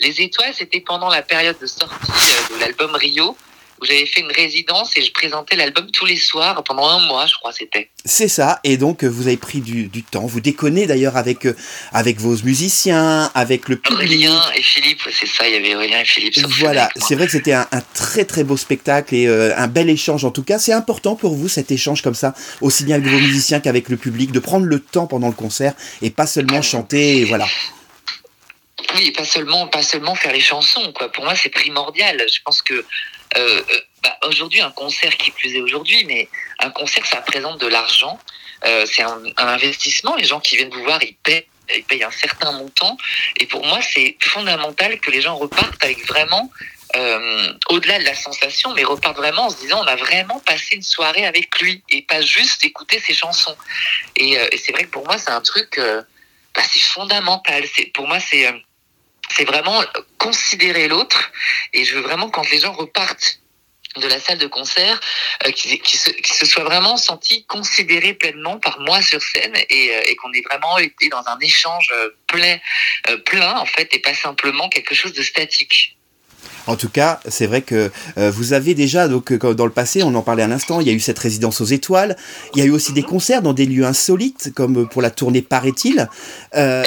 les 0.00 0.20
étoiles, 0.20 0.52
c'était 0.54 0.80
pendant 0.80 1.08
la 1.08 1.22
période 1.22 1.58
de 1.58 1.66
sortie 1.66 1.94
euh, 2.10 2.54
de 2.54 2.60
l'album 2.60 2.94
Rio, 2.94 3.36
où 3.80 3.84
j'avais 3.84 4.06
fait 4.06 4.20
une 4.20 4.32
résidence 4.32 4.96
et 4.96 5.02
je 5.02 5.12
présentais 5.12 5.56
l'album 5.56 5.90
tous 5.90 6.06
les 6.06 6.16
soirs 6.16 6.62
pendant 6.64 6.88
un 6.88 7.06
mois, 7.06 7.26
je 7.26 7.34
crois 7.34 7.52
c'était. 7.52 7.90
C'est 8.04 8.28
ça, 8.28 8.60
et 8.64 8.76
donc 8.76 9.04
euh, 9.04 9.08
vous 9.08 9.26
avez 9.26 9.36
pris 9.36 9.60
du, 9.60 9.86
du 9.86 10.02
temps. 10.02 10.26
Vous 10.26 10.40
déconnez 10.40 10.86
d'ailleurs 10.86 11.16
avec, 11.16 11.46
euh, 11.46 11.56
avec 11.92 12.18
vos 12.18 12.36
musiciens, 12.42 13.30
avec 13.34 13.68
le 13.68 13.76
public. 13.76 13.98
Aurélien 13.98 14.40
et 14.54 14.62
Philippe, 14.62 15.02
c'est 15.12 15.26
ça, 15.26 15.48
il 15.48 15.54
y 15.54 15.56
avait 15.56 15.74
Aurélien 15.74 16.00
et 16.00 16.04
Philippe 16.04 16.34
sur 16.34 16.48
Voilà, 16.48 16.88
c'est 16.96 17.14
vrai 17.14 17.26
que 17.26 17.32
c'était 17.32 17.52
un, 17.52 17.66
un 17.72 17.80
très 17.94 18.24
très 18.24 18.44
beau 18.44 18.56
spectacle 18.56 19.14
et 19.14 19.26
euh, 19.26 19.56
un 19.56 19.66
bel 19.66 19.90
échange 19.90 20.24
en 20.24 20.30
tout 20.30 20.42
cas. 20.42 20.58
C'est 20.58 20.72
important 20.72 21.16
pour 21.16 21.34
vous 21.34 21.48
cet 21.48 21.70
échange 21.70 22.02
comme 22.02 22.14
ça, 22.14 22.34
aussi 22.60 22.84
bien 22.84 22.96
avec 22.96 23.08
vos 23.08 23.18
musiciens 23.18 23.60
qu'avec 23.60 23.88
le 23.88 23.96
public, 23.96 24.32
de 24.32 24.38
prendre 24.38 24.66
le 24.66 24.80
temps 24.80 25.06
pendant 25.06 25.28
le 25.28 25.34
concert 25.34 25.74
et 26.02 26.10
pas 26.10 26.26
seulement 26.26 26.62
chanter, 26.62 27.18
et 27.18 27.24
voilà. 27.24 27.46
Oui, 28.94 29.10
pas 29.10 29.24
seulement, 29.24 29.66
pas 29.68 29.82
seulement 29.82 30.14
faire 30.14 30.32
les 30.32 30.40
chansons, 30.40 30.92
quoi. 30.94 31.10
Pour 31.10 31.24
moi, 31.24 31.34
c'est 31.34 31.48
primordial. 31.48 32.22
Je 32.32 32.38
pense 32.44 32.62
que 32.62 32.84
euh, 33.38 33.62
euh, 33.70 33.80
bah, 34.02 34.16
aujourd'hui, 34.24 34.60
un 34.60 34.70
concert 34.70 35.16
qui 35.16 35.30
plus 35.30 35.54
est 35.54 35.60
aujourd'hui, 35.60 36.04
mais 36.04 36.28
un 36.60 36.70
concert, 36.70 37.04
ça 37.06 37.18
représente 37.18 37.60
de 37.60 37.66
l'argent. 37.66 38.18
Euh, 38.64 38.86
c'est 38.86 39.02
un, 39.02 39.22
investissement. 39.36 40.16
Les 40.16 40.24
gens 40.24 40.40
qui 40.40 40.56
viennent 40.56 40.70
vous 40.70 40.84
voir, 40.84 41.02
ils 41.02 41.16
paient, 41.16 41.46
ils 41.74 41.84
payent 41.84 42.04
un 42.04 42.10
certain 42.10 42.52
montant. 42.52 42.96
Et 43.38 43.46
pour 43.46 43.64
moi, 43.66 43.80
c'est 43.82 44.16
fondamental 44.20 44.98
que 45.00 45.10
les 45.10 45.20
gens 45.20 45.36
repartent 45.36 45.82
avec 45.82 46.06
vraiment, 46.06 46.50
au-delà 47.68 47.98
de 47.98 48.04
la 48.04 48.14
sensation, 48.14 48.72
mais 48.72 48.82
repartent 48.82 49.18
vraiment 49.18 49.46
en 49.46 49.50
se 49.50 49.58
disant, 49.58 49.82
on 49.82 49.86
a 49.86 49.96
vraiment 49.96 50.40
passé 50.40 50.76
une 50.76 50.82
soirée 50.82 51.26
avec 51.26 51.60
lui 51.60 51.82
et 51.90 52.00
pas 52.00 52.22
juste 52.22 52.64
écouter 52.64 53.00
ses 53.00 53.12
chansons. 53.12 53.56
Et, 54.14 54.38
c'est 54.56 54.72
vrai 54.72 54.84
que 54.84 54.90
pour 54.90 55.04
moi, 55.04 55.18
c'est 55.18 55.30
un 55.30 55.42
truc, 55.42 55.78
bah, 55.78 56.62
c'est 56.72 56.80
fondamental. 56.80 57.64
Pour 57.92 58.08
moi, 58.08 58.18
c'est 58.18 58.50
c'est 59.34 59.44
vraiment 59.44 59.82
considérer 60.18 60.88
l'autre. 60.88 61.30
Et 61.72 61.84
je 61.84 61.94
veux 61.96 62.02
vraiment 62.02 62.30
quand 62.30 62.48
les 62.50 62.60
gens 62.60 62.72
repartent 62.72 63.40
de 64.00 64.08
la 64.08 64.20
salle 64.20 64.38
de 64.38 64.46
concert, 64.46 65.00
euh, 65.46 65.50
qu'ils 65.50 65.80
qu'ils 65.80 65.98
se, 65.98 66.46
soient 66.46 66.64
vraiment 66.64 66.96
sentis 66.96 67.44
considérés 67.46 68.14
pleinement 68.14 68.58
par 68.58 68.80
moi 68.80 69.00
sur 69.02 69.20
scène 69.22 69.56
et, 69.70 69.94
euh, 69.94 70.14
qu'on 70.20 70.32
ait 70.32 70.42
vraiment 70.42 70.78
été 70.78 71.08
dans 71.08 71.26
un 71.26 71.38
échange 71.40 71.90
euh, 71.92 72.10
plein, 72.26 72.58
euh, 73.08 73.16
plein 73.18 73.56
en 73.58 73.66
fait, 73.66 73.92
et 73.94 73.98
pas 73.98 74.14
simplement 74.14 74.68
quelque 74.68 74.94
chose 74.94 75.12
de 75.12 75.22
statique. 75.22 75.96
En 76.66 76.76
tout 76.76 76.88
cas, 76.88 77.20
c'est 77.28 77.46
vrai 77.46 77.62
que 77.62 77.90
euh, 78.18 78.30
vous 78.30 78.52
avez 78.52 78.74
déjà, 78.74 79.08
donc 79.08 79.32
euh, 79.32 79.54
dans 79.54 79.66
le 79.66 79.70
passé, 79.70 80.02
on 80.02 80.14
en 80.14 80.22
parlait 80.22 80.42
à 80.42 80.48
l'instant, 80.48 80.80
il 80.80 80.86
y 80.86 80.90
a 80.90 80.92
eu 80.92 81.00
cette 81.00 81.18
résidence 81.18 81.60
aux 81.60 81.66
étoiles, 81.66 82.16
il 82.54 82.60
y 82.60 82.62
a 82.62 82.64
eu 82.64 82.70
aussi 82.70 82.92
des 82.92 83.02
concerts 83.02 83.42
dans 83.42 83.52
des 83.52 83.66
lieux 83.66 83.84
insolites, 83.84 84.52
comme 84.54 84.88
pour 84.88 85.02
la 85.02 85.10
tournée 85.10 85.42
Paraît-il. 85.42 86.08
Euh, 86.56 86.82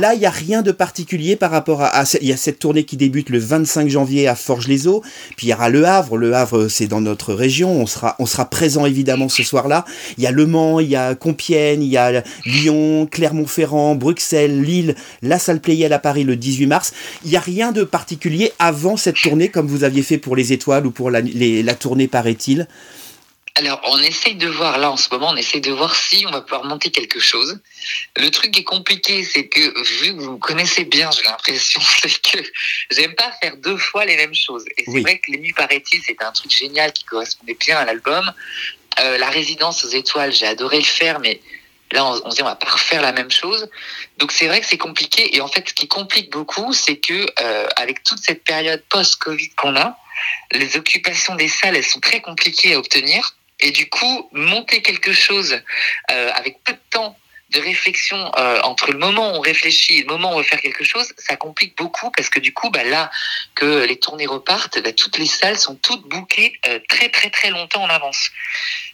là, 0.00 0.14
il 0.14 0.20
n'y 0.20 0.26
a 0.26 0.30
rien 0.30 0.62
de 0.62 0.70
particulier 0.70 1.34
par 1.34 1.50
rapport 1.50 1.82
à, 1.82 2.04
Il 2.20 2.28
y 2.28 2.32
a 2.32 2.36
cette 2.36 2.58
tournée 2.58 2.84
qui 2.84 2.96
débute 2.96 3.30
le 3.30 3.38
25 3.38 3.88
janvier 3.88 4.28
à 4.28 4.36
Forges-les-Eaux, 4.36 5.02
puis 5.36 5.48
il 5.48 5.50
y 5.50 5.54
aura 5.54 5.70
Le 5.70 5.84
Havre. 5.84 6.16
Le 6.16 6.32
Havre, 6.34 6.68
c'est 6.68 6.86
dans 6.86 7.00
notre 7.00 7.34
région, 7.34 7.70
on 7.70 7.86
sera, 7.86 8.14
on 8.18 8.26
sera 8.26 8.44
présent 8.48 8.86
évidemment 8.86 9.28
ce 9.28 9.42
soir-là. 9.42 9.84
Il 10.18 10.24
y 10.24 10.26
a 10.26 10.30
Le 10.30 10.46
Mans, 10.46 10.78
il 10.78 10.88
y 10.88 10.96
a 10.96 11.14
Compiègne, 11.14 11.82
il 11.82 11.88
y 11.88 11.96
a 11.96 12.22
Lyon, 12.44 13.08
Clermont-Ferrand, 13.10 13.96
Bruxelles, 13.96 14.62
Lille, 14.62 14.94
la 15.22 15.38
salle 15.38 15.60
Playel 15.60 15.92
à 15.92 15.98
Paris 15.98 16.24
le 16.24 16.36
18 16.36 16.66
mars. 16.66 16.92
Il 17.24 17.30
n'y 17.30 17.36
a 17.36 17.40
rien 17.40 17.72
de 17.72 17.82
particulier 17.82 18.52
avant 18.58 18.96
cette 18.96 19.15
tournée 19.22 19.48
comme 19.50 19.66
vous 19.66 19.84
aviez 19.84 20.02
fait 20.02 20.18
pour 20.18 20.36
les 20.36 20.52
étoiles 20.52 20.86
ou 20.86 20.90
pour 20.90 21.10
la, 21.10 21.20
les- 21.20 21.62
la 21.62 21.74
tournée, 21.74 22.08
paraît-il. 22.08 22.66
Alors, 23.58 23.80
on 23.88 23.98
essaye 24.00 24.34
de 24.34 24.48
voir, 24.48 24.76
là, 24.76 24.90
en 24.90 24.98
ce 24.98 25.08
moment, 25.10 25.30
on 25.30 25.36
essaye 25.36 25.62
de 25.62 25.72
voir 25.72 25.94
si 25.96 26.26
on 26.28 26.30
va 26.30 26.42
pouvoir 26.42 26.64
monter 26.64 26.90
quelque 26.90 27.18
chose. 27.18 27.58
Le 28.18 28.28
truc 28.30 28.50
qui 28.50 28.60
est 28.60 28.64
compliqué, 28.64 29.24
c'est 29.24 29.46
que, 29.46 29.60
vu 30.02 30.14
que 30.14 30.20
vous 30.20 30.32
me 30.32 30.36
connaissez 30.38 30.84
bien, 30.84 31.08
j'ai 31.10 31.22
l'impression, 31.22 31.80
c'est 32.02 32.20
que 32.20 32.38
j'aime 32.90 33.14
pas 33.14 33.32
faire 33.40 33.56
deux 33.56 33.78
fois 33.78 34.04
les 34.04 34.16
mêmes 34.16 34.34
choses. 34.34 34.64
Et 34.76 34.84
c'est 34.84 34.90
Oui. 34.90 35.00
vrai 35.00 35.18
que 35.18 35.32
les 35.32 35.38
nuits 35.38 35.54
paraît-il, 35.54 36.02
c'était 36.02 36.24
un 36.24 36.32
truc 36.32 36.50
génial 36.50 36.92
qui 36.92 37.04
correspondait 37.04 37.56
bien 37.58 37.78
à 37.78 37.86
l'album. 37.86 38.30
Euh, 39.00 39.16
la 39.16 39.30
résidence 39.30 39.84
aux 39.84 39.90
étoiles, 39.90 40.32
j'ai 40.32 40.46
adoré 40.46 40.76
le 40.76 40.84
faire, 40.84 41.18
mais 41.20 41.40
là, 41.92 42.04
on, 42.04 42.30
se 42.30 42.36
dit, 42.36 42.42
on 42.42 42.46
va 42.46 42.56
pas 42.56 42.70
refaire 42.70 43.02
la 43.02 43.12
même 43.12 43.30
chose. 43.30 43.68
Donc, 44.18 44.32
c'est 44.32 44.46
vrai 44.46 44.60
que 44.60 44.66
c'est 44.66 44.78
compliqué. 44.78 45.36
Et 45.36 45.40
en 45.40 45.48
fait, 45.48 45.68
ce 45.68 45.74
qui 45.74 45.88
complique 45.88 46.30
beaucoup, 46.30 46.72
c'est 46.72 46.96
que, 46.96 47.26
euh, 47.40 47.66
avec 47.76 48.02
toute 48.02 48.18
cette 48.18 48.44
période 48.44 48.82
post-Covid 48.88 49.50
qu'on 49.50 49.76
a, 49.76 49.96
les 50.52 50.76
occupations 50.76 51.34
des 51.34 51.48
salles, 51.48 51.76
elles 51.76 51.84
sont 51.84 52.00
très 52.00 52.20
compliquées 52.20 52.74
à 52.74 52.78
obtenir. 52.78 53.36
Et 53.60 53.70
du 53.70 53.88
coup, 53.88 54.28
monter 54.32 54.82
quelque 54.82 55.12
chose 55.12 55.60
euh, 56.10 56.30
avec 56.34 56.62
peu 56.64 56.72
de 56.72 56.80
temps 56.90 57.16
de 57.50 57.60
réflexion 57.60 58.32
euh, 58.36 58.60
entre 58.64 58.90
le 58.90 58.98
moment 58.98 59.30
où 59.30 59.36
on 59.36 59.40
réfléchit 59.40 59.98
et 59.98 60.02
le 60.02 60.08
moment 60.08 60.30
où 60.30 60.34
on 60.34 60.38
veut 60.38 60.42
faire 60.42 60.60
quelque 60.60 60.82
chose, 60.82 61.14
ça 61.16 61.36
complique 61.36 61.76
beaucoup 61.76 62.10
parce 62.10 62.28
que 62.28 62.40
du 62.40 62.52
coup, 62.52 62.70
bah, 62.70 62.82
là 62.82 63.08
que 63.54 63.84
les 63.84 63.98
tournées 64.00 64.26
repartent, 64.26 64.82
bah, 64.82 64.92
toutes 64.92 65.16
les 65.16 65.26
salles 65.26 65.56
sont 65.56 65.76
toutes 65.76 66.02
bouquées 66.08 66.58
très 66.88 67.08
très 67.08 67.30
très 67.30 67.50
longtemps 67.50 67.84
en 67.84 67.88
avance. 67.88 68.30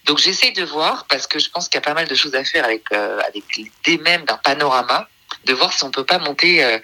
Donc 0.04 0.18
j'essaie 0.18 0.50
de 0.50 0.64
voir 0.64 1.06
parce 1.08 1.26
que 1.26 1.38
je 1.38 1.48
pense 1.50 1.68
qu'il 1.68 1.76
y 1.76 1.82
a 1.82 1.82
pas 1.82 1.94
mal 1.94 2.08
de 2.08 2.14
choses 2.14 2.34
à 2.34 2.44
faire 2.44 2.64
avec 2.64 2.82
euh, 2.92 3.20
avec 3.26 3.44
l'idée 3.56 4.02
même 4.02 4.24
d'un 4.24 4.38
panorama 4.38 5.08
de 5.44 5.54
voir 5.54 5.72
si 5.72 5.84
on 5.84 5.90
peut 5.90 6.04
pas 6.04 6.18
monter 6.18 6.62
euh, 6.62 6.78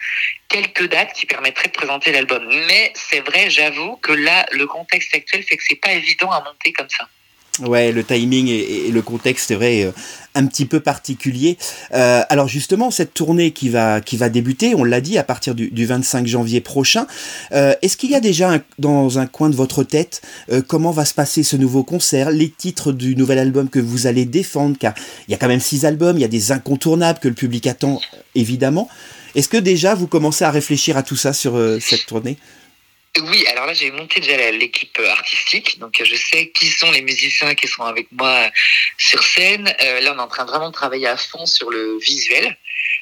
quelques 0.48 0.88
dates 0.88 1.12
qui 1.12 1.26
permettraient 1.26 1.68
de 1.68 1.72
présenter 1.72 2.12
l'album. 2.12 2.44
Mais 2.66 2.92
c'est 2.94 3.20
vrai, 3.20 3.50
j'avoue 3.50 3.96
que 3.96 4.12
là, 4.12 4.46
le 4.52 4.66
contexte 4.66 5.14
actuel 5.14 5.42
fait 5.42 5.56
que 5.56 5.62
c'est 5.68 5.76
pas 5.76 5.92
évident 5.92 6.30
à 6.30 6.42
monter 6.42 6.72
comme 6.72 6.88
ça. 6.88 7.08
Ouais, 7.60 7.90
le 7.90 8.04
timing 8.04 8.48
et, 8.48 8.90
le 8.90 9.02
contexte, 9.02 9.48
c'est 9.48 9.56
vrai, 9.56 9.82
euh, 9.82 9.92
un 10.38 10.46
petit 10.46 10.66
peu 10.66 10.80
particulier. 10.80 11.58
Euh, 11.92 12.22
alors 12.28 12.48
justement, 12.48 12.90
cette 12.90 13.12
tournée 13.12 13.50
qui 13.50 13.68
va, 13.68 14.00
qui 14.00 14.16
va 14.16 14.28
débuter, 14.28 14.74
on 14.74 14.84
l'a 14.84 15.00
dit, 15.00 15.18
à 15.18 15.24
partir 15.24 15.54
du, 15.54 15.70
du 15.70 15.84
25 15.84 16.26
janvier 16.26 16.60
prochain, 16.60 17.06
euh, 17.52 17.74
est-ce 17.82 17.96
qu'il 17.96 18.10
y 18.10 18.14
a 18.14 18.20
déjà 18.20 18.58
dans 18.78 19.18
un 19.18 19.26
coin 19.26 19.50
de 19.50 19.56
votre 19.56 19.82
tête 19.82 20.22
euh, 20.50 20.62
comment 20.66 20.92
va 20.92 21.04
se 21.04 21.14
passer 21.14 21.42
ce 21.42 21.56
nouveau 21.56 21.82
concert, 21.82 22.30
les 22.30 22.50
titres 22.50 22.92
du 22.92 23.16
nouvel 23.16 23.38
album 23.38 23.68
que 23.68 23.80
vous 23.80 24.06
allez 24.06 24.24
défendre, 24.24 24.76
car 24.78 24.94
il 25.26 25.32
y 25.32 25.34
a 25.34 25.38
quand 25.38 25.48
même 25.48 25.60
six 25.60 25.84
albums, 25.84 26.16
il 26.16 26.20
y 26.20 26.24
a 26.24 26.28
des 26.28 26.52
incontournables 26.52 27.18
que 27.18 27.28
le 27.28 27.34
public 27.34 27.66
attend, 27.66 28.00
évidemment. 28.34 28.88
Est-ce 29.34 29.48
que 29.48 29.58
déjà 29.58 29.94
vous 29.94 30.06
commencez 30.06 30.44
à 30.44 30.50
réfléchir 30.50 30.96
à 30.96 31.02
tout 31.02 31.16
ça 31.16 31.32
sur 31.32 31.60
cette 31.80 32.06
tournée? 32.06 32.38
Oui, 33.16 33.44
alors 33.48 33.66
là, 33.66 33.74
j'ai 33.74 33.90
monté 33.90 34.20
déjà 34.20 34.50
l'équipe 34.52 34.96
euh, 35.00 35.10
artistique, 35.10 35.78
donc 35.78 36.00
je 36.04 36.14
sais 36.14 36.50
qui 36.50 36.66
sont 36.66 36.90
les 36.92 37.02
musiciens 37.02 37.54
qui 37.54 37.66
sont 37.66 37.82
avec 37.82 38.06
moi 38.12 38.50
sur 38.96 39.22
scène. 39.22 39.74
Euh, 39.82 40.00
là, 40.00 40.12
on 40.14 40.18
est 40.18 40.22
en 40.22 40.28
train 40.28 40.44
vraiment 40.44 40.68
de 40.68 40.74
travailler 40.74 41.08
à 41.08 41.16
fond 41.16 41.44
sur 41.46 41.70
le 41.70 41.98
visuel. 41.98 42.56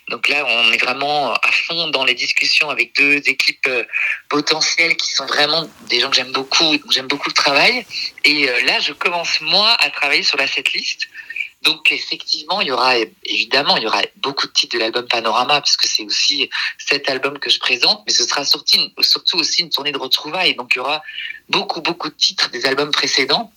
Donc 0.08 0.28
là, 0.28 0.44
on 0.46 0.72
est 0.72 0.82
vraiment 0.82 1.32
à 1.34 1.50
fond 1.52 1.88
dans 1.88 2.04
les 2.04 2.14
discussions 2.14 2.70
avec 2.70 2.94
deux 2.94 3.16
équipes 3.28 3.66
euh, 3.66 3.84
potentielles 4.28 4.96
qui 4.96 5.12
sont 5.12 5.26
vraiment 5.26 5.68
des 5.88 6.00
gens 6.00 6.10
que 6.10 6.16
j'aime 6.16 6.32
beaucoup, 6.32 6.76
j'aime 6.90 7.08
beaucoup 7.08 7.28
le 7.28 7.34
travail. 7.34 7.84
Et 8.24 8.48
euh, 8.48 8.62
là, 8.62 8.78
je 8.78 8.92
commence 8.92 9.40
moi 9.40 9.76
à 9.80 9.90
travailler 9.90 10.22
sur 10.22 10.38
la 10.38 10.46
setlist. 10.46 11.08
Donc 11.66 11.90
effectivement, 11.90 12.60
il 12.60 12.68
y 12.68 12.70
aura 12.70 12.94
évidemment, 13.24 13.76
il 13.76 13.82
y 13.82 13.86
aura 13.88 14.00
beaucoup 14.18 14.46
de 14.46 14.52
titres 14.52 14.76
de 14.76 14.80
l'album 14.80 15.06
Panorama 15.08 15.60
puisque 15.60 15.84
c'est 15.84 16.04
aussi 16.04 16.48
cet 16.78 17.10
album 17.10 17.40
que 17.40 17.50
je 17.50 17.58
présente, 17.58 18.04
mais 18.06 18.12
ce 18.12 18.24
sera 18.24 18.44
surtout, 18.44 19.38
aussi 19.38 19.62
une 19.62 19.70
tournée 19.70 19.90
de 19.90 19.98
retrouvailles. 19.98 20.54
Donc 20.54 20.74
il 20.74 20.78
y 20.78 20.80
aura 20.80 21.02
beaucoup 21.48 21.80
beaucoup 21.80 22.08
de 22.08 22.14
titres 22.14 22.50
des 22.50 22.66
albums 22.66 22.92
précédents 22.92 23.52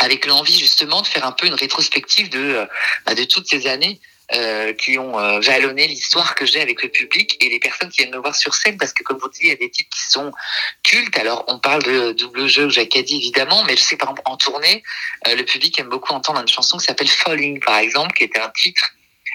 avec 0.00 0.26
l'envie 0.26 0.58
justement 0.58 1.00
de 1.00 1.06
faire 1.06 1.24
un 1.24 1.32
peu 1.32 1.46
une 1.46 1.54
rétrospective 1.54 2.28
de 2.28 2.66
euh, 3.08 3.24
toutes 3.30 3.48
ces 3.48 3.68
années 3.68 4.00
euh, 4.34 4.74
qui 4.74 4.98
ont 4.98 5.18
euh, 5.18 5.40
jalonné 5.40 5.86
l'histoire 5.86 6.34
que 6.34 6.44
j'ai 6.44 6.60
avec 6.60 6.82
le 6.82 6.90
public 6.90 7.42
et 7.42 7.48
les 7.48 7.58
personnes 7.58 7.88
qui 7.88 8.02
viennent 8.02 8.14
me 8.14 8.20
voir 8.20 8.34
sur 8.34 8.52
scène 8.52 8.76
parce 8.76 8.92
que 8.92 9.02
comme 9.02 9.16
vous 9.16 9.28
dites 9.30 9.42
il 9.42 9.48
y 9.48 9.52
a 9.52 9.56
des 9.56 9.70
titres 9.70 9.88
qui 9.88 10.02
sont 10.10 10.32
alors 11.14 11.44
on 11.48 11.58
parle 11.58 11.82
de 11.82 12.12
double 12.12 12.46
jeu 12.48 12.66
ou 12.66 12.70
Jacadi 12.70 13.16
évidemment 13.16 13.64
mais 13.64 13.76
je 13.76 13.82
sais 13.82 13.96
par 13.96 14.08
exemple 14.10 14.22
en 14.24 14.36
tournée 14.36 14.82
euh, 15.26 15.34
le 15.34 15.44
public 15.44 15.78
aime 15.78 15.88
beaucoup 15.88 16.12
entendre 16.12 16.40
une 16.40 16.48
chanson 16.48 16.78
qui 16.78 16.84
s'appelle 16.86 17.08
Falling 17.08 17.60
par 17.60 17.78
exemple 17.78 18.14
qui 18.14 18.24
était 18.24 18.40
un 18.40 18.50
titre 18.50 18.90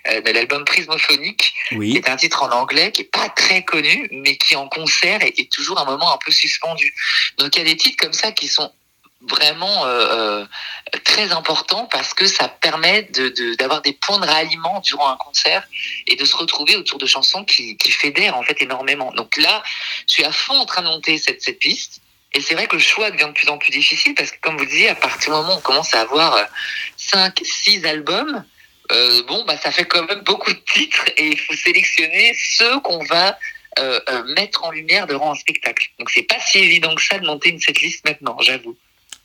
euh, 0.08 0.22
de 0.22 0.32
l'album 0.32 0.66
Prismophonique 0.66 1.54
qui 1.70 1.76
Oui. 1.78 1.96
est 1.98 2.10
un 2.10 2.16
titre 2.16 2.44
en 2.44 2.50
anglais 2.52 2.92
qui 2.92 3.04
est 3.04 3.12
pas 3.12 3.30
très 3.30 3.64
connu 3.64 4.08
mais 4.12 4.36
qui 4.38 4.56
en 4.56 4.68
concert 4.68 5.22
est, 5.22 5.40
est 5.40 5.52
toujours 5.52 5.80
un 5.80 5.86
moment 5.86 6.14
un 6.14 6.18
peu 6.26 6.32
suspendu 6.32 6.94
donc 7.38 7.56
il 7.56 7.60
y 7.60 7.62
a 7.62 7.66
des 7.66 7.78
titres 7.78 7.98
comme 8.04 8.14
ça 8.14 8.32
qui 8.32 8.48
sont 8.48 8.72
vraiment 9.30 9.86
euh, 9.86 10.44
euh, 10.44 10.46
très 11.06 11.32
importants 11.32 11.88
parce 11.92 12.14
que 12.14 12.26
ça 12.26 12.48
permet 12.48 13.04
de 13.04 13.30
de- 13.30 13.56
d'avoir 13.56 13.82
des 13.82 13.94
points 13.94 14.20
de 14.20 14.26
ralliement 14.26 14.80
durant 14.82 15.10
un 15.10 15.18
concert 15.18 15.64
et 16.08 16.16
de 16.16 16.26
se 16.26 16.36
retrouver 16.36 16.76
autour 16.76 16.98
de 17.00 17.06
chansons 17.06 17.46
qui, 17.46 17.78
qui 17.78 17.92
fédèrent 17.92 18.36
en 18.38 18.44
fait 18.44 18.62
énormément. 18.62 19.12
Donc 19.14 19.38
là, 19.38 19.64
je 20.08 20.14
suis 20.14 20.24
à 20.26 20.32
fond 20.32 20.56
en 20.56 20.66
train 20.66 20.82
de 20.82 20.88
monter 20.88 21.18
cette, 21.18 21.42
cette 21.42 21.60
piste. 21.60 22.02
Et 22.36 22.42
c'est 22.42 22.56
vrai 22.56 22.66
que 22.68 22.76
le 22.76 22.82
choix 22.82 23.12
devient 23.12 23.28
de 23.28 23.32
plus 23.34 23.48
en 23.50 23.58
plus 23.60 23.72
difficile 23.72 24.16
parce 24.16 24.32
que, 24.32 24.40
comme 24.42 24.58
vous 24.58 24.66
disiez, 24.66 24.90
à 24.90 24.96
partir 24.96 25.32
du 25.32 25.38
moment 25.38 25.54
où 25.54 25.58
on 25.58 25.62
commence 25.62 25.94
à 25.94 26.02
avoir 26.02 26.34
euh, 26.36 26.44
5, 26.98 27.40
6 27.44 27.86
albums, 27.86 28.44
euh, 28.92 29.22
bon, 29.28 29.46
bah, 29.46 29.56
ça 29.58 29.72
fait 29.72 29.86
quand 29.86 30.04
même 30.08 30.22
beaucoup 30.22 30.52
de 30.52 30.60
titres 30.74 31.06
et 31.16 31.28
il 31.28 31.40
faut 31.40 31.54
sélectionner 31.54 32.36
ceux 32.58 32.80
qu'on 32.80 33.04
va 33.06 33.38
euh, 33.80 34.00
euh, 34.10 34.24
mettre 34.36 34.64
en 34.66 34.72
lumière 34.72 35.06
durant 35.08 35.32
un 35.32 35.36
spectacle. 35.36 35.90
Donc 36.00 36.10
c'est 36.10 36.24
pas 36.24 36.40
si 36.40 36.58
évident 36.60 36.94
que 36.96 37.04
ça 37.04 37.20
de 37.20 37.26
monter 37.26 37.50
une 37.50 37.60
setlist 37.60 38.04
maintenant, 38.06 38.38
j'avoue. 38.42 38.76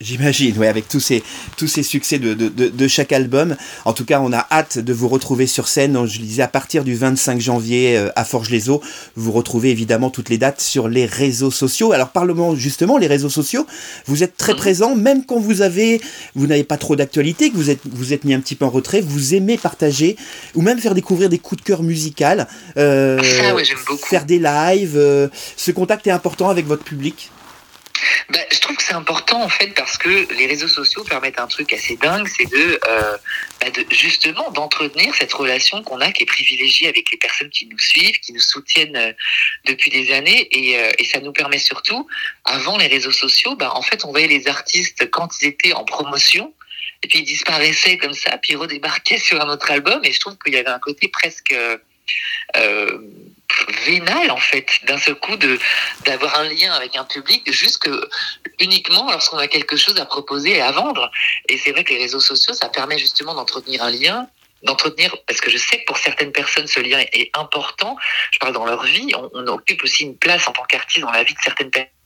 J'imagine, 0.00 0.54
oui, 0.58 0.68
avec 0.68 0.86
tous 0.86 1.00
ces, 1.00 1.24
tous 1.56 1.66
ces 1.66 1.82
succès 1.82 2.20
de, 2.20 2.32
de, 2.32 2.48
de, 2.48 2.68
de 2.68 2.86
chaque 2.88 3.10
album. 3.10 3.56
En 3.84 3.92
tout 3.92 4.04
cas, 4.04 4.20
on 4.20 4.32
a 4.32 4.46
hâte 4.52 4.78
de 4.78 4.92
vous 4.92 5.08
retrouver 5.08 5.48
sur 5.48 5.66
scène. 5.66 5.94
Je 6.06 6.20
le 6.20 6.24
disais, 6.24 6.42
à 6.42 6.46
partir 6.48 6.84
du 6.84 6.94
25 6.94 7.40
janvier 7.40 7.96
euh, 7.98 8.08
à 8.14 8.24
Forges-les-Eaux, 8.24 8.80
vous 9.16 9.32
retrouvez 9.32 9.70
évidemment 9.70 10.10
toutes 10.10 10.28
les 10.28 10.38
dates 10.38 10.60
sur 10.60 10.86
les 10.86 11.04
réseaux 11.04 11.50
sociaux. 11.50 11.90
Alors, 11.90 12.10
parlement 12.10 12.54
justement, 12.54 12.96
les 12.96 13.08
réseaux 13.08 13.28
sociaux, 13.28 13.66
vous 14.06 14.22
êtes 14.22 14.36
très 14.36 14.52
Mhm. 14.52 14.58
présent, 14.58 14.94
même 14.94 15.24
quand 15.24 15.40
vous 15.40 15.62
avez, 15.62 16.00
vous 16.36 16.46
n'avez 16.46 16.62
pas 16.62 16.76
trop 16.76 16.94
d'actualité, 16.94 17.50
que 17.50 17.56
vous 17.56 17.68
êtes, 17.70 17.80
vous 17.84 18.12
êtes 18.12 18.22
mis 18.22 18.34
un 18.34 18.40
petit 18.40 18.54
peu 18.54 18.66
en 18.66 18.70
retrait, 18.70 19.00
vous 19.00 19.34
aimez 19.34 19.58
partager, 19.58 20.14
ou 20.54 20.62
même 20.62 20.78
faire 20.78 20.94
découvrir 20.94 21.28
des 21.28 21.38
coups 21.38 21.60
de 21.60 21.66
cœur 21.66 21.82
musicaux, 21.82 22.24
euh, 22.76 23.20
Ça, 23.20 23.52
ouais, 23.52 23.64
j'aime 23.64 23.76
beaucoup. 23.88 24.06
faire 24.06 24.24
des 24.26 24.38
lives. 24.38 24.94
euh, 24.96 25.26
ce 25.56 25.72
contact 25.72 26.06
est 26.06 26.12
important 26.12 26.50
avec 26.50 26.66
votre 26.68 26.84
public. 26.84 27.30
Bah, 28.30 28.38
je 28.52 28.58
trouve 28.60 28.76
que 28.76 28.82
c'est 28.82 28.94
important 28.94 29.42
en 29.42 29.48
fait 29.48 29.68
parce 29.68 29.96
que 29.96 30.32
les 30.34 30.46
réseaux 30.46 30.68
sociaux 30.68 31.04
permettent 31.04 31.40
un 31.40 31.46
truc 31.46 31.72
assez 31.72 31.96
dingue, 31.96 32.28
c'est 32.28 32.50
de, 32.50 32.80
euh, 32.88 33.16
bah, 33.60 33.70
de 33.70 33.84
justement 33.90 34.50
d'entretenir 34.50 35.14
cette 35.14 35.32
relation 35.32 35.82
qu'on 35.82 36.00
a 36.00 36.12
qui 36.12 36.22
est 36.22 36.26
privilégiée 36.26 36.88
avec 36.88 37.10
les 37.10 37.18
personnes 37.18 37.50
qui 37.50 37.66
nous 37.66 37.78
suivent, 37.78 38.18
qui 38.20 38.32
nous 38.32 38.40
soutiennent 38.40 38.96
euh, 38.96 39.12
depuis 39.64 39.90
des 39.90 40.12
années. 40.12 40.48
Et, 40.52 40.78
euh, 40.78 40.92
et 40.98 41.04
ça 41.04 41.20
nous 41.20 41.32
permet 41.32 41.58
surtout, 41.58 42.06
avant 42.44 42.76
les 42.76 42.86
réseaux 42.86 43.12
sociaux, 43.12 43.56
bah, 43.56 43.72
en 43.74 43.82
fait 43.82 44.04
on 44.04 44.10
voyait 44.10 44.28
les 44.28 44.48
artistes 44.48 45.10
quand 45.10 45.28
ils 45.40 45.48
étaient 45.48 45.72
en 45.72 45.84
promotion 45.84 46.52
et 47.02 47.08
puis 47.08 47.20
ils 47.20 47.24
disparaissaient 47.24 47.96
comme 47.98 48.14
ça, 48.14 48.38
puis 48.38 48.52
ils 48.52 48.56
redébarquaient 48.56 49.18
sur 49.28 49.40
un 49.40 49.48
autre 49.48 49.70
album. 49.70 50.00
Et 50.04 50.12
je 50.12 50.20
trouve 50.20 50.36
qu'il 50.38 50.54
y 50.54 50.58
avait 50.58 50.68
un 50.68 50.78
côté 50.78 51.08
presque 51.08 51.52
euh, 51.52 51.78
euh, 52.56 52.98
vénal 53.86 54.30
en 54.30 54.36
fait 54.36 54.66
d'un 54.84 54.98
seul 54.98 55.14
coup 55.14 55.36
de 55.36 55.58
d'avoir 56.04 56.38
un 56.38 56.44
lien 56.44 56.72
avec 56.72 56.96
un 56.96 57.04
public 57.04 57.50
juste 57.50 57.78
que 57.78 58.08
uniquement 58.60 59.10
lorsqu'on 59.10 59.38
a 59.38 59.48
quelque 59.48 59.76
chose 59.76 59.98
à 59.98 60.04
proposer 60.04 60.56
et 60.56 60.60
à 60.60 60.70
vendre. 60.70 61.10
Et 61.48 61.58
c'est 61.58 61.72
vrai 61.72 61.84
que 61.84 61.92
les 61.92 61.98
réseaux 61.98 62.20
sociaux 62.20 62.54
ça 62.54 62.68
permet 62.68 62.98
justement 62.98 63.34
d'entretenir 63.34 63.82
un 63.82 63.90
lien 63.90 64.28
d'entretenir 64.64 65.14
parce 65.26 65.40
que 65.40 65.50
je 65.50 65.56
sais 65.56 65.78
que 65.78 65.84
pour 65.86 65.98
certaines 65.98 66.32
personnes 66.32 66.66
ce 66.66 66.80
lien 66.80 66.98
est 67.12 67.30
important. 67.36 67.96
Je 68.32 68.38
parle 68.38 68.54
dans 68.54 68.66
leur 68.66 68.82
vie. 68.84 69.12
On, 69.16 69.30
on 69.34 69.46
occupe 69.46 69.82
aussi 69.84 70.04
une 70.04 70.18
place 70.18 70.48
en 70.48 70.52
tant 70.52 70.64
qu'artiste 70.64 71.00
dans 71.00 71.12
la 71.12 71.22
vie 71.22 71.34
de 71.34 71.40
certaines 71.40 71.70
personnes 71.70 71.97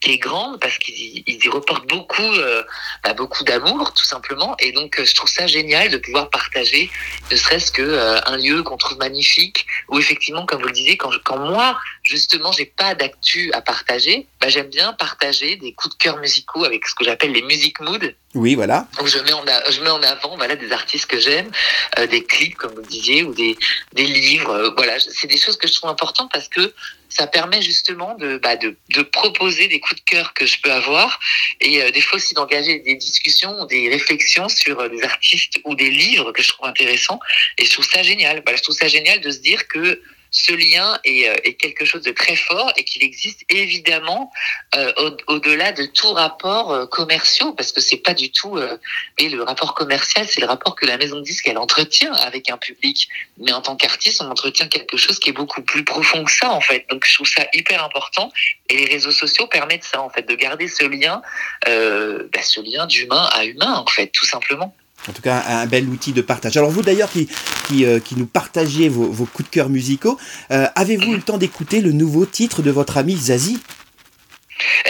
qui 0.00 0.12
est 0.12 0.18
grande 0.18 0.60
parce 0.60 0.78
qu'ils 0.78 1.22
y- 1.26 1.48
reportent 1.48 1.88
beaucoup 1.88 2.22
euh, 2.22 2.62
bah, 3.04 3.12
beaucoup 3.14 3.44
d'amour 3.44 3.92
tout 3.94 4.04
simplement 4.04 4.56
et 4.58 4.72
donc 4.72 4.98
euh, 5.00 5.04
je 5.04 5.14
trouve 5.14 5.28
ça 5.30 5.46
génial 5.46 5.88
de 5.90 5.96
pouvoir 5.98 6.30
partager 6.30 6.90
ne 7.30 7.36
serait-ce 7.36 7.70
que 7.72 7.82
euh, 7.82 8.20
un 8.26 8.36
lieu 8.36 8.62
qu'on 8.62 8.76
trouve 8.76 8.98
magnifique 8.98 9.66
ou 9.88 9.98
effectivement 9.98 10.46
comme 10.46 10.60
vous 10.60 10.68
le 10.68 10.72
disiez 10.72 10.96
quand, 10.96 11.10
moi 11.38 11.78
justement 12.02 12.52
j'ai 12.52 12.66
pas 12.66 12.94
d'actu 12.94 13.52
à 13.52 13.60
partager 13.60 14.26
bah, 14.40 14.48
j'aime 14.48 14.68
bien 14.68 14.92
partager 14.94 15.56
des 15.56 15.72
coups 15.74 15.96
de 15.96 16.02
cœur 16.02 16.16
musicaux 16.18 16.64
avec 16.64 16.86
ce 16.86 16.94
que 16.94 17.04
j'appelle 17.04 17.32
les 17.32 17.42
music 17.42 17.80
mood 17.80 18.14
Oui, 18.34 18.54
voilà. 18.54 18.86
donc 18.98 19.06
je 19.08 19.18
mets 19.18 19.32
en, 19.32 19.46
a- 19.46 19.70
je 19.70 19.80
mets 19.82 19.90
en 19.90 20.02
avant 20.02 20.36
voilà 20.36 20.56
des 20.56 20.70
artistes 20.72 21.06
que 21.06 21.18
j'aime, 21.18 21.50
euh, 21.98 22.06
des 22.06 22.24
clips 22.24 22.54
comme 22.56 22.72
vous 22.74 22.80
le 22.82 22.86
disiez 22.86 23.22
ou 23.24 23.34
des, 23.34 23.56
des 23.92 24.04
livres. 24.04 24.72
voilà, 24.76 24.98
c'est 25.00 25.26
des 25.26 25.36
choses 25.36 25.56
que 25.56 25.66
je 25.68 25.74
trouve 25.74 25.90
importantes 25.90 26.30
parce 26.32 26.48
que 26.48 26.72
ça 27.10 27.26
permet 27.26 27.60
justement 27.60 28.14
de, 28.14 28.38
bah, 28.38 28.56
de, 28.56 28.76
de 28.94 29.02
proposer 29.02 29.68
des 29.68 29.80
coups 29.80 30.00
de 30.00 30.04
cœur 30.04 30.32
que 30.34 30.46
je 30.46 30.60
peux 30.62 30.72
avoir 30.72 31.18
et 31.60 31.82
euh, 31.82 31.90
des 31.90 32.00
fois 32.00 32.16
aussi 32.16 32.34
d'engager 32.34 32.78
des 32.80 32.94
discussions 32.94 33.64
des 33.66 33.88
réflexions 33.88 34.48
sur 34.48 34.80
euh, 34.80 34.88
des 34.88 35.02
artistes 35.02 35.60
ou 35.64 35.74
des 35.74 35.90
livres 35.90 36.32
que 36.32 36.42
je 36.42 36.48
trouve 36.48 36.66
intéressants. 36.66 37.20
Et 37.58 37.64
je 37.64 37.72
trouve 37.72 37.86
ça 37.86 38.02
génial. 38.02 38.42
Voilà, 38.44 38.56
je 38.56 38.62
trouve 38.62 38.76
ça 38.76 38.88
génial 38.88 39.20
de 39.20 39.30
se 39.30 39.38
dire 39.38 39.66
que 39.68 40.00
ce 40.46 40.52
lien 40.52 40.98
est, 41.04 41.28
euh, 41.28 41.36
est 41.48 41.54
quelque 41.54 41.84
chose 41.84 42.02
de 42.02 42.12
très 42.22 42.36
fort 42.36 42.72
et 42.76 42.84
qu'il 42.84 43.02
existe 43.04 43.40
évidemment 43.48 44.30
euh, 44.76 44.92
au- 45.04 45.34
au-delà 45.34 45.72
de 45.72 45.84
tout 45.98 46.12
rapport 46.12 46.72
euh, 46.72 46.86
commerciaux 46.86 47.52
parce 47.54 47.72
que 47.72 47.80
c'est 47.80 47.98
pas 48.08 48.14
du 48.14 48.30
tout 48.30 48.56
euh, 48.56 48.76
le 49.18 49.42
rapport 49.42 49.74
commercial 49.74 50.26
c'est 50.28 50.40
le 50.40 50.46
rapport 50.46 50.74
que 50.74 50.86
la 50.86 50.96
maison 50.96 51.20
disque 51.20 51.46
elle 51.46 51.58
entretient 51.58 52.12
avec 52.14 52.50
un 52.50 52.58
public. 52.58 53.08
Mais 53.38 53.52
en 53.52 53.60
tant 53.60 53.76
qu'artiste 53.76 54.22
on 54.22 54.30
entretient 54.30 54.68
quelque 54.68 54.96
chose 54.96 55.18
qui 55.18 55.28
est 55.30 55.38
beaucoup 55.42 55.62
plus 55.62 55.84
profond 55.84 56.24
que 56.24 56.32
ça 56.32 56.50
en 56.50 56.60
fait. 56.60 56.86
Donc 56.90 57.04
je 57.06 57.14
trouve 57.14 57.28
ça 57.28 57.44
hyper 57.52 57.84
important 57.84 58.32
et 58.68 58.76
les 58.76 58.86
réseaux 58.86 59.12
sociaux 59.12 59.46
permettent 59.46 59.84
ça 59.84 60.00
en 60.00 60.10
fait 60.10 60.26
de 60.28 60.34
garder 60.34 60.68
ce 60.68 60.84
lien 60.84 61.22
bah, 61.66 62.42
ce 62.42 62.60
lien 62.60 62.86
d'humain 62.86 63.28
à 63.32 63.44
humain 63.44 63.74
en 63.74 63.86
fait 63.86 64.08
tout 64.08 64.26
simplement 64.26 64.74
En 65.08 65.12
tout 65.12 65.22
cas, 65.22 65.42
un 65.48 65.66
bel 65.66 65.88
outil 65.88 66.12
de 66.12 66.20
partage. 66.20 66.56
Alors 66.56 66.70
vous 66.70 66.82
d'ailleurs 66.82 67.10
qui, 67.10 67.28
qui, 67.66 67.84
euh, 67.86 68.00
qui 68.00 68.16
nous 68.16 68.26
partagez 68.26 68.88
vos, 68.88 69.10
vos 69.10 69.24
coups 69.24 69.48
de 69.48 69.54
cœur 69.54 69.68
musicaux, 69.68 70.18
euh, 70.50 70.66
avez-vous 70.74 71.12
eu 71.12 71.16
le 71.16 71.22
temps 71.22 71.38
d'écouter 71.38 71.80
le 71.80 71.92
nouveau 71.92 72.26
titre 72.26 72.62
de 72.62 72.70
votre 72.70 72.98
ami 72.98 73.16
Zazie? 73.16 73.58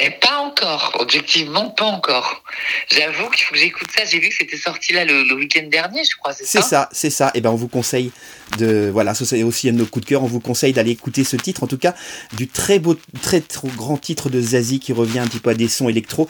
Et 0.03 0.11
pas 0.11 0.39
encore, 0.39 0.97
objectivement 0.99 1.71
pas 1.71 1.85
encore. 1.85 2.43
J'avoue 2.91 3.31
qu'il 3.31 3.45
faut 3.45 3.55
que 3.55 3.61
j'écoute 3.61 3.89
ça. 3.97 4.05
J'ai 4.05 4.19
vu 4.19 4.29
que 4.29 4.35
c'était 4.35 4.57
sorti 4.57 4.93
là 4.93 5.05
le, 5.05 5.23
le 5.23 5.35
week-end 5.35 5.67
dernier, 5.71 6.03
je 6.05 6.17
crois, 6.17 6.33
c'est 6.33 6.45
ça? 6.45 6.63
ça, 6.63 6.89
c'est 6.91 7.11
ça. 7.11 7.31
Et 7.35 7.41
ben 7.41 7.51
on 7.51 7.57
vous 7.57 7.69
conseille 7.69 8.11
de 8.59 8.91
voilà, 8.93 9.15
ça 9.15 9.25
c'est 9.25 9.43
aussi 9.45 9.69
un 9.69 9.73
de 9.73 9.79
nos 9.79 9.87
coups 9.87 10.05
de 10.05 10.11
cœur. 10.11 10.25
On 10.25 10.27
vous 10.27 10.41
conseille 10.41 10.73
d'aller 10.73 10.91
écouter 10.91 11.23
ce 11.23 11.37
titre, 11.37 11.63
en 11.63 11.67
tout 11.69 11.79
cas 11.79 11.95
du 12.37 12.49
très 12.49 12.81
beau, 12.81 12.97
très, 13.23 13.41
trop 13.41 13.69
grand 13.77 13.97
titre 13.97 14.29
de 14.29 14.41
Zazie 14.41 14.81
qui 14.81 14.93
revient 14.93 15.21
un 15.21 15.29
petit 15.29 15.41
peu 15.41 15.51
à 15.51 15.55
des 15.55 15.69
sons 15.69 15.89
électro. 15.89 16.29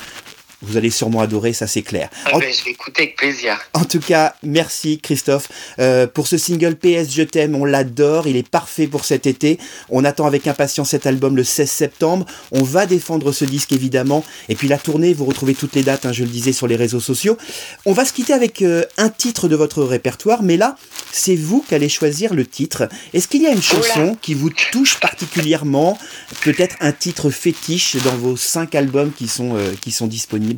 Vous 0.62 0.76
allez 0.76 0.90
sûrement 0.90 1.20
adorer, 1.20 1.52
ça 1.52 1.66
c'est 1.66 1.82
clair. 1.82 2.10
Ah 2.26 2.34
En, 2.34 2.38
ben, 2.38 2.52
je 2.52 2.64
vais 2.64 2.72
écouter 2.72 3.02
avec 3.02 3.16
plaisir. 3.16 3.58
en 3.72 3.84
tout 3.84 4.00
cas, 4.00 4.34
merci 4.42 4.98
Christophe 4.98 5.48
euh, 5.78 6.06
pour 6.06 6.26
ce 6.26 6.36
single 6.36 6.76
PS 6.76 7.10
Je 7.10 7.22
t'aime. 7.22 7.54
On 7.54 7.64
l'adore, 7.64 8.26
il 8.26 8.36
est 8.36 8.48
parfait 8.48 8.86
pour 8.86 9.04
cet 9.04 9.26
été. 9.26 9.58
On 9.88 10.04
attend 10.04 10.26
avec 10.26 10.46
impatience 10.46 10.90
cet 10.90 11.06
album 11.06 11.36
le 11.36 11.44
16 11.44 11.70
septembre. 11.70 12.26
On 12.52 12.62
va 12.62 12.86
défendre 12.86 13.32
ce 13.32 13.44
disque 13.44 13.72
évidemment. 13.72 14.24
Et 14.48 14.54
puis 14.54 14.68
la 14.68 14.76
tournée, 14.78 15.14
vous 15.14 15.24
retrouvez 15.24 15.54
toutes 15.54 15.74
les 15.74 15.82
dates, 15.82 16.04
hein, 16.04 16.12
je 16.12 16.24
le 16.24 16.30
disais, 16.30 16.52
sur 16.52 16.66
les 16.66 16.76
réseaux 16.76 17.00
sociaux. 17.00 17.38
On 17.86 17.92
va 17.92 18.04
se 18.04 18.12
quitter 18.12 18.32
avec 18.32 18.60
euh, 18.62 18.84
un 18.98 19.08
titre 19.08 19.48
de 19.48 19.56
votre 19.56 19.82
répertoire, 19.82 20.42
mais 20.42 20.56
là, 20.56 20.76
c'est 21.12 21.36
vous 21.36 21.64
qui 21.66 21.74
allez 21.74 21.88
choisir 21.88 22.34
le 22.34 22.44
titre. 22.46 22.88
Est-ce 23.14 23.28
qu'il 23.28 23.42
y 23.42 23.46
a 23.46 23.50
une 23.52 23.62
chanson 23.62 24.16
qui 24.20 24.34
vous 24.34 24.50
touche 24.72 25.00
particulièrement? 25.00 25.98
Peut-être 26.42 26.76
un 26.80 26.92
titre 26.92 27.30
fétiche 27.30 27.96
dans 28.04 28.16
vos 28.16 28.36
cinq 28.36 28.74
albums 28.74 29.12
qui 29.12 29.28
sont, 29.28 29.56
euh, 29.56 29.72
qui 29.80 29.90
sont 29.90 30.06
disponibles? 30.06 30.49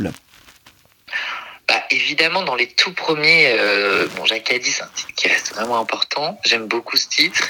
Bah, 1.69 1.83
évidemment, 1.91 2.43
dans 2.43 2.55
les 2.57 2.67
tout 2.69 2.93
premiers, 2.93 3.55
euh, 3.59 4.07
bon, 4.17 4.25
Jacques 4.27 4.53
dit, 4.61 4.71
c'est 4.71 4.83
un 4.83 4.91
titre 4.95 5.13
qui 5.17 5.29
reste 5.29 5.55
vraiment 5.55 5.79
important. 5.79 6.39
J'aime 6.45 6.67
beaucoup 6.67 6.97
ce 6.97 7.09
titre. 7.09 7.49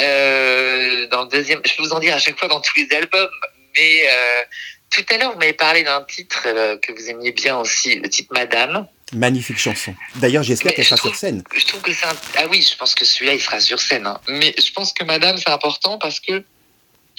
Euh, 0.00 1.06
dans 1.08 1.22
le 1.22 1.28
deuxième, 1.28 1.60
je 1.64 1.74
peux 1.74 1.82
vous 1.82 1.92
en 1.92 1.98
dire 2.00 2.14
à 2.14 2.18
chaque 2.18 2.38
fois 2.38 2.48
dans 2.48 2.60
tous 2.60 2.76
les 2.76 2.88
albums, 2.96 3.28
mais 3.76 4.02
euh, 4.08 4.42
tout 4.90 5.04
à 5.10 5.16
l'heure, 5.18 5.32
vous 5.32 5.38
m'avez 5.38 5.52
parlé 5.52 5.82
d'un 5.82 6.02
titre 6.02 6.42
que 6.82 6.92
vous 6.92 7.08
aimiez 7.10 7.32
bien 7.32 7.58
aussi, 7.58 7.96
le 7.96 8.08
titre 8.08 8.32
Madame. 8.34 8.86
Magnifique 9.12 9.58
chanson. 9.58 9.94
D'ailleurs, 10.16 10.42
j'espère 10.44 10.72
qu'elle 10.74 10.84
je 10.84 10.90
sera 10.90 10.98
trouve- 10.98 11.10
sur 11.12 11.18
scène. 11.18 11.42
Je 11.56 11.64
trouve 11.64 11.80
que 11.80 11.92
c'est 11.92 12.06
un... 12.06 12.14
Ah 12.36 12.44
oui, 12.48 12.62
je 12.62 12.76
pense 12.76 12.94
que 12.94 13.04
celui-là, 13.04 13.34
il 13.34 13.40
sera 13.40 13.58
sur 13.58 13.80
scène. 13.80 14.06
hein. 14.06 14.20
Mais 14.28 14.54
je 14.56 14.70
pense 14.72 14.92
que 14.92 15.02
Madame, 15.02 15.36
c'est 15.36 15.50
important 15.50 15.98
parce 15.98 16.20
que 16.20 16.44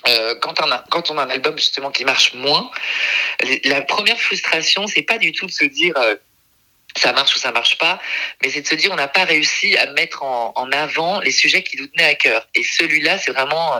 euh, 0.07 0.35
quand, 0.41 0.61
on 0.61 0.71
a, 0.71 0.83
quand 0.89 1.11
on 1.11 1.17
a 1.17 1.23
un 1.23 1.29
album 1.29 1.57
justement 1.57 1.91
qui 1.91 2.05
marche 2.05 2.33
moins, 2.33 2.71
la 3.65 3.81
première 3.81 4.19
frustration, 4.19 4.87
c'est 4.87 5.03
pas 5.03 5.17
du 5.17 5.31
tout 5.31 5.45
de 5.45 5.51
se 5.51 5.65
dire 5.65 5.95
euh, 5.97 6.15
ça 6.97 7.13
marche 7.13 7.35
ou 7.35 7.39
ça 7.39 7.51
marche 7.51 7.77
pas, 7.77 8.01
mais 8.41 8.49
c'est 8.49 8.61
de 8.61 8.67
se 8.67 8.75
dire 8.75 8.91
on 8.91 8.95
n'a 8.95 9.07
pas 9.07 9.23
réussi 9.23 9.77
à 9.77 9.91
mettre 9.93 10.23
en, 10.23 10.71
avant 10.71 11.19
les 11.21 11.31
sujets 11.31 11.63
qui 11.63 11.77
nous 11.77 11.87
tenaient 11.87 12.09
à 12.09 12.15
cœur. 12.15 12.47
Et 12.55 12.63
celui-là, 12.63 13.17
c'est 13.17 13.31
vraiment 13.31 13.75
euh, 13.75 13.79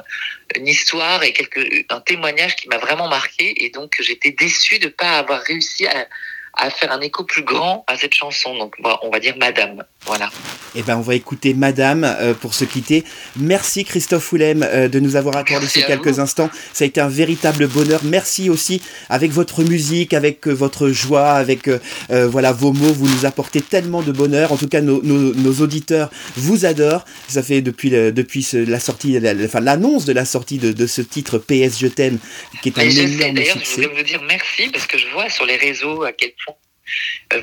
une 0.56 0.68
histoire 0.68 1.24
et 1.24 1.34
quelque, 1.34 1.62
un 1.90 2.02
témoignage 2.02 2.56
qui 2.56 2.68
m'a 2.68 2.78
vraiment 2.78 3.08
marqué. 3.08 3.64
Et 3.64 3.70
donc, 3.70 3.96
j'étais 4.00 4.32
déçu 4.32 4.80
de 4.80 4.88
pas 4.88 5.18
avoir 5.18 5.42
réussi 5.42 5.88
à, 5.88 6.08
à 6.54 6.70
faire 6.70 6.92
un 6.92 7.02
écho 7.02 7.24
plus 7.24 7.44
grand 7.44 7.84
à 7.88 7.98
cette 7.98 8.14
chanson. 8.14 8.56
Donc, 8.58 8.80
bon, 8.80 8.98
on 9.02 9.10
va 9.10 9.20
dire 9.20 9.36
Madame. 9.38 9.84
Voilà. 10.06 10.30
Eh 10.74 10.82
ben, 10.84 10.98
on 10.98 11.02
va 11.02 11.16
écouter 11.16 11.54
Madame 11.54 12.04
euh, 12.04 12.34
pour 12.34 12.54
se 12.54 12.66
quitter. 12.66 13.04
Merci 13.38 13.84
Christophe 13.86 14.32
Oulem 14.34 14.64
euh, 14.64 14.88
de 14.88 15.00
nous 15.00 15.16
avoir 15.16 15.36
accordé 15.38 15.66
Merci 15.66 15.82
ces 15.82 15.86
quelques 15.86 16.08
vous. 16.08 16.20
instants. 16.20 16.50
Ça 16.74 16.86
a 16.86 16.88
été 16.88 17.00
un 17.02 17.08
véritable 17.08 17.68
bonheur. 17.68 18.02
Merci 18.04 18.50
aussi 18.50 18.82
avec 19.10 19.32
votre 19.32 19.64
musique, 19.64 20.14
avec 20.14 20.48
euh, 20.48 20.52
votre 20.54 20.90
joie, 20.90 21.32
avec 21.34 21.68
euh, 21.68 21.80
euh, 22.10 22.28
voilà 22.28 22.52
vos 22.52 22.74
mots. 22.74 22.92
Vous 22.94 23.08
nous 23.08 23.26
apportez 23.26 23.62
tellement 23.62 24.02
de 24.02 24.12
bonheur. 24.12 24.52
En 24.52 24.58
tout 24.58 24.68
cas, 24.68 24.82
nos, 24.82 25.02
nos- 25.04 25.34
nos 25.36 25.54
auditeurs 25.62 26.10
vous 26.36 26.66
adorent. 26.66 27.06
Ça 27.28 27.44
fait 27.44 27.62
depuis 27.62 27.90
le- 27.90 28.12
depuis 28.12 28.42
ce- 28.44 28.58
la 28.58 28.80
sortie, 28.80 29.20
la- 29.20 29.34
enfin 29.46 29.60
l'annonce 29.60 30.06
de 30.06 30.14
la 30.14 30.26
sortie 30.26 30.58
de, 30.58 30.72
de 30.72 30.88
ce 30.88 31.02
titre 31.02 31.38
PS 31.38 31.78
Je 31.80 31.88
t'aime, 31.88 32.18
qui 32.64 32.70
est 32.70 32.80
un 32.80 32.82
énorme 32.90 33.36
d'ailleurs, 33.36 33.56
je 33.60 33.66
succès. 33.66 33.76
voulais 33.88 33.96
vous 33.98 34.04
dire 34.04 34.22
merci 34.28 34.70
parce 34.74 34.88
que 34.88 34.98
je 34.98 35.08
vois 35.14 35.30
sur 35.30 35.46
les 35.46 35.58
réseaux 35.58 36.04
à 36.04 36.12
quel 36.12 36.32
point 36.44 36.56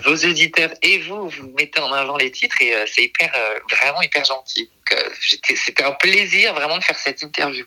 vos 0.05 0.14
auditeurs 0.14 0.70
et 0.82 0.99
vous, 0.99 1.28
vous 1.28 1.53
mettez 1.57 1.80
en 1.80 1.92
avant 1.92 2.16
les 2.16 2.30
titres 2.30 2.61
et 2.61 2.74
euh, 2.74 2.84
c'est 2.86 3.05
hyper, 3.05 3.32
euh, 3.34 3.59
vraiment 3.76 4.03
hyper 4.03 4.24
gentil. 4.24 4.70
Euh, 4.92 5.11
C'était 5.55 5.84
un 5.84 5.92
plaisir 5.92 6.55
vraiment 6.55 6.78
de 6.78 6.84
faire 6.84 6.99
cette 6.99 7.22
interview. 7.22 7.64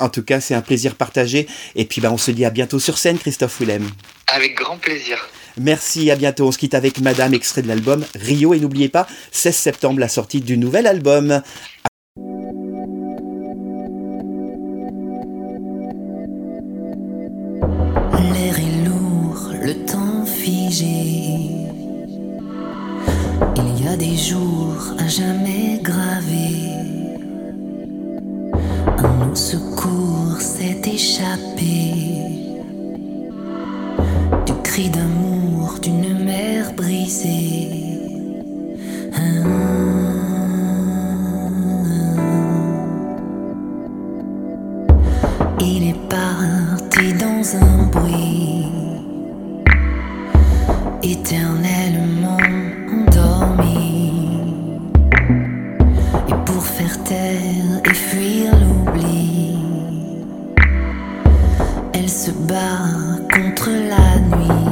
En 0.00 0.08
tout 0.08 0.24
cas, 0.24 0.40
c'est 0.40 0.54
un 0.54 0.62
plaisir 0.62 0.94
partagé. 0.96 1.46
Et 1.74 1.84
puis, 1.84 2.00
bah, 2.00 2.10
on 2.10 2.18
se 2.18 2.30
dit 2.30 2.44
à 2.44 2.50
bientôt 2.50 2.78
sur 2.78 2.98
scène, 2.98 3.18
Christophe 3.18 3.60
Willem. 3.60 3.88
Avec 4.26 4.54
grand 4.54 4.78
plaisir. 4.78 5.28
Merci, 5.58 6.10
à 6.10 6.16
bientôt. 6.16 6.46
On 6.48 6.52
se 6.52 6.58
quitte 6.58 6.74
avec 6.74 6.98
Madame, 6.98 7.34
extrait 7.34 7.62
de 7.62 7.68
l'album 7.68 8.04
Rio. 8.14 8.54
Et 8.54 8.60
n'oubliez 8.60 8.88
pas, 8.88 9.06
16 9.32 9.54
septembre, 9.54 10.00
la 10.00 10.08
sortie 10.08 10.40
du 10.40 10.56
nouvel 10.56 10.86
album. 10.86 11.42
Il 20.74 21.84
y 23.84 23.86
a 23.86 23.94
des 23.94 24.16
jours 24.16 24.94
à 24.98 25.06
jamais 25.06 25.78
gravés. 25.82 26.78
Un 28.96 29.34
secours 29.34 30.40
s'est 30.40 30.80
échappé. 30.86 31.92
Du 34.46 34.54
cri 34.64 34.88
d'amour 34.88 35.78
d'une 35.82 36.24
mer 36.24 36.72
brisée. 36.74 37.68
Il 45.60 45.88
est 45.90 46.08
parti 46.08 47.12
dans 47.12 47.56
un 47.62 47.82
bruit 47.88 48.81
éternellement 51.02 52.38
endormi. 52.90 54.12
Et 56.28 56.34
pour 56.46 56.64
faire 56.64 57.02
taire 57.04 57.80
et 57.84 57.94
fuir 57.94 58.52
l'oubli, 58.60 59.58
elle 61.92 62.08
se 62.08 62.30
bat 62.30 63.18
contre 63.32 63.70
la 63.70 64.36
nuit. 64.36 64.71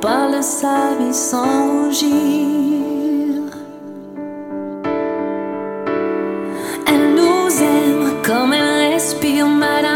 Donne 0.00 0.42
sa 0.42 0.94
vie 0.98 1.14
sans 1.14 1.84
rougir. 1.84 2.08
Elle 6.86 7.14
nous 7.14 7.62
aime 7.62 8.22
comme 8.24 8.52
elle 8.52 8.92
respire, 8.92 9.46
Madame 9.46 9.87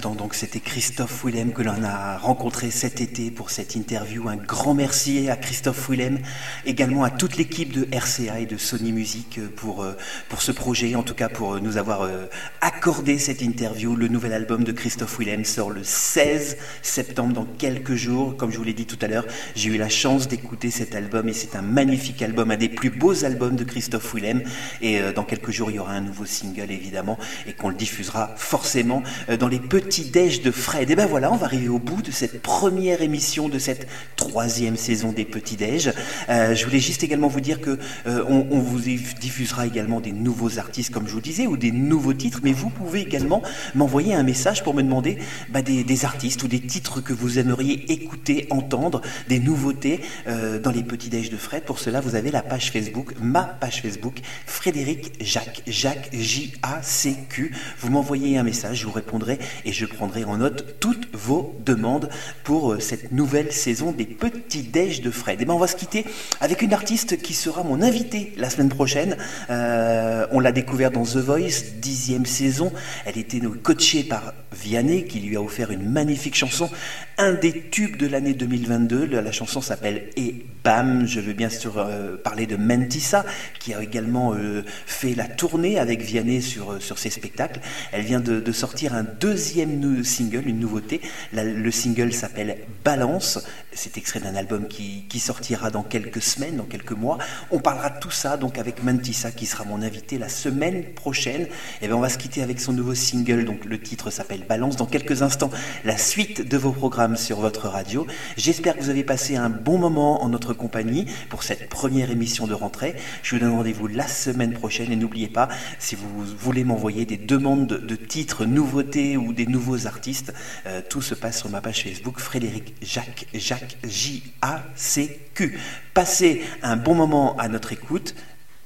donc 0.00 0.34
c'était 0.34 0.60
Christophe 0.60 1.24
Willem 1.24 1.52
que 1.52 1.62
l'on 1.62 1.84
a 1.84 2.18
rencontré 2.18 2.70
cet 2.70 3.00
été 3.00 3.30
pour 3.30 3.50
cette 3.50 3.76
interview. 3.76 4.28
Un 4.28 4.36
grand 4.36 4.74
merci 4.74 5.28
à 5.28 5.36
Christophe 5.36 5.88
Willem, 5.88 6.18
également 6.66 7.04
à 7.04 7.10
toute 7.10 7.36
l'équipe 7.36 7.72
de 7.72 7.86
RCA 7.94 8.40
et 8.40 8.46
de 8.46 8.56
Sony 8.56 8.92
Music 8.92 9.38
pour, 9.56 9.82
euh, 9.82 9.96
pour 10.28 10.42
ce 10.42 10.52
projet, 10.52 10.96
en 10.96 11.02
tout 11.02 11.14
cas 11.14 11.28
pour 11.28 11.60
nous 11.60 11.76
avoir 11.76 12.02
euh, 12.02 12.26
accordé 12.60 13.18
cette 13.18 13.40
interview. 13.40 13.94
Le 13.94 14.08
nouvel 14.08 14.32
album 14.32 14.64
de 14.64 14.72
Christophe 14.72 15.18
Willem 15.18 15.44
sort 15.44 15.70
le 15.70 15.84
16 15.84 16.56
septembre, 16.82 17.32
dans 17.32 17.44
quelques 17.44 17.94
jours. 17.94 18.36
Comme 18.36 18.50
je 18.50 18.58
vous 18.58 18.64
l'ai 18.64 18.74
dit 18.74 18.86
tout 18.86 18.98
à 19.00 19.06
l'heure, 19.06 19.26
j'ai 19.54 19.70
eu 19.70 19.78
la 19.78 19.88
chance 19.88 20.28
d'écouter 20.28 20.70
cet 20.70 20.94
album 20.94 21.28
et 21.28 21.32
c'est 21.32 21.56
un 21.56 21.62
magnifique 21.62 22.20
album, 22.22 22.50
un 22.50 22.56
des 22.56 22.68
plus 22.68 22.90
beaux 22.90 23.24
albums 23.24 23.56
de 23.56 23.64
Christophe 23.64 24.12
Willem. 24.14 24.42
Et 24.80 25.00
euh, 25.00 25.12
dans 25.12 25.24
quelques 25.24 25.52
jours, 25.52 25.70
il 25.70 25.76
y 25.76 25.78
aura 25.78 25.92
un 25.92 26.00
nouveau 26.00 26.24
single 26.24 26.70
évidemment 26.70 27.18
et 27.46 27.52
qu'on 27.52 27.68
le 27.68 27.76
diffusera 27.76 28.34
forcément 28.36 29.02
dans 29.38 29.48
les 29.48 29.60
petits 29.60 29.83
déj 29.84 30.42
de 30.42 30.50
Fred. 30.50 30.90
Et 30.90 30.96
ben 30.96 31.06
voilà, 31.06 31.32
on 31.32 31.36
va 31.36 31.46
arriver 31.46 31.68
au 31.68 31.78
bout 31.78 32.02
de 32.02 32.10
cette 32.10 32.42
première 32.42 33.02
émission 33.02 33.48
de 33.48 33.58
cette 33.58 33.86
troisième 34.16 34.76
saison 34.76 35.12
des 35.12 35.24
petits 35.24 35.56
déj. 35.56 35.92
Euh, 36.28 36.54
je 36.54 36.64
voulais 36.64 36.80
juste 36.80 37.02
également 37.02 37.28
vous 37.28 37.40
dire 37.40 37.60
que 37.60 37.78
euh, 38.06 38.24
on, 38.28 38.58
vous 38.60 38.80
diffusera 39.20 39.66
également 39.66 40.00
des 40.00 40.12
nouveaux 40.12 40.58
artistes, 40.58 40.92
comme 40.92 41.06
je 41.06 41.12
vous 41.12 41.20
disais, 41.20 41.46
ou 41.46 41.56
des 41.56 41.70
nouveaux 41.70 42.14
titres, 42.14 42.40
mais 42.42 42.52
vous 42.52 42.70
pouvez 42.70 43.00
également 43.00 43.42
m'envoyer 43.74 44.14
un 44.14 44.22
message 44.22 44.62
pour 44.62 44.74
me 44.74 44.82
demander 44.82 45.18
bah, 45.50 45.62
des, 45.62 46.04
artistes 46.04 46.42
ou 46.42 46.48
des 46.48 46.60
titres 46.60 47.00
que 47.00 47.12
vous 47.12 47.38
aimeriez 47.38 47.92
écouter, 47.92 48.46
entendre, 48.50 49.00
des 49.28 49.38
nouveautés 49.38 50.00
euh, 50.26 50.58
dans 50.58 50.70
les 50.70 50.82
petits 50.82 51.08
déj 51.10 51.30
de 51.30 51.36
Fred. 51.36 51.64
Pour 51.64 51.78
cela, 51.78 52.00
vous 52.00 52.14
avez 52.14 52.30
la 52.30 52.42
page 52.42 52.70
Facebook, 52.72 53.14
ma 53.20 53.44
page 53.44 53.82
Facebook, 53.82 54.20
Frédéric 54.46 55.12
Jacques, 55.20 55.62
Jacques 55.66 56.10
J-A-C-Q. 56.12 57.52
Vous 57.80 57.90
m'envoyez 57.90 58.38
un 58.38 58.42
message, 58.42 58.80
je 58.80 58.86
vous 58.86 58.92
répondrai 58.92 59.38
et 59.64 59.72
je 59.72 59.86
prendrai 59.86 60.24
en 60.24 60.38
note 60.38 60.76
toutes 60.80 61.08
vos 61.12 61.56
demandes 61.64 62.08
pour 62.42 62.72
euh, 62.72 62.80
cette 62.80 63.12
nouvelle 63.12 63.52
saison 63.52 63.92
des 63.92 64.04
petits 64.04 64.62
déj 64.62 65.00
de 65.00 65.10
Fred. 65.10 65.40
Et 65.40 65.44
ben 65.44 65.54
on 65.54 65.58
va 65.58 65.66
se 65.66 65.76
quitter 65.76 66.04
avec 66.40 66.62
une 66.62 66.72
artiste 66.72 67.20
qui 67.20 67.34
sera 67.34 67.62
mon 67.62 67.82
invitée 67.82 68.32
la 68.36 68.50
semaine 68.50 68.68
prochaine. 68.68 69.16
Euh, 69.50 70.26
on 70.32 70.40
l'a 70.40 70.52
découvert 70.52 70.90
dans 70.90 71.04
The 71.04 71.16
Voice, 71.16 71.74
dixième 71.80 72.26
saison. 72.26 72.72
Elle 73.04 73.18
était 73.18 73.40
coachée 73.62 74.04
par 74.04 74.34
Vianney 74.52 75.04
qui 75.04 75.20
lui 75.20 75.36
a 75.36 75.42
offert 75.42 75.70
une 75.70 75.88
magnifique 75.88 76.34
chanson, 76.34 76.70
un 77.18 77.32
des 77.32 77.68
tubes 77.70 77.96
de 77.96 78.06
l'année 78.06 78.34
2022. 78.34 79.06
La, 79.06 79.32
chanson 79.32 79.60
s'appelle 79.60 80.10
Et 80.16 80.46
Bam. 80.64 81.06
Je 81.06 81.20
veux 81.20 81.32
bien 81.32 81.48
sûr 81.48 81.78
euh, 81.78 82.16
parler 82.16 82.46
de 82.46 82.56
Mentissa 82.56 83.24
qui 83.60 83.74
a 83.74 83.82
également 83.82 84.34
euh, 84.34 84.64
fait 84.86 85.14
la 85.14 85.26
tournée 85.26 85.78
avec 85.78 86.02
Vianney 86.02 86.40
sur, 86.40 86.72
euh, 86.72 86.78
ses 86.80 87.10
spectacles. 87.10 87.60
Elle 87.92 88.04
vient 88.04 88.20
de, 88.20 88.52
sortir 88.52 88.94
un 88.94 89.02
deuxième 89.04 90.04
single, 90.04 90.48
une 90.48 90.60
nouveauté. 90.60 91.00
Le 91.32 91.70
single 91.70 92.12
s'appelle 92.12 92.58
Balance. 92.84 93.40
C'est 93.72 93.96
extrait 93.96 94.20
d'un 94.20 94.36
album 94.36 94.68
qui, 94.68 95.04
sortira 95.18 95.70
dans 95.70 95.82
quelques 95.82 96.22
semaines, 96.22 96.56
dans 96.56 96.64
quelques 96.64 96.92
mois. 96.92 97.18
On 97.50 97.58
parlera 97.58 97.90
de 97.90 97.98
tout 97.98 98.10
ça 98.10 98.36
donc 98.36 98.58
avec 98.58 98.82
Mentissa 98.82 99.30
qui 99.30 99.46
sera 99.46 99.64
mon 99.64 99.80
invité 99.82 100.18
la 100.18 100.28
semaine 100.28 100.84
prochaine. 100.94 101.46
Et 101.80 101.86
bien 101.86 101.96
on 101.96 102.00
va 102.00 102.08
se 102.08 102.18
quitter 102.18 102.42
avec 102.42 102.60
son 102.60 102.72
nouveau 102.72 102.94
single. 102.94 103.44
Donc 103.44 103.64
le 103.64 103.80
titre 103.80 104.10
s'appelle 104.10 104.44
Balance. 104.48 104.76
Dans 104.76 104.86
quelques 104.86 105.22
instants, 105.22 105.50
la 105.84 105.96
suite 105.96 106.46
de 106.46 106.56
vos 106.56 106.72
programmes 106.72 107.03
sur 107.14 107.40
votre 107.40 107.68
radio. 107.68 108.06
J'espère 108.38 108.76
que 108.76 108.80
vous 108.80 108.88
avez 108.88 109.04
passé 109.04 109.36
un 109.36 109.50
bon 109.50 109.76
moment 109.76 110.24
en 110.24 110.30
notre 110.30 110.54
compagnie 110.54 111.06
pour 111.28 111.42
cette 111.42 111.68
première 111.68 112.10
émission 112.10 112.46
de 112.46 112.54
rentrée. 112.54 112.96
Je 113.22 113.34
vous 113.34 113.40
donne 113.42 113.54
rendez-vous 113.54 113.86
la 113.86 114.08
semaine 114.08 114.54
prochaine 114.54 114.90
et 114.90 114.96
n'oubliez 114.96 115.28
pas, 115.28 115.48
si 115.78 115.94
vous 115.94 116.08
voulez 116.38 116.64
m'envoyer 116.64 117.04
des 117.04 117.18
demandes 117.18 117.66
de, 117.66 117.96
titres, 117.96 118.46
nouveautés 118.46 119.18
ou 119.18 119.34
des 119.34 119.46
nouveaux 119.46 119.86
artistes, 119.86 120.32
euh, 120.66 120.80
tout 120.88 121.02
se 121.02 121.14
passe 121.14 121.40
sur 121.40 121.50
ma 121.50 121.60
page 121.60 121.82
Facebook 121.82 122.18
Frédéric 122.18 122.74
Jacques, 122.80 123.26
Jacques 123.34 123.76
J-A-C-Q. 123.86 125.58
Passez 125.92 126.42
un 126.62 126.76
bon 126.76 126.94
moment 126.94 127.36
à 127.36 127.48
notre 127.48 127.72
écoute. 127.72 128.14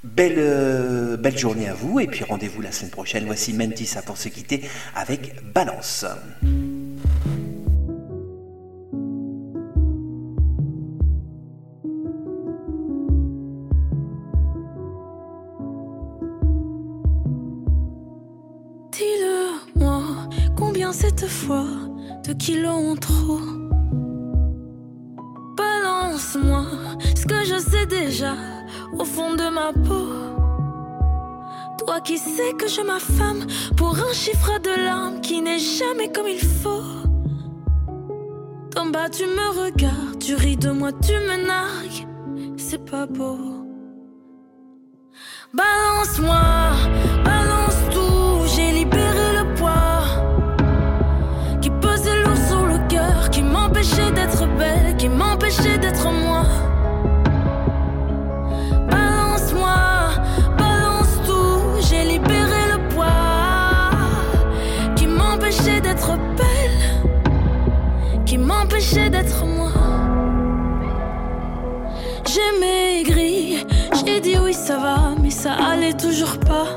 Belle, 0.04 0.34
euh, 0.38 1.16
belle 1.16 1.36
journée 1.36 1.68
à 1.68 1.74
vous 1.74 1.98
et 1.98 2.06
puis 2.06 2.22
rendez-vous 2.22 2.62
la 2.62 2.70
semaine 2.70 2.92
prochaine. 2.92 3.24
Voici 3.24 3.52
Mentissa 3.52 4.00
pour 4.02 4.16
se 4.16 4.28
quitter 4.28 4.62
avec 4.94 5.34
Balance. 5.52 6.06
Combien 20.56 20.92
cette 20.92 21.26
fois 21.26 21.66
de 22.26 22.32
kilos 22.32 22.74
en 22.74 22.96
trop 22.96 23.40
Balance-moi 25.56 26.64
ce 27.14 27.26
que 27.26 27.44
je 27.44 27.58
sais 27.58 27.86
déjà 27.86 28.34
au 28.98 29.04
fond 29.04 29.34
de 29.34 29.48
ma 29.48 29.72
peau. 29.72 30.08
Toi 31.78 32.00
qui 32.00 32.18
sais 32.18 32.52
que 32.58 32.68
je 32.68 32.80
m'affame 32.82 33.46
pour 33.76 33.96
un 33.98 34.12
chiffre 34.12 34.58
de 34.60 34.84
l'âme 34.84 35.20
qui 35.20 35.40
n'est 35.40 35.58
jamais 35.58 36.10
comme 36.12 36.28
il 36.28 36.40
faut. 36.40 36.82
D'en 38.74 38.86
bas 38.86 39.08
tu 39.08 39.24
me 39.24 39.64
regardes, 39.64 40.18
tu 40.20 40.34
ris 40.34 40.56
de 40.56 40.70
moi, 40.70 40.92
tu 40.92 41.12
me 41.12 41.46
nargues, 41.46 42.06
c'est 42.56 42.84
pas 42.84 43.06
beau. 43.06 43.38
Balance-moi, 45.54 46.72
balance 47.24 47.78
tout, 47.90 48.46
j'ai 48.54 48.72
libéré. 48.72 49.27
m'empêcher 55.48 55.78
d'être 55.78 56.10
moi. 56.10 56.42
Balance-moi, 58.90 59.78
balance 60.58 61.14
tout. 61.26 61.88
J'ai 61.88 62.04
libéré 62.04 62.62
le 62.72 62.88
poids 62.94 63.06
qui 64.94 65.06
m'empêchait 65.06 65.80
d'être 65.80 66.18
belle, 66.36 68.22
qui 68.26 68.36
m'empêchait 68.36 69.08
d'être 69.08 69.46
moi. 69.46 69.72
J'ai 72.26 72.60
maigri, 72.60 73.66
j'ai 74.04 74.20
dit 74.20 74.36
oui, 74.44 74.52
ça 74.52 74.76
va, 74.76 75.14
mais 75.22 75.30
ça 75.30 75.52
allait 75.54 75.94
toujours 75.94 76.38
pas. 76.40 76.68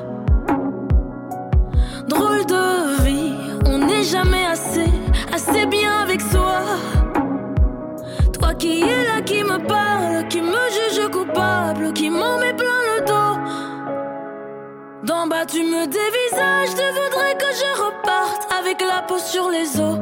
Drôle 2.07 2.45
de 2.45 3.03
vie, 3.03 3.34
on 3.65 3.80
n'est 3.80 4.03
jamais 4.03 4.45
assez, 4.45 4.89
assez 5.34 5.65
bien 5.65 6.03
avec 6.03 6.22
soi. 6.22 6.61
Qui 8.62 8.82
est 8.82 9.03
là 9.05 9.22
qui 9.26 9.43
me 9.43 9.57
parle, 9.57 10.28
qui 10.28 10.39
me 10.39 10.53
juge 10.70 11.09
coupable, 11.09 11.91
qui 11.93 12.12
m'en 12.12 12.38
met 12.38 12.53
plein 12.53 12.82
le 12.95 13.01
dos. 13.07 13.39
D'en 15.03 15.26
bas 15.26 15.47
tu 15.47 15.64
me 15.64 15.88
dévisages, 15.88 16.70
tu 16.70 16.84
voudrais 16.93 17.36
que 17.39 17.47
je 17.59 17.82
reparte 17.82 18.47
avec 18.53 18.80
la 18.82 19.01
peau 19.01 19.18
sur 19.18 19.49
les 19.49 19.80
os. 19.80 19.97